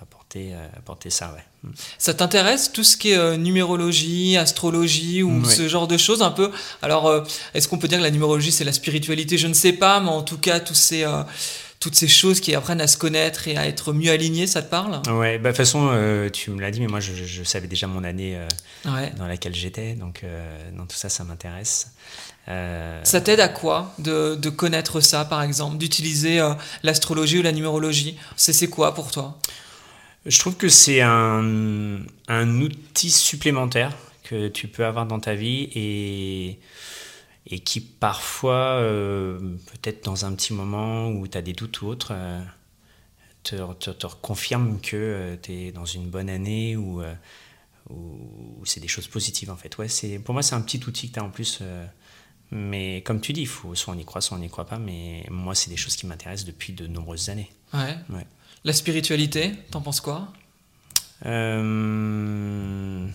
apporter 0.00 0.52
euh, 0.52 0.66
apporter 0.76 1.08
ça 1.08 1.32
ouais. 1.32 1.70
ça 1.96 2.12
t'intéresse 2.12 2.70
tout 2.70 2.84
ce 2.84 2.96
qui 2.96 3.12
est 3.12 3.16
euh, 3.16 3.36
numérologie, 3.36 4.36
astrologie 4.36 5.22
ou 5.22 5.44
ce 5.44 5.68
genre 5.68 5.88
de 5.88 5.96
choses 5.96 6.22
un 6.22 6.30
peu? 6.30 6.50
Alors, 6.82 7.06
euh, 7.06 7.22
est-ce 7.54 7.66
qu'on 7.66 7.78
peut 7.78 7.88
dire 7.88 7.98
que 7.98 8.02
la 8.02 8.10
numérologie 8.10 8.52
c'est 8.52 8.64
la 8.64 8.72
spiritualité? 8.72 9.38
Je 9.38 9.46
ne 9.46 9.54
sais 9.54 9.72
pas, 9.72 10.00
mais 10.00 10.10
en 10.10 10.22
tout 10.22 10.38
cas, 10.38 10.60
tous 10.60 10.74
ces, 10.74 11.04
euh, 11.04 11.22
toutes 11.86 11.94
ces 11.94 12.08
choses 12.08 12.40
qui 12.40 12.52
apprennent 12.52 12.80
à 12.80 12.88
se 12.88 12.96
connaître 12.96 13.46
et 13.46 13.56
à 13.56 13.64
être 13.68 13.92
mieux 13.92 14.10
alignés, 14.10 14.48
ça 14.48 14.60
te 14.60 14.68
parle? 14.68 15.00
Ouais, 15.08 15.38
bah 15.38 15.50
de 15.50 15.56
toute 15.56 15.58
façon 15.58 15.88
euh, 15.92 16.28
tu 16.28 16.50
me 16.50 16.60
l'as 16.60 16.72
dit 16.72 16.80
mais 16.80 16.88
moi 16.88 16.98
je, 16.98 17.14
je 17.14 17.44
savais 17.44 17.68
déjà 17.68 17.86
mon 17.86 18.02
année 18.02 18.34
euh, 18.36 18.48
Ouais. 18.92 19.12
dans 19.16 19.28
laquelle 19.28 19.54
j'étais 19.54 19.94
donc 19.94 20.22
euh, 20.24 20.70
dans 20.76 20.84
tout 20.86 20.96
ça 20.96 21.08
ça 21.08 21.22
m'intéresse. 21.22 21.92
Ça 22.48 23.20
t'aide 23.20 23.38
à 23.40 23.48
quoi 23.48 23.92
de, 23.98 24.34
de 24.36 24.50
connaître 24.50 25.00
ça, 25.00 25.24
par 25.24 25.42
exemple, 25.42 25.78
d'utiliser 25.78 26.40
l'astrologie 26.84 27.38
ou 27.40 27.42
la 27.42 27.50
numérologie? 27.52 28.16
C'est 28.36 28.52
c'est 28.52 28.68
quoi 28.68 28.94
pour 28.94 29.10
toi? 29.10 29.38
Je 30.26 30.38
trouve 30.38 30.54
que 30.56 30.68
c'est 30.68 31.00
un, 31.00 31.98
un 32.28 32.60
outil 32.60 33.10
supplémentaire 33.10 33.92
que 34.24 34.48
tu 34.48 34.66
peux 34.68 34.84
avoir 34.84 35.06
dans 35.06 35.18
ta 35.20 35.34
vie 35.34 35.68
et, 35.74 36.58
et 37.46 37.60
qui 37.60 37.80
parfois, 37.80 38.78
euh, 38.80 39.38
peut-être 39.72 40.04
dans 40.04 40.24
un 40.24 40.34
petit 40.34 40.52
moment 40.52 41.08
où 41.08 41.28
tu 41.28 41.38
as 41.38 41.42
des 41.42 41.52
doutes 41.52 41.80
ou 41.82 41.86
autre, 41.86 42.08
euh, 42.12 42.40
te, 43.42 43.56
te, 43.74 43.90
te 43.90 44.06
confirme 44.20 44.80
que 44.80 45.38
tu 45.42 45.52
es 45.52 45.72
dans 45.72 45.84
une 45.84 46.08
bonne 46.10 46.28
année 46.28 46.76
ou, 46.76 47.02
euh, 47.02 47.14
ou 47.90 48.62
c'est 48.64 48.80
des 48.80 48.88
choses 48.88 49.06
positives 49.06 49.50
en 49.50 49.56
fait. 49.56 49.78
Ouais, 49.78 49.88
c'est, 49.88 50.18
pour 50.18 50.32
moi, 50.34 50.42
c'est 50.42 50.54
un 50.56 50.60
petit 50.60 50.82
outil 50.86 51.08
que 51.08 51.14
tu 51.14 51.20
as 51.20 51.24
en 51.24 51.30
plus. 51.30 51.58
euh, 51.62 51.86
mais 52.50 53.02
comme 53.02 53.20
tu 53.20 53.32
dis, 53.32 53.44
faut 53.46 53.74
soit 53.74 53.92
on 53.94 53.98
y 53.98 54.04
croit, 54.04 54.20
soit 54.20 54.36
on 54.36 54.40
n'y 54.40 54.48
croit 54.48 54.66
pas. 54.66 54.78
Mais 54.78 55.24
moi, 55.30 55.54
c'est 55.54 55.70
des 55.70 55.76
choses 55.76 55.96
qui 55.96 56.06
m'intéressent 56.06 56.46
depuis 56.46 56.72
de 56.72 56.86
nombreuses 56.86 57.28
années. 57.28 57.50
Ouais. 57.74 57.96
Ouais. 58.10 58.26
La 58.64 58.72
spiritualité, 58.72 59.52
t'en 59.70 59.80
penses 59.80 60.00
quoi? 60.00 60.32
Euh, 61.24 63.06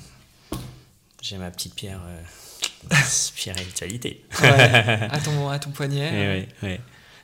J'ai 1.21 1.37
ma 1.37 1.51
petite 1.51 1.75
pierre 1.75 2.01
euh, 2.05 2.21
spiritualité. 3.05 4.23
Ouais, 4.41 4.49
à, 4.49 5.19
ton, 5.19 5.49
à 5.49 5.59
ton 5.59 5.71
poignet. 5.71 6.47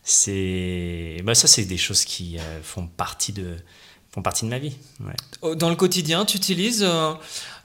C'est, 0.09 1.17
bah 1.25 1.35
ça, 1.35 1.47
c'est 1.47 1.65
des 1.65 1.75
choses 1.75 2.05
qui 2.05 2.39
euh, 2.39 2.61
font 2.63 2.87
partie 2.87 3.33
de 3.33 3.57
font 4.09 4.21
partie 4.21 4.45
de 4.45 4.49
ma 4.49 4.57
vie. 4.57 4.77
Oh, 5.41 5.53
Dans 5.53 5.69
le 5.69 5.75
quotidien, 5.75 6.23
tu 6.23 6.37
utilises 6.37 6.81
euh, 6.81 7.11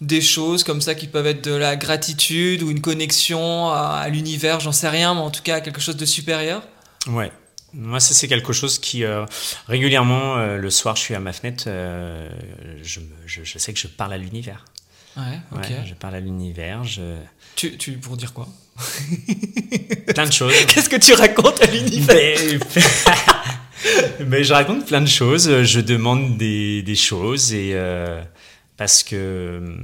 des 0.00 0.20
choses 0.20 0.64
comme 0.64 0.80
ça 0.80 0.96
qui 0.96 1.06
peuvent 1.06 1.28
être 1.28 1.44
de 1.44 1.54
la 1.54 1.76
gratitude 1.76 2.64
ou 2.64 2.72
une 2.72 2.80
connexion 2.80 3.68
à, 3.68 4.00
à 4.02 4.08
l'univers, 4.08 4.58
j'en 4.58 4.72
sais 4.72 4.88
rien, 4.88 5.14
mais 5.14 5.20
en 5.20 5.30
tout 5.30 5.44
cas 5.44 5.60
quelque 5.60 5.80
chose 5.80 5.96
de 5.96 6.04
supérieur? 6.04 6.62
Ouais. 7.06 7.30
Moi, 7.74 8.00
ça, 8.00 8.12
c'est 8.12 8.26
quelque 8.26 8.52
chose 8.52 8.80
qui, 8.80 9.04
euh, 9.04 9.24
régulièrement, 9.68 10.38
le 10.38 10.70
soir, 10.70 10.96
je 10.96 11.02
suis 11.02 11.14
à 11.14 11.20
ma 11.20 11.32
fenêtre, 11.32 11.68
je, 12.82 13.00
je 13.24 13.58
sais 13.58 13.72
que 13.72 13.78
je 13.78 13.86
parle 13.86 14.14
à 14.14 14.18
l'univers. 14.18 14.64
Ouais, 15.16 15.40
ok. 15.52 15.58
Ouais, 15.58 15.84
je 15.86 15.94
parle 15.94 16.14
à 16.14 16.20
l'univers, 16.20 16.84
je... 16.84 17.16
Tu, 17.56 17.76
tu, 17.76 17.92
pour 17.92 18.16
dire 18.16 18.32
quoi? 18.32 18.48
Plein 20.14 20.26
de 20.26 20.32
choses. 20.32 20.54
Qu'est-ce 20.68 20.88
que 20.88 20.96
tu 20.96 21.12
racontes 21.12 21.62
à 21.62 21.66
l'univers? 21.66 22.16
Mais... 22.16 22.84
mais 24.26 24.44
je 24.44 24.52
raconte 24.52 24.86
plein 24.86 25.00
de 25.00 25.08
choses, 25.08 25.62
je 25.62 25.80
demande 25.80 26.38
des, 26.38 26.82
des 26.82 26.94
choses 26.94 27.52
et 27.52 27.72
euh, 27.74 28.22
parce 28.82 29.02
que 29.04 29.76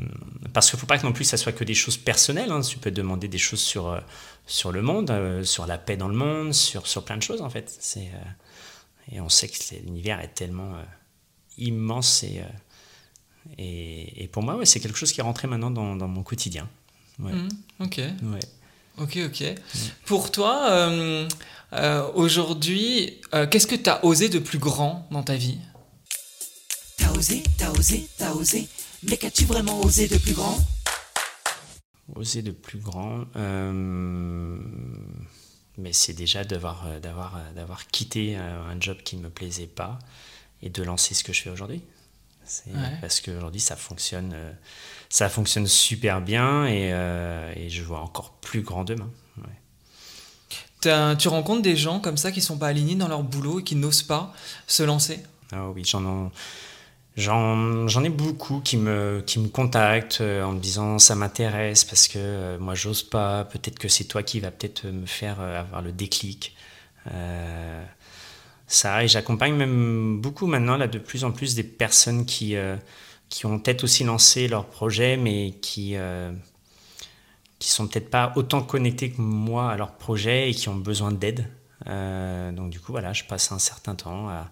parce 0.52 0.70
qu'il 0.70 0.78
faut 0.78 0.86
pas 0.86 0.98
que 0.98 1.06
non 1.06 1.12
plus 1.12 1.24
ça 1.24 1.36
soit 1.36 1.52
que 1.52 1.62
des 1.62 1.74
choses 1.74 1.96
personnelles. 1.96 2.50
Hein. 2.50 2.62
Tu 2.62 2.78
peux 2.78 2.90
demander 2.90 3.28
des 3.28 3.38
choses 3.38 3.60
sur 3.60 3.88
euh, 3.88 4.00
sur 4.46 4.72
le 4.72 4.82
monde, 4.82 5.10
euh, 5.10 5.44
sur 5.44 5.66
la 5.66 5.78
paix 5.78 5.96
dans 5.96 6.08
le 6.08 6.16
monde, 6.16 6.52
sur 6.52 6.86
sur 6.86 7.04
plein 7.04 7.16
de 7.16 7.22
choses 7.22 7.42
en 7.42 7.50
fait. 7.50 7.76
C'est 7.78 8.08
euh, 8.08 9.12
et 9.12 9.20
on 9.20 9.28
sait 9.28 9.48
que 9.48 9.54
l'univers 9.84 10.20
est 10.20 10.34
tellement 10.34 10.72
immense 11.56 12.24
et, 12.24 12.42
et, 13.56 14.24
et 14.24 14.28
pour 14.28 14.42
moi 14.42 14.56
ouais, 14.56 14.66
c'est 14.66 14.80
quelque 14.80 14.98
chose 14.98 15.12
qui 15.12 15.20
est 15.20 15.24
rentré 15.24 15.48
maintenant 15.48 15.70
dans, 15.70 15.96
dans 15.96 16.08
mon 16.08 16.22
quotidien. 16.22 16.68
Ouais. 17.18 17.32
Mmh, 17.32 17.48
ok. 17.80 18.00
Ouais. 18.24 18.40
Ok, 18.98 19.18
ok. 19.26 19.44
Pour 20.06 20.32
toi, 20.32 20.70
euh, 20.70 21.28
euh, 21.72 22.10
aujourd'hui, 22.14 23.20
euh, 23.32 23.46
qu'est-ce 23.46 23.66
que 23.68 23.76
tu 23.76 23.88
as 23.88 24.04
osé 24.04 24.28
de 24.28 24.40
plus 24.40 24.58
grand 24.58 25.06
dans 25.12 25.22
ta 25.22 25.36
vie? 25.36 25.58
T'as 26.96 27.12
osé, 27.12 27.42
t'as 27.56 27.70
osé, 27.70 28.08
t'as 28.16 28.32
osé. 28.32 28.68
Mais 29.04 29.16
qu'as-tu 29.16 29.44
vraiment 29.44 29.80
osé 29.80 30.08
de 30.08 30.18
plus 30.18 30.34
grand? 30.34 30.58
Oser 32.16 32.42
de 32.42 32.50
plus 32.50 32.78
grand, 32.78 33.26
mais 35.76 35.92
c'est 35.92 36.14
déjà 36.14 36.42
d'avoir, 36.42 37.00
d'avoir, 37.00 37.38
d'avoir 37.54 37.86
quitté 37.86 38.34
un 38.34 38.80
job 38.80 38.96
qui 39.04 39.16
ne 39.16 39.22
me 39.22 39.30
plaisait 39.30 39.68
pas 39.68 40.00
et 40.62 40.70
de 40.70 40.82
lancer 40.82 41.14
ce 41.14 41.22
que 41.22 41.32
je 41.32 41.42
fais 41.42 41.50
aujourd'hui. 41.50 41.82
C'est 42.48 42.70
Ouais. 42.70 42.98
Parce 43.00 43.20
qu'aujourd'hui, 43.20 43.60
ça 43.60 43.76
fonctionne, 43.76 44.32
euh, 44.34 44.52
ça 45.08 45.28
fonctionne 45.28 45.66
super 45.66 46.20
bien 46.20 46.66
et, 46.66 46.90
euh, 46.92 47.52
et 47.54 47.68
je 47.68 47.82
vois 47.82 48.00
encore 48.00 48.32
plus 48.40 48.62
grand 48.62 48.84
demain. 48.84 49.10
Ouais. 49.36 51.16
Tu 51.16 51.28
rencontres 51.28 51.62
des 51.62 51.76
gens 51.76 52.00
comme 52.00 52.16
ça 52.16 52.32
qui 52.32 52.40
sont 52.40 52.56
pas 52.56 52.68
alignés 52.68 52.94
dans 52.94 53.08
leur 53.08 53.22
boulot 53.22 53.60
et 53.60 53.64
qui 53.64 53.76
n'osent 53.76 54.02
pas 54.02 54.32
se 54.66 54.82
lancer? 54.82 55.22
Ah 55.52 55.68
oui, 55.70 55.82
j'en 55.84 56.30
ai 58.04 58.08
beaucoup 58.10 58.60
qui 58.60 58.76
me 58.76 59.22
qui 59.26 59.40
me 59.40 59.48
contactent 59.48 60.20
euh, 60.20 60.44
en 60.44 60.52
me 60.52 60.60
disant 60.60 60.98
ça 60.98 61.16
m'intéresse 61.16 61.84
parce 61.84 62.06
que 62.08 62.56
moi 62.58 62.74
j'ose 62.74 63.02
pas. 63.02 63.44
Peut-être 63.44 63.78
que 63.78 63.88
c'est 63.88 64.04
toi 64.04 64.22
qui 64.22 64.40
va 64.40 64.50
peut-être 64.50 64.86
me 64.86 65.06
faire 65.06 65.40
avoir 65.40 65.82
le 65.82 65.92
déclic. 65.92 66.54
Euh, 67.12 67.84
ça 68.68 69.02
et 69.02 69.08
j'accompagne 69.08 69.54
même 69.54 70.20
beaucoup 70.20 70.46
maintenant 70.46 70.76
là 70.76 70.86
de 70.86 70.98
plus 70.98 71.24
en 71.24 71.32
plus 71.32 71.54
des 71.54 71.64
personnes 71.64 72.26
qui 72.26 72.54
euh, 72.54 72.76
qui 73.28 73.46
ont 73.46 73.58
peut-être 73.58 73.84
aussi 73.84 74.04
lancé 74.04 74.46
leur 74.46 74.66
projet 74.66 75.16
mais 75.16 75.52
qui 75.62 75.96
euh, 75.96 76.30
qui 77.58 77.70
sont 77.70 77.88
peut-être 77.88 78.10
pas 78.10 78.32
autant 78.36 78.62
connectés 78.62 79.10
que 79.10 79.20
moi 79.20 79.72
à 79.72 79.76
leur 79.76 79.92
projet 79.96 80.50
et 80.50 80.54
qui 80.54 80.68
ont 80.68 80.76
besoin 80.76 81.10
d'aide. 81.10 81.50
Euh, 81.88 82.52
donc 82.52 82.70
du 82.70 82.78
coup 82.78 82.92
voilà, 82.92 83.12
je 83.12 83.24
passe 83.24 83.50
un 83.50 83.58
certain 83.58 83.94
temps 83.94 84.28
à, 84.28 84.50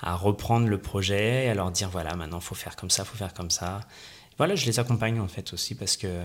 à 0.00 0.16
reprendre 0.16 0.66
le 0.66 0.78
projet, 0.78 1.48
à 1.48 1.54
leur 1.54 1.70
dire 1.70 1.90
voilà 1.90 2.16
maintenant 2.16 2.40
faut 2.40 2.54
faire 2.54 2.76
comme 2.76 2.90
ça, 2.90 3.04
faut 3.04 3.16
faire 3.16 3.34
comme 3.34 3.50
ça. 3.50 3.80
Voilà, 4.38 4.54
je 4.54 4.64
les 4.64 4.80
accompagne 4.80 5.20
en 5.20 5.28
fait 5.28 5.52
aussi 5.52 5.74
parce 5.74 5.98
que 5.98 6.24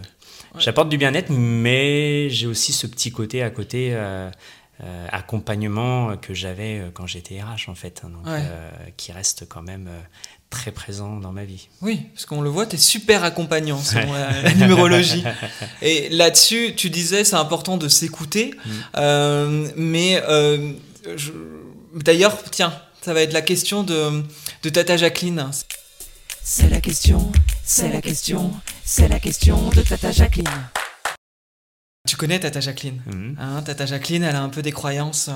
j'apporte 0.57 0.87
du 0.87 0.97
bien-être, 0.97 1.29
mais 1.31 2.29
j'ai 2.29 2.47
aussi 2.47 2.71
ce 2.71 2.87
petit 2.87 3.11
côté 3.11 3.43
à 3.43 3.49
côté 3.49 3.89
euh, 3.91 4.31
euh, 4.83 5.07
accompagnement 5.11 6.17
que 6.17 6.33
j'avais 6.33 6.79
euh, 6.79 6.89
quand 6.93 7.07
j'étais 7.07 7.41
RH 7.41 7.69
en 7.69 7.75
fait, 7.75 8.01
hein, 8.03 8.09
donc, 8.09 8.25
Ouais. 8.25 8.41
euh, 8.43 8.69
qui 8.97 9.11
reste 9.11 9.47
quand 9.47 9.61
même 9.61 9.87
euh, 9.87 9.99
très 10.49 10.71
présent 10.71 11.17
dans 11.17 11.31
ma 11.31 11.45
vie. 11.45 11.69
Oui, 11.81 12.01
parce 12.13 12.25
qu'on 12.25 12.41
le 12.41 12.49
voit, 12.49 12.65
tu 12.65 12.75
es 12.75 12.79
super 12.79 13.23
accompagnant 13.23 13.79
selon 13.81 14.11
la, 14.13 14.41
la 14.41 14.53
numérologie. 14.53 15.23
Et 15.81 16.09
là-dessus, 16.09 16.73
tu 16.75 16.89
disais 16.89 17.23
c'est 17.23 17.35
important 17.35 17.77
de 17.77 17.87
s'écouter, 17.87 18.53
Mm. 18.65 18.69
euh, 18.97 19.67
mais 19.77 20.21
euh, 20.27 20.71
je- 21.15 21.31
d'ailleurs, 21.95 22.37
tiens, 22.51 22.73
ça 23.01 23.13
va 23.13 23.21
être 23.21 23.33
la 23.33 23.41
question 23.41 23.83
de, 23.83 24.23
de 24.63 24.69
Tata 24.69 24.97
Jacqueline. 24.97 25.49
C'est 26.43 26.69
la 26.69 26.79
question, 26.81 27.31
c'est 27.63 27.89
la 27.89 28.01
question, 28.01 28.51
c'est 28.83 29.07
la 29.07 29.19
question 29.19 29.69
de 29.69 29.81
Tata 29.81 30.11
Jacqueline. 30.11 30.45
Tu 32.05 32.15
connais 32.17 32.39
Tata 32.39 32.59
Jacqueline 32.59 33.01
Mhm. 33.07 33.35
Hein, 33.39 33.61
Tata 33.63 33.85
Jacqueline, 33.85 34.23
elle 34.23 34.35
a 34.35 34.41
un 34.41 34.49
peu 34.49 34.61
des 34.61 34.71
croyances. 34.71 35.27
euh, 35.29 35.33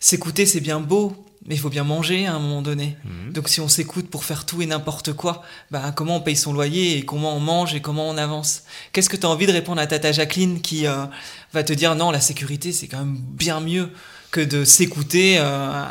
S'écouter, 0.00 0.44
c'est 0.44 0.60
bien 0.60 0.80
beau, 0.80 1.16
mais 1.46 1.54
il 1.54 1.58
faut 1.58 1.70
bien 1.70 1.84
manger 1.84 2.26
à 2.26 2.34
un 2.34 2.38
moment 2.38 2.60
donné. 2.62 2.96
Mhm. 3.04 3.32
Donc 3.32 3.48
si 3.48 3.60
on 3.60 3.68
s'écoute 3.68 4.10
pour 4.10 4.24
faire 4.24 4.44
tout 4.44 4.60
et 4.60 4.66
n'importe 4.66 5.12
quoi, 5.14 5.42
bah, 5.70 5.92
comment 5.96 6.16
on 6.16 6.20
paye 6.20 6.36
son 6.36 6.52
loyer 6.52 6.98
et 6.98 7.04
comment 7.04 7.34
on 7.36 7.40
mange 7.40 7.74
et 7.74 7.80
comment 7.80 8.08
on 8.08 8.16
avance? 8.18 8.64
Qu'est-ce 8.92 9.08
que 9.08 9.16
tu 9.16 9.24
as 9.24 9.30
envie 9.30 9.46
de 9.46 9.52
répondre 9.52 9.80
à 9.80 9.86
Tata 9.86 10.12
Jacqueline 10.12 10.60
qui 10.60 10.86
euh, 10.86 11.04
va 11.52 11.62
te 11.62 11.72
dire 11.72 11.94
non, 11.94 12.10
la 12.10 12.20
sécurité, 12.20 12.72
c'est 12.72 12.86
quand 12.88 12.98
même 12.98 13.16
bien 13.18 13.60
mieux 13.60 13.88
que 14.30 14.40
de 14.40 14.64
s'écouter. 14.64 15.38
euh, 15.38 15.42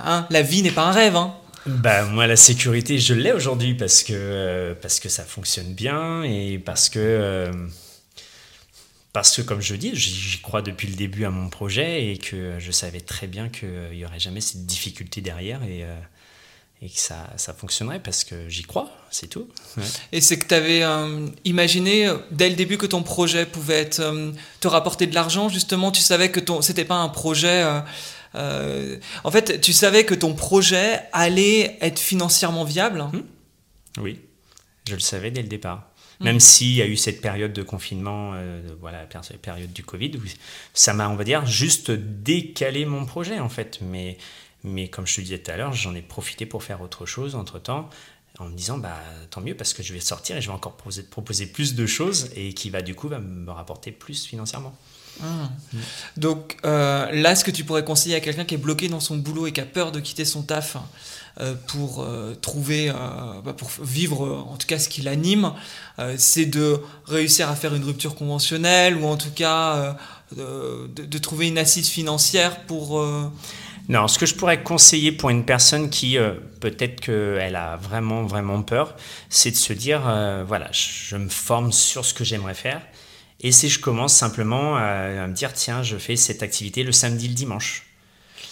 hein, 0.06 0.28
la 0.30 0.42
vie 0.44 0.62
n'est 0.62 0.72
pas 0.72 0.84
un 0.86 0.92
rêve. 0.92 1.16
Hein? 1.16 1.34
Bah 1.66 2.04
moi 2.04 2.28
la 2.28 2.36
sécurité 2.36 3.00
je 3.00 3.14
l'ai 3.14 3.32
aujourd'hui 3.32 3.74
parce 3.74 4.04
que 4.04 4.12
euh, 4.14 4.74
parce 4.82 5.00
que 5.00 5.08
ça 5.08 5.24
fonctionne 5.24 5.74
bien 5.74 6.22
et 6.24 6.60
parce 6.60 6.90
que 6.90 7.00
euh, 7.00 7.52
parce 9.14 9.36
que 9.36 9.42
comme 9.42 9.62
je 9.62 9.76
dis 9.76 9.96
j'y 9.96 10.42
crois 10.42 10.62
depuis 10.62 10.88
le 10.88 10.96
début 10.96 11.24
à 11.24 11.30
mon 11.30 11.50
projet 11.50 12.08
et 12.12 12.18
que 12.18 12.60
je 12.60 12.72
savais 12.72 13.00
très 13.02 13.28
bien 13.28 13.48
qu'il 13.50 13.94
y 13.94 14.04
aurait 14.06 14.20
jamais 14.20 14.42
cette 14.42 14.66
difficulté 14.66 15.22
derrière 15.22 15.64
et 15.64 15.84
euh, 15.86 15.96
et 16.82 16.90
que 16.90 17.00
ça, 17.00 17.30
ça 17.38 17.54
fonctionnerait 17.54 18.02
parce 18.02 18.26
que 18.26 18.50
j'y 18.50 18.64
crois, 18.64 18.92
c'est 19.10 19.28
tout. 19.28 19.48
Ouais. 19.78 19.84
Et 20.12 20.20
c'est 20.20 20.38
que 20.38 20.46
tu 20.46 20.54
avais 20.54 20.84
imaginé 21.46 22.10
euh, 22.10 22.18
dès 22.32 22.50
le 22.50 22.58
début 22.58 22.78
que 22.78 22.86
ton 22.86 23.04
projet 23.04 23.46
pouvait 23.46 23.80
être, 23.80 24.02
euh, 24.02 24.34
te 24.60 24.68
rapporter 24.68 25.08
de 25.08 25.16
l'argent. 25.16 25.48
Justement, 25.48 25.92
tu 25.92 26.02
savais 26.02 26.30
que 26.30 26.42
ton, 26.42 26.62
c'était 26.62 26.84
pas 26.84 26.96
un 26.98 27.08
projet. 27.08 27.64
euh, 27.64 27.80
euh, 28.36 28.98
en 29.24 29.32
fait, 29.32 29.62
tu 29.62 29.72
savais 29.72 30.04
que 30.04 30.14
ton 30.14 30.34
projet 30.34 31.04
allait 31.14 31.78
être 31.80 32.00
financièrement 32.00 32.66
viable? 32.66 33.00
hein. 33.00 33.12
Oui, 34.02 34.20
je 34.86 34.96
le 34.96 35.00
savais 35.00 35.32
dès 35.32 35.42
le 35.42 35.48
départ. 35.48 35.90
Mm. 36.24 36.26
Même 36.26 36.40
s'il 36.40 36.74
y 36.74 36.82
a 36.82 36.88
eu 36.88 36.98
cette 36.98 37.22
période 37.22 37.54
de 37.54 37.62
confinement, 37.64 38.32
euh, 38.34 38.62
voilà, 38.80 39.00
la 39.00 39.06
péri- 39.06 39.38
période 39.38 39.72
du 39.72 39.84
Covid, 39.84 40.12
où 40.18 40.22
ça 40.74 40.94
m'a, 40.94 41.10
on 41.10 41.16
va 41.16 41.24
dire, 41.24 41.46
juste 41.46 41.92
décalé 41.92 42.86
mon 42.86 43.06
projet 43.06 43.40
en 43.40 43.50
fait. 43.50 43.80
Mais, 43.82 44.18
mais 44.64 44.88
comme 44.88 45.06
je 45.06 45.16
te 45.16 45.22
disais 45.22 45.40
tout 45.40 45.52
à 45.52 45.58
l'heure, 45.58 45.74
j'en 45.74 45.94
ai 45.94 46.02
profité 46.02 46.46
pour 46.46 46.64
faire 46.64 46.82
autre 46.82 47.06
chose 47.06 47.36
entre 47.36 47.60
temps, 47.60 47.90
en 48.40 48.46
me 48.46 48.56
disant, 48.56 48.80
bah 48.80 49.00
tant 49.30 49.42
mieux 49.42 49.56
parce 49.56 49.74
que 49.74 49.84
je 49.84 49.94
vais 49.94 50.00
sortir 50.00 50.36
et 50.38 50.42
je 50.42 50.48
vais 50.48 50.54
encore 50.56 50.74
proposer, 50.74 51.04
proposer 51.04 51.46
plus 51.46 51.76
de 51.76 51.86
choses 51.86 52.32
et 52.36 52.54
qui 52.54 52.72
va 52.72 52.82
du 52.82 52.96
coup 52.96 53.08
va 53.08 53.20
me 53.20 53.52
rapporter 53.52 53.92
plus 53.92 54.26
financièrement. 54.26 54.76
Ah. 55.22 55.52
Donc 56.18 56.58
euh, 56.66 57.12
là, 57.12 57.36
ce 57.36 57.44
que 57.44 57.52
tu 57.52 57.64
pourrais 57.64 57.86
conseiller 57.86 58.16
à 58.16 58.20
quelqu'un 58.20 58.46
qui 58.46 58.56
est 58.56 58.58
bloqué 58.58 58.88
dans 58.90 59.00
son 59.00 59.18
boulot 59.18 59.46
et 59.46 59.52
qui 59.52 59.62
a 59.62 59.66
peur 59.66 59.92
de 59.92 60.00
quitter 60.00 60.26
son 60.26 60.42
taf 60.42 60.78
pour 61.68 62.02
euh, 62.04 62.36
trouver, 62.36 62.90
euh, 62.90 62.94
bah, 63.44 63.54
pour 63.54 63.70
vivre 63.82 64.26
euh, 64.26 64.36
en 64.38 64.56
tout 64.58 64.68
cas 64.68 64.78
ce 64.78 64.88
qui 64.88 65.02
l'anime, 65.02 65.52
euh, 66.00 66.14
c'est 66.18 66.46
de 66.46 66.80
réussir 67.06 67.50
à 67.50 67.56
faire 67.56 67.74
une 67.74 67.84
rupture 67.84 68.16
conventionnelle 68.16 68.96
ou 68.98 69.06
en 69.06 69.18
tout 69.18 69.32
cas 69.32 69.98
euh, 70.38 70.88
de, 70.96 71.18
trouver 71.18 71.48
une 71.48 71.58
assise 71.58 71.90
financière 71.90 72.62
pour. 72.66 73.00
euh, 73.00 73.30
Non, 73.90 74.08
ce 74.08 74.20
que 74.20 74.26
je 74.28 74.36
pourrais 74.36 74.62
conseiller 74.62 75.12
pour 75.12 75.30
une 75.32 75.44
personne 75.44 75.90
qui 75.90 76.18
euh, 76.18 76.34
peut-être 76.60 77.02
qu'elle 77.02 77.56
a 77.56 77.78
vraiment 77.78 78.24
vraiment 78.26 78.62
peur, 78.62 78.96
c'est 79.30 79.52
de 79.52 79.56
se 79.56 79.74
dire 79.74 80.04
euh, 80.08 80.44
voilà, 80.48 80.70
je, 80.72 80.88
je 81.10 81.18
me 81.18 81.30
forme 81.30 81.72
sur 81.72 82.06
ce 82.06 82.14
que 82.14 82.24
j'aimerais 82.24 82.54
faire 82.56 82.82
et 83.42 83.52
si 83.52 83.70
je 83.70 83.80
commence 83.80 84.14
simplement 84.14 84.76
à, 84.78 85.24
à 85.24 85.28
me 85.28 85.34
dire 85.34 85.52
tiens, 85.54 85.84
je 85.84 85.98
fais 85.98 86.16
cette 86.16 86.44
activité 86.44 86.84
le 86.84 86.92
samedi, 86.92 87.28
le 87.28 87.34
dimanche. 87.34 87.84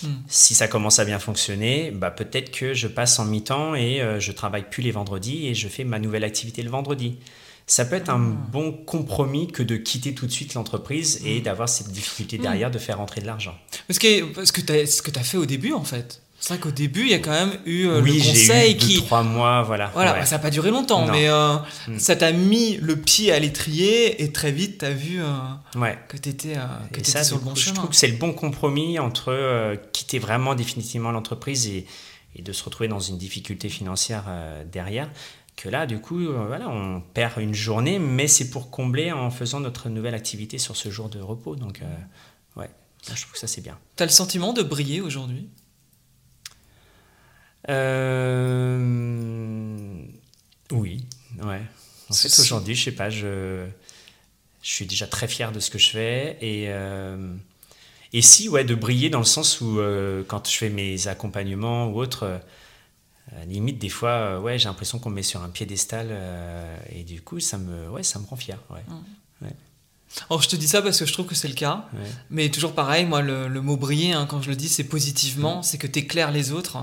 Hmm. 0.04 0.16
Si 0.28 0.56
ça 0.56 0.68
commence 0.68 1.00
à 1.00 1.06
bien 1.06 1.20
fonctionner, 1.20 1.92
bah 1.92 2.12
peut-être 2.12 2.52
que 2.52 2.74
je 2.74 2.88
passe 2.88 3.20
en 3.20 3.26
mi-temps 3.26 3.76
et 3.76 4.02
euh, 4.02 4.20
je 4.20 4.32
travaille 4.32 4.70
plus 4.70 4.84
les 4.84 4.92
vendredis 4.92 5.48
et 5.48 5.54
je 5.54 5.68
fais 5.68 5.84
ma 5.84 6.00
nouvelle 6.00 6.24
activité 6.24 6.62
le 6.64 6.70
vendredi. 6.70 7.18
Ça 7.68 7.86
peut 7.86 7.96
être 7.96 8.10
un 8.10 8.20
bon 8.20 8.74
compromis 8.74 9.48
que 9.48 9.64
de 9.64 9.78
quitter 9.78 10.14
tout 10.14 10.26
de 10.26 10.32
suite 10.32 10.56
l'entreprise 10.56 11.22
et 11.26 11.40
d'avoir 11.40 11.70
cette 11.70 11.90
difficulté 11.90 12.38
derrière 12.38 12.70
de 12.70 12.80
faire 12.80 12.98
rentrer 12.98 13.22
de 13.22 13.28
l'argent. 13.28 13.58
Parce 13.88 14.00
que, 14.00 14.24
parce 14.34 14.52
que 14.52 14.62
tu 14.62 14.88
ce 14.88 15.02
que 15.02 15.12
tu 15.12 15.20
as 15.20 15.24
fait 15.24 15.38
au 15.38 15.46
début 15.46 15.72
en 15.72 15.84
fait. 15.84 16.21
C'est 16.44 16.56
vrai 16.56 16.60
qu'au 16.60 16.72
début, 16.72 17.02
il 17.04 17.10
y 17.10 17.14
a 17.14 17.20
quand 17.20 17.30
même 17.32 17.54
eu 17.66 17.86
euh, 17.86 18.02
oui, 18.02 18.14
le 18.14 18.20
j'ai 18.20 18.30
conseil 18.32 18.72
eu 18.72 18.74
deux, 18.76 18.88
qui. 18.88 18.98
trois 19.04 19.22
mois, 19.22 19.62
voilà. 19.62 19.92
Voilà, 19.94 20.14
ouais. 20.14 20.20
bah, 20.22 20.26
ça 20.26 20.38
n'a 20.38 20.42
pas 20.42 20.50
duré 20.50 20.72
longtemps, 20.72 21.06
Non. 21.06 21.12
mais 21.12 21.30
euh, 21.30 21.56
Mm. 21.88 22.00
ça 22.00 22.16
t'a 22.16 22.32
mis 22.32 22.78
le 22.78 22.96
pied 22.96 23.32
à 23.32 23.38
l'étrier 23.40 24.24
et 24.24 24.32
très 24.32 24.52
vite, 24.52 24.80
tu 24.80 24.86
as 24.86 24.92
vu. 24.92 25.22
euh, 25.22 25.26
Ouais. 25.80 25.98
que 26.10 26.18
étais, 26.18 26.34
t'étais 26.92 27.12
ça, 27.12 27.24
sur 27.24 27.38
du 27.38 27.42
le 27.44 27.46
bon 27.46 27.52
coup, 27.54 27.60
je 27.60 27.66
chemin. 27.66 27.76
trouve 27.76 27.90
que 27.92 27.96
c'est 27.96 28.08
le 28.08 28.18
bon 28.18 28.34
compromis 28.34 28.98
entre 28.98 29.32
euh, 29.32 29.76
quitter 29.94 30.18
vraiment 30.18 30.56
définitivement 30.56 31.12
l'entreprise 31.12 31.68
et, 31.68 31.86
et 32.36 32.42
de 32.42 32.52
se 32.54 32.64
retrouver 32.64 32.88
dans 32.90 33.00
une 33.00 33.20
difficulté 33.20 33.70
financière 33.70 34.24
euh, 34.28 34.64
derrière. 34.66 35.10
Que 35.58 35.70
là, 35.70 35.86
du 35.86 36.00
coup, 36.00 36.22
euh, 36.22 36.46
voilà, 36.48 36.70
on 36.70 37.02
perd 37.02 37.34
une 37.38 37.54
journée, 37.54 38.00
mais 38.00 38.28
c'est 38.28 38.50
pour 38.50 38.72
combler 38.72 39.12
en 39.12 39.30
faisant 39.30 39.60
notre 39.60 39.90
nouvelle 39.90 40.16
activité 40.16 40.58
sur 40.58 40.76
ce 40.76 40.90
jour 40.90 41.08
de 41.10 41.20
repos. 41.20 41.56
Donc, 41.56 41.82
euh, 41.84 42.60
ouais, 42.60 42.70
je 43.04 43.22
trouve 43.22 43.34
que 43.34 43.38
ça 43.38 43.46
c'est 43.48 43.62
bien. 43.62 43.78
T'as 43.96 44.06
le 44.06 44.12
sentiment 44.12 44.54
de 44.54 44.64
briller 44.64 45.02
aujourd'hui? 45.02 45.48
Euh, 47.70 48.78
oui, 50.72 51.06
ouais, 51.44 51.62
En 52.10 52.14
fait, 52.14 52.40
aujourd'hui, 52.40 52.76
je 52.76 52.84
sais 52.86 52.92
pas, 52.92 53.10
je, 53.10 53.66
je 54.62 54.70
suis 54.70 54.86
déjà 54.86 55.08
très 55.08 55.28
fier 55.28 55.52
de 55.52 55.60
ce 55.60 55.70
que 55.70 55.78
je 55.78 55.90
fais 55.92 56.38
et 56.42 56.66
euh, 56.70 57.34
et 58.14 58.22
si 58.22 58.50
ouais 58.50 58.64
de 58.64 58.76
briller 58.76 59.10
dans 59.10 59.20
le 59.20 59.26
sens 59.26 59.62
où 59.62 59.80
euh, 59.80 60.24
quand 60.28 60.50
je 60.50 60.58
fais 60.58 60.70
mes 60.70 61.08
accompagnements 61.08 61.88
ou 61.88 62.00
autres 62.00 62.42
limite 63.48 63.80
des 63.80 63.88
fois 63.90 64.42
ouais 64.42 64.60
j'ai 64.60 64.68
l'impression 64.68 65.00
qu'on 65.00 65.10
me 65.10 65.16
met 65.16 65.24
sur 65.24 65.42
un 65.42 65.50
piédestal 65.50 66.10
et 66.90 67.04
du 67.04 67.22
coup 67.22 67.40
ça 67.40 67.58
me 67.58 67.90
ouais 67.90 68.04
ça 68.04 68.20
me 68.20 68.26
rend 68.26 68.36
fier 68.36 68.58
ouais. 68.70 68.84
Alors 70.30 70.42
je 70.42 70.50
te 70.50 70.56
dis 70.56 70.68
ça 70.68 70.82
parce 70.82 71.00
que 71.00 71.06
je 71.06 71.14
trouve 71.14 71.26
que 71.26 71.36
c'est 71.36 71.48
le 71.48 71.54
cas. 71.54 71.86
Ouais. 71.94 72.00
Mais 72.30 72.50
toujours 72.50 72.74
pareil, 72.74 73.06
moi 73.06 73.22
le, 73.22 73.48
le 73.48 73.62
mot 73.62 73.78
briller, 73.78 74.14
hein, 74.14 74.26
quand 74.30 74.42
je 74.42 74.50
le 74.50 74.56
dis, 74.56 74.68
c'est 74.70 74.84
positivement, 74.84 75.64
c'est 75.64 75.78
que 75.78 75.88
t'éclaires 75.88 76.32
les 76.32 76.52
autres, 76.52 76.78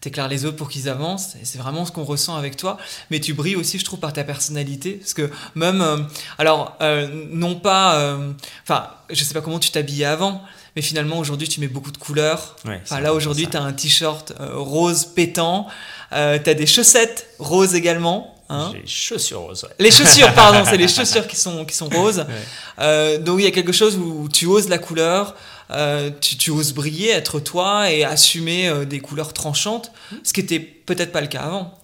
t'éclaires 0.00 0.28
les 0.28 0.44
autres 0.44 0.56
pour 0.56 0.68
qu'ils 0.68 0.88
avancent, 0.88 1.36
et 1.36 1.44
c'est 1.44 1.58
vraiment 1.58 1.84
ce 1.86 1.92
qu'on 1.92 2.04
ressent 2.04 2.36
avec 2.36 2.56
toi. 2.56 2.76
Mais 3.10 3.20
tu 3.20 3.32
brilles 3.32 3.56
aussi, 3.56 3.78
je 3.78 3.84
trouve, 3.84 4.00
par 4.00 4.12
ta 4.12 4.24
personnalité, 4.24 4.94
parce 4.94 5.14
que 5.14 5.30
même, 5.54 5.80
euh, 5.80 5.98
alors 6.38 6.76
euh, 6.82 7.26
non 7.30 7.54
pas, 7.60 7.96
euh, 7.96 8.32
enfin, 8.64 8.88
je 9.10 9.22
sais 9.22 9.34
pas 9.34 9.40
comment 9.40 9.60
tu 9.60 9.70
t'habillais 9.70 10.04
avant, 10.06 10.42
mais 10.76 10.82
finalement 10.82 11.18
aujourd'hui 11.18 11.48
tu 11.48 11.60
mets 11.60 11.68
beaucoup 11.68 11.92
de 11.92 11.98
couleurs. 11.98 12.56
Ouais, 12.64 12.80
Enfin 12.82 12.96
c'est 12.96 13.02
là 13.02 13.14
aujourd'hui 13.14 13.44
ça. 13.44 13.50
t'as 13.52 13.60
un 13.62 13.72
t-shirt 13.72 14.32
euh, 14.40 14.56
rose 14.56 15.04
pétant, 15.04 15.68
euh, 16.12 16.38
t'as 16.42 16.54
des 16.54 16.66
chaussettes 16.66 17.28
roses 17.38 17.74
également. 17.76 18.33
Hein 18.50 18.72
j'ai 18.74 18.86
chaussures 18.86 19.40
roses 19.40 19.64
ouais. 19.64 19.70
les 19.78 19.90
chaussures, 19.90 20.32
pardon, 20.34 20.64
c'est 20.68 20.76
les 20.76 20.88
chaussures 20.96 21.26
qui 21.26 21.36
sont, 21.36 21.64
qui 21.64 21.74
sont 21.74 21.88
roses. 21.88 22.18
Ouais. 22.18 22.34
Euh, 22.80 23.18
donc 23.18 23.40
il 23.40 23.44
y 23.44 23.48
a 23.48 23.50
quelque 23.50 23.72
chose 23.72 23.96
où 23.96 24.28
tu 24.30 24.44
oses 24.46 24.68
la 24.68 24.76
couleur, 24.78 25.34
euh, 25.70 26.10
tu, 26.20 26.36
tu 26.36 26.50
oses 26.50 26.74
briller, 26.74 27.08
être 27.10 27.40
toi 27.40 27.90
et 27.90 28.04
assumer 28.04 28.68
euh, 28.68 28.84
des 28.84 29.00
couleurs 29.00 29.32
tranchantes, 29.32 29.92
ce 30.22 30.32
qui 30.34 30.40
était 30.40 30.60
peut-être 30.60 31.10
pas 31.10 31.22
le 31.22 31.26
cas 31.28 31.40
avant. 31.40 31.78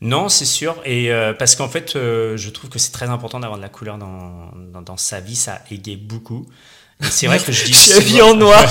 Non, 0.00 0.28
c'est 0.28 0.46
sûr. 0.46 0.76
Et 0.84 1.12
euh, 1.12 1.34
parce 1.34 1.56
qu'en 1.56 1.68
fait, 1.68 1.94
euh, 1.94 2.36
je 2.36 2.48
trouve 2.50 2.70
que 2.70 2.78
c'est 2.78 2.92
très 2.92 3.08
important 3.10 3.40
d'avoir 3.40 3.58
de 3.58 3.62
la 3.62 3.68
couleur 3.68 3.98
dans, 3.98 4.50
dans, 4.72 4.80
dans 4.80 4.96
sa 4.96 5.20
vie. 5.20 5.36
Ça 5.36 5.60
égaye 5.70 5.96
beaucoup. 5.96 6.46
C'est 7.02 7.26
vrai 7.26 7.38
que 7.38 7.52
je 7.52 7.64
dis. 7.64 7.72
Je 7.74 8.00
souvent- 8.00 8.30
en 8.30 8.34
noir. 8.34 8.64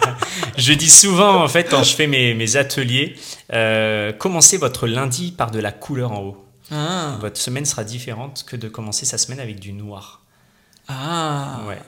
je 0.58 0.72
dis 0.72 0.90
souvent, 0.90 1.42
en 1.42 1.48
fait, 1.48 1.64
quand 1.64 1.82
je 1.82 1.94
fais 1.94 2.06
mes, 2.06 2.34
mes 2.34 2.56
ateliers, 2.56 3.16
euh, 3.52 4.12
commencez 4.12 4.56
votre 4.58 4.86
lundi 4.86 5.32
par 5.32 5.50
de 5.50 5.58
la 5.58 5.72
couleur 5.72 6.12
en 6.12 6.20
haut. 6.22 6.45
Ah, 6.70 7.16
Votre 7.20 7.38
semaine 7.40 7.64
sera 7.64 7.84
différente 7.84 8.44
que 8.46 8.56
de 8.56 8.68
commencer 8.68 9.06
sa 9.06 9.18
semaine 9.18 9.40
avec 9.40 9.60
du 9.60 9.72
noir. 9.72 10.22
ah. 10.88 11.62
Ouais. 11.66 11.80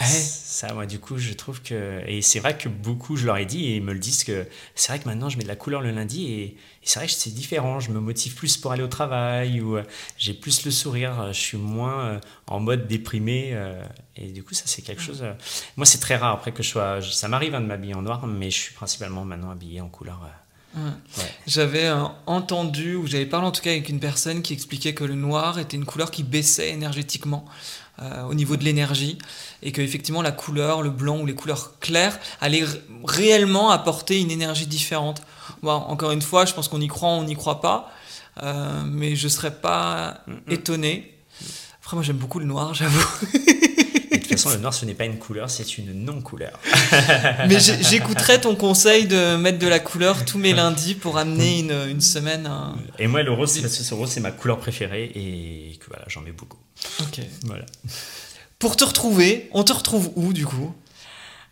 Eh, 0.00 0.04
Ça, 0.04 0.72
moi, 0.74 0.86
du 0.86 0.98
coup, 0.98 1.18
je 1.18 1.32
trouve 1.34 1.62
que. 1.62 2.02
Et 2.08 2.20
c'est 2.22 2.40
vrai 2.40 2.58
que 2.58 2.68
beaucoup, 2.68 3.16
je 3.16 3.26
leur 3.26 3.36
ai 3.36 3.46
dit, 3.46 3.66
et 3.66 3.76
ils 3.76 3.82
me 3.82 3.92
le 3.92 4.00
disent 4.00 4.24
que 4.24 4.46
c'est 4.74 4.88
vrai 4.92 4.98
que 5.00 5.08
maintenant, 5.08 5.28
je 5.28 5.36
mets 5.38 5.44
de 5.44 5.48
la 5.48 5.56
couleur 5.56 5.82
le 5.82 5.92
lundi, 5.92 6.26
et, 6.32 6.44
et 6.46 6.56
c'est 6.82 6.98
vrai 7.00 7.06
que 7.06 7.12
c'est 7.14 7.30
différent. 7.34 7.78
Je 7.80 7.90
me 7.92 8.00
motive 8.00 8.34
plus 8.34 8.56
pour 8.56 8.72
aller 8.72 8.82
au 8.82 8.88
travail, 8.88 9.60
ou 9.60 9.76
euh, 9.76 9.84
j'ai 10.18 10.34
plus 10.34 10.64
le 10.64 10.72
sourire, 10.72 11.32
je 11.32 11.38
suis 11.40 11.58
moins 11.58 12.00
euh, 12.06 12.20
en 12.48 12.60
mode 12.60 12.88
déprimé. 12.88 13.50
euh, 13.52 13.84
et 14.16 14.32
du 14.32 14.42
coup, 14.42 14.54
ça, 14.54 14.64
c'est 14.66 14.82
quelque 14.82 15.02
chose. 15.02 15.22
euh, 15.22 15.32
moi, 15.76 15.86
c'est 15.86 15.98
très 16.00 16.16
rare 16.16 16.34
après 16.34 16.52
que 16.52 16.62
je 16.64 16.70
sois. 16.70 17.00
Ça 17.02 17.28
m'arrive 17.28 17.54
hein, 17.54 17.60
de 17.60 17.66
m'habiller 17.66 17.94
en 17.94 18.02
noir, 18.02 18.26
mais 18.26 18.50
je 18.50 18.58
suis 18.58 18.74
principalement 18.74 19.24
maintenant 19.24 19.50
habillé 19.50 19.80
en 19.80 19.88
couleur. 19.88 20.28
Ouais. 20.76 20.82
ouais. 21.18 21.24
J'avais 21.46 21.86
euh, 21.86 22.04
entendu, 22.26 22.96
ou 22.96 23.06
j'avais 23.06 23.26
parlé 23.26 23.46
en 23.46 23.52
tout 23.52 23.62
cas 23.62 23.70
avec 23.70 23.88
une 23.88 24.00
personne 24.00 24.42
qui 24.42 24.52
expliquait 24.52 24.94
que 24.94 25.04
le 25.04 25.14
noir 25.14 25.58
était 25.58 25.76
une 25.76 25.84
couleur 25.84 26.10
qui 26.10 26.22
baissait 26.22 26.70
énergétiquement 26.70 27.44
euh, 28.02 28.24
au 28.24 28.34
niveau 28.34 28.56
de 28.56 28.64
l'énergie, 28.64 29.18
et 29.62 29.70
que 29.70 29.80
effectivement 29.80 30.20
la 30.20 30.32
couleur, 30.32 30.82
le 30.82 30.90
blanc 30.90 31.20
ou 31.20 31.26
les 31.26 31.34
couleurs 31.34 31.78
claires 31.78 32.18
allaient 32.40 32.64
réellement 33.04 33.70
apporter 33.70 34.20
une 34.20 34.32
énergie 34.32 34.66
différente. 34.66 35.22
Bon, 35.62 35.70
encore 35.72 36.10
une 36.10 36.22
fois, 36.22 36.44
je 36.44 36.54
pense 36.54 36.66
qu'on 36.66 36.80
y 36.80 36.88
croit, 36.88 37.10
on 37.10 37.24
n'y 37.24 37.36
croit 37.36 37.60
pas, 37.60 37.92
euh, 38.42 38.82
mais 38.84 39.14
je 39.14 39.28
serais 39.28 39.54
pas 39.54 40.24
étonné. 40.48 41.14
Après, 41.80 41.96
moi 41.96 42.02
j'aime 42.02 42.16
beaucoup 42.16 42.40
le 42.40 42.46
noir, 42.46 42.74
j'avoue. 42.74 43.06
Toute 44.34 44.42
façon, 44.44 44.56
le 44.56 44.60
noir, 44.62 44.74
ce 44.74 44.84
n'est 44.84 44.94
pas 44.94 45.04
une 45.04 45.18
couleur, 45.18 45.50
c'est 45.50 45.78
une 45.78 45.92
non-couleur. 46.04 46.58
Mais 47.48 47.58
j'écouterai 47.60 48.40
ton 48.40 48.54
conseil 48.56 49.06
de 49.06 49.36
mettre 49.36 49.58
de 49.58 49.66
la 49.68 49.80
couleur 49.80 50.24
tous 50.24 50.38
mes 50.38 50.52
lundis 50.52 50.94
pour 50.94 51.18
amener 51.18 51.60
une, 51.60 51.72
une 51.90 52.00
semaine. 52.00 52.46
à- 52.46 52.74
Et 52.98 53.06
moi, 53.06 53.22
le 53.22 53.32
rose, 53.32 53.50
c'est 53.52 53.62
parce 53.62 53.76
que 53.76 53.82
ce 53.84 53.94
rose, 53.94 54.10
c'est 54.10 54.20
ma 54.20 54.30
couleur 54.32 54.58
préférée, 54.58 55.10
et 55.14 55.76
que 55.78 55.86
voilà, 55.88 56.04
j'en 56.08 56.20
mets 56.20 56.32
beaucoup. 56.32 56.58
Ok. 57.00 57.20
Voilà. 57.44 57.64
Pour 58.58 58.76
te 58.76 58.84
retrouver, 58.84 59.48
on 59.52 59.62
te 59.64 59.72
retrouve 59.72 60.10
où 60.16 60.32
du 60.32 60.46
coup? 60.46 60.74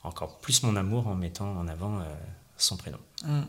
encore 0.09 0.39
plus 0.39 0.63
mon 0.63 0.75
amour 0.75 1.07
en 1.07 1.15
mettant 1.15 1.51
en 1.57 1.67
avant 1.67 1.99
euh, 1.99 2.03
son 2.57 2.75
prénom. 2.77 2.97
Mm. 3.23 3.41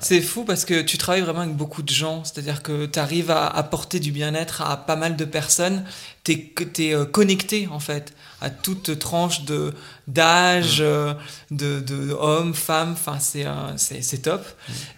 C'est 0.00 0.20
fou 0.20 0.44
parce 0.44 0.64
que 0.64 0.82
tu 0.82 0.98
travailles 0.98 1.22
vraiment 1.22 1.40
avec 1.40 1.56
beaucoup 1.56 1.82
de 1.82 1.90
gens, 1.90 2.24
c'est-à-dire 2.24 2.62
que 2.62 2.86
tu 2.86 2.98
arrives 2.98 3.30
à 3.30 3.46
apporter 3.46 4.00
du 4.00 4.12
bien-être 4.12 4.62
à 4.62 4.76
pas 4.76 4.96
mal 4.96 5.16
de 5.16 5.24
personnes, 5.24 5.84
tu 6.24 6.32
es, 6.32 7.06
connecté 7.10 7.68
en 7.68 7.80
fait 7.80 8.14
à 8.40 8.50
toute 8.50 8.98
tranche 8.98 9.44
de 9.44 9.74
d'âge, 10.06 10.78
euh, 10.80 11.14
de, 11.50 11.80
de 11.80 12.12
hommes, 12.12 12.54
femmes, 12.54 12.92
enfin 12.92 13.18
c'est 13.18 13.46
euh, 13.46 14.22
top. 14.22 14.44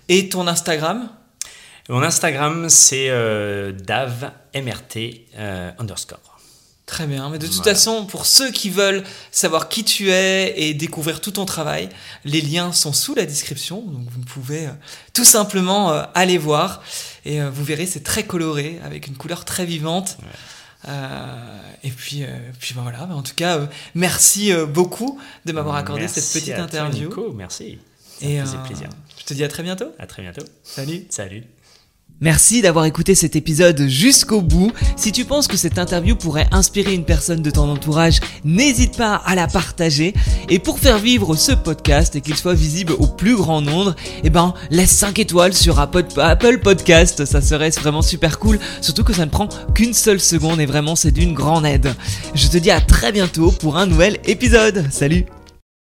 Et 0.08 0.28
ton 0.28 0.46
Instagram? 0.46 1.08
Mon 1.90 2.04
Instagram, 2.04 2.68
c'est 2.68 3.10
euh, 3.10 3.72
davmrt 3.72 4.96
euh, 5.36 5.72
underscore. 5.76 6.29
Très 6.90 7.06
bien, 7.06 7.30
mais 7.30 7.38
de 7.38 7.46
toute 7.46 7.58
Voilà. 7.58 7.74
façon, 7.74 8.04
pour 8.04 8.26
ceux 8.26 8.50
qui 8.50 8.68
veulent 8.68 9.04
savoir 9.30 9.68
qui 9.68 9.84
tu 9.84 10.10
es 10.10 10.60
et 10.60 10.74
découvrir 10.74 11.20
tout 11.20 11.30
ton 11.30 11.44
travail, 11.44 11.88
les 12.24 12.40
liens 12.40 12.72
sont 12.72 12.92
sous 12.92 13.14
la 13.14 13.26
description, 13.26 13.80
donc 13.80 14.08
vous 14.10 14.22
pouvez 14.22 14.66
euh, 14.66 14.70
tout 15.14 15.24
simplement 15.24 15.92
euh, 15.92 16.02
aller 16.14 16.36
voir 16.36 16.82
et 17.24 17.40
euh, 17.40 17.48
vous 17.48 17.62
verrez, 17.62 17.86
c'est 17.86 18.02
très 18.02 18.24
coloré 18.24 18.80
avec 18.84 19.06
une 19.06 19.14
couleur 19.14 19.44
très 19.44 19.64
vivante. 19.66 20.18
Et 21.84 21.90
puis, 21.90 22.24
puis 22.58 22.74
ben 22.74 22.82
voilà, 22.82 23.04
en 23.04 23.22
tout 23.22 23.34
cas, 23.36 23.60
merci 23.94 24.52
beaucoup 24.66 25.20
de 25.44 25.52
m'avoir 25.52 25.76
accordé 25.76 26.02
Merci 26.02 26.20
cette 26.20 26.42
petite 26.42 26.54
à 26.54 26.56
toi, 26.56 26.64
interview. 26.64 27.08
Nico, 27.08 27.32
merci. 27.32 27.78
Ça 28.18 28.26
et 28.26 28.42
plaisir. 28.66 28.88
je 29.16 29.24
te 29.24 29.34
dis 29.34 29.44
à 29.44 29.48
très 29.48 29.62
bientôt. 29.62 29.92
À 30.00 30.06
très 30.06 30.22
bientôt. 30.22 30.42
Salut. 30.64 31.06
Salut. 31.08 31.44
Merci 32.22 32.60
d'avoir 32.60 32.84
écouté 32.84 33.14
cet 33.14 33.34
épisode 33.34 33.88
jusqu'au 33.88 34.42
bout. 34.42 34.72
Si 34.94 35.10
tu 35.10 35.24
penses 35.24 35.48
que 35.48 35.56
cette 35.56 35.78
interview 35.78 36.14
pourrait 36.14 36.48
inspirer 36.52 36.92
une 36.92 37.06
personne 37.06 37.40
de 37.40 37.50
ton 37.50 37.70
entourage, 37.70 38.20
n'hésite 38.44 38.98
pas 38.98 39.14
à 39.14 39.34
la 39.34 39.46
partager. 39.46 40.12
Et 40.50 40.58
pour 40.58 40.78
faire 40.78 40.98
vivre 40.98 41.34
ce 41.34 41.52
podcast 41.52 42.16
et 42.16 42.20
qu'il 42.20 42.36
soit 42.36 42.52
visible 42.52 42.92
au 42.98 43.06
plus 43.06 43.36
grand 43.36 43.62
nombre, 43.62 43.96
eh 44.22 44.28
ben, 44.28 44.52
laisse 44.70 44.90
5 44.90 45.18
étoiles 45.18 45.54
sur 45.54 45.80
Apple 45.80 46.58
Podcast. 46.58 47.24
Ça 47.24 47.40
serait 47.40 47.70
vraiment 47.70 48.02
super 48.02 48.38
cool. 48.38 48.58
Surtout 48.82 49.04
que 49.04 49.14
ça 49.14 49.24
ne 49.24 49.30
prend 49.30 49.48
qu'une 49.74 49.94
seule 49.94 50.20
seconde 50.20 50.60
et 50.60 50.66
vraiment 50.66 50.96
c'est 50.96 51.12
d'une 51.12 51.32
grande 51.32 51.64
aide. 51.64 51.94
Je 52.34 52.48
te 52.48 52.58
dis 52.58 52.70
à 52.70 52.82
très 52.82 53.12
bientôt 53.12 53.50
pour 53.50 53.78
un 53.78 53.86
nouvel 53.86 54.18
épisode. 54.26 54.84
Salut! 54.90 55.24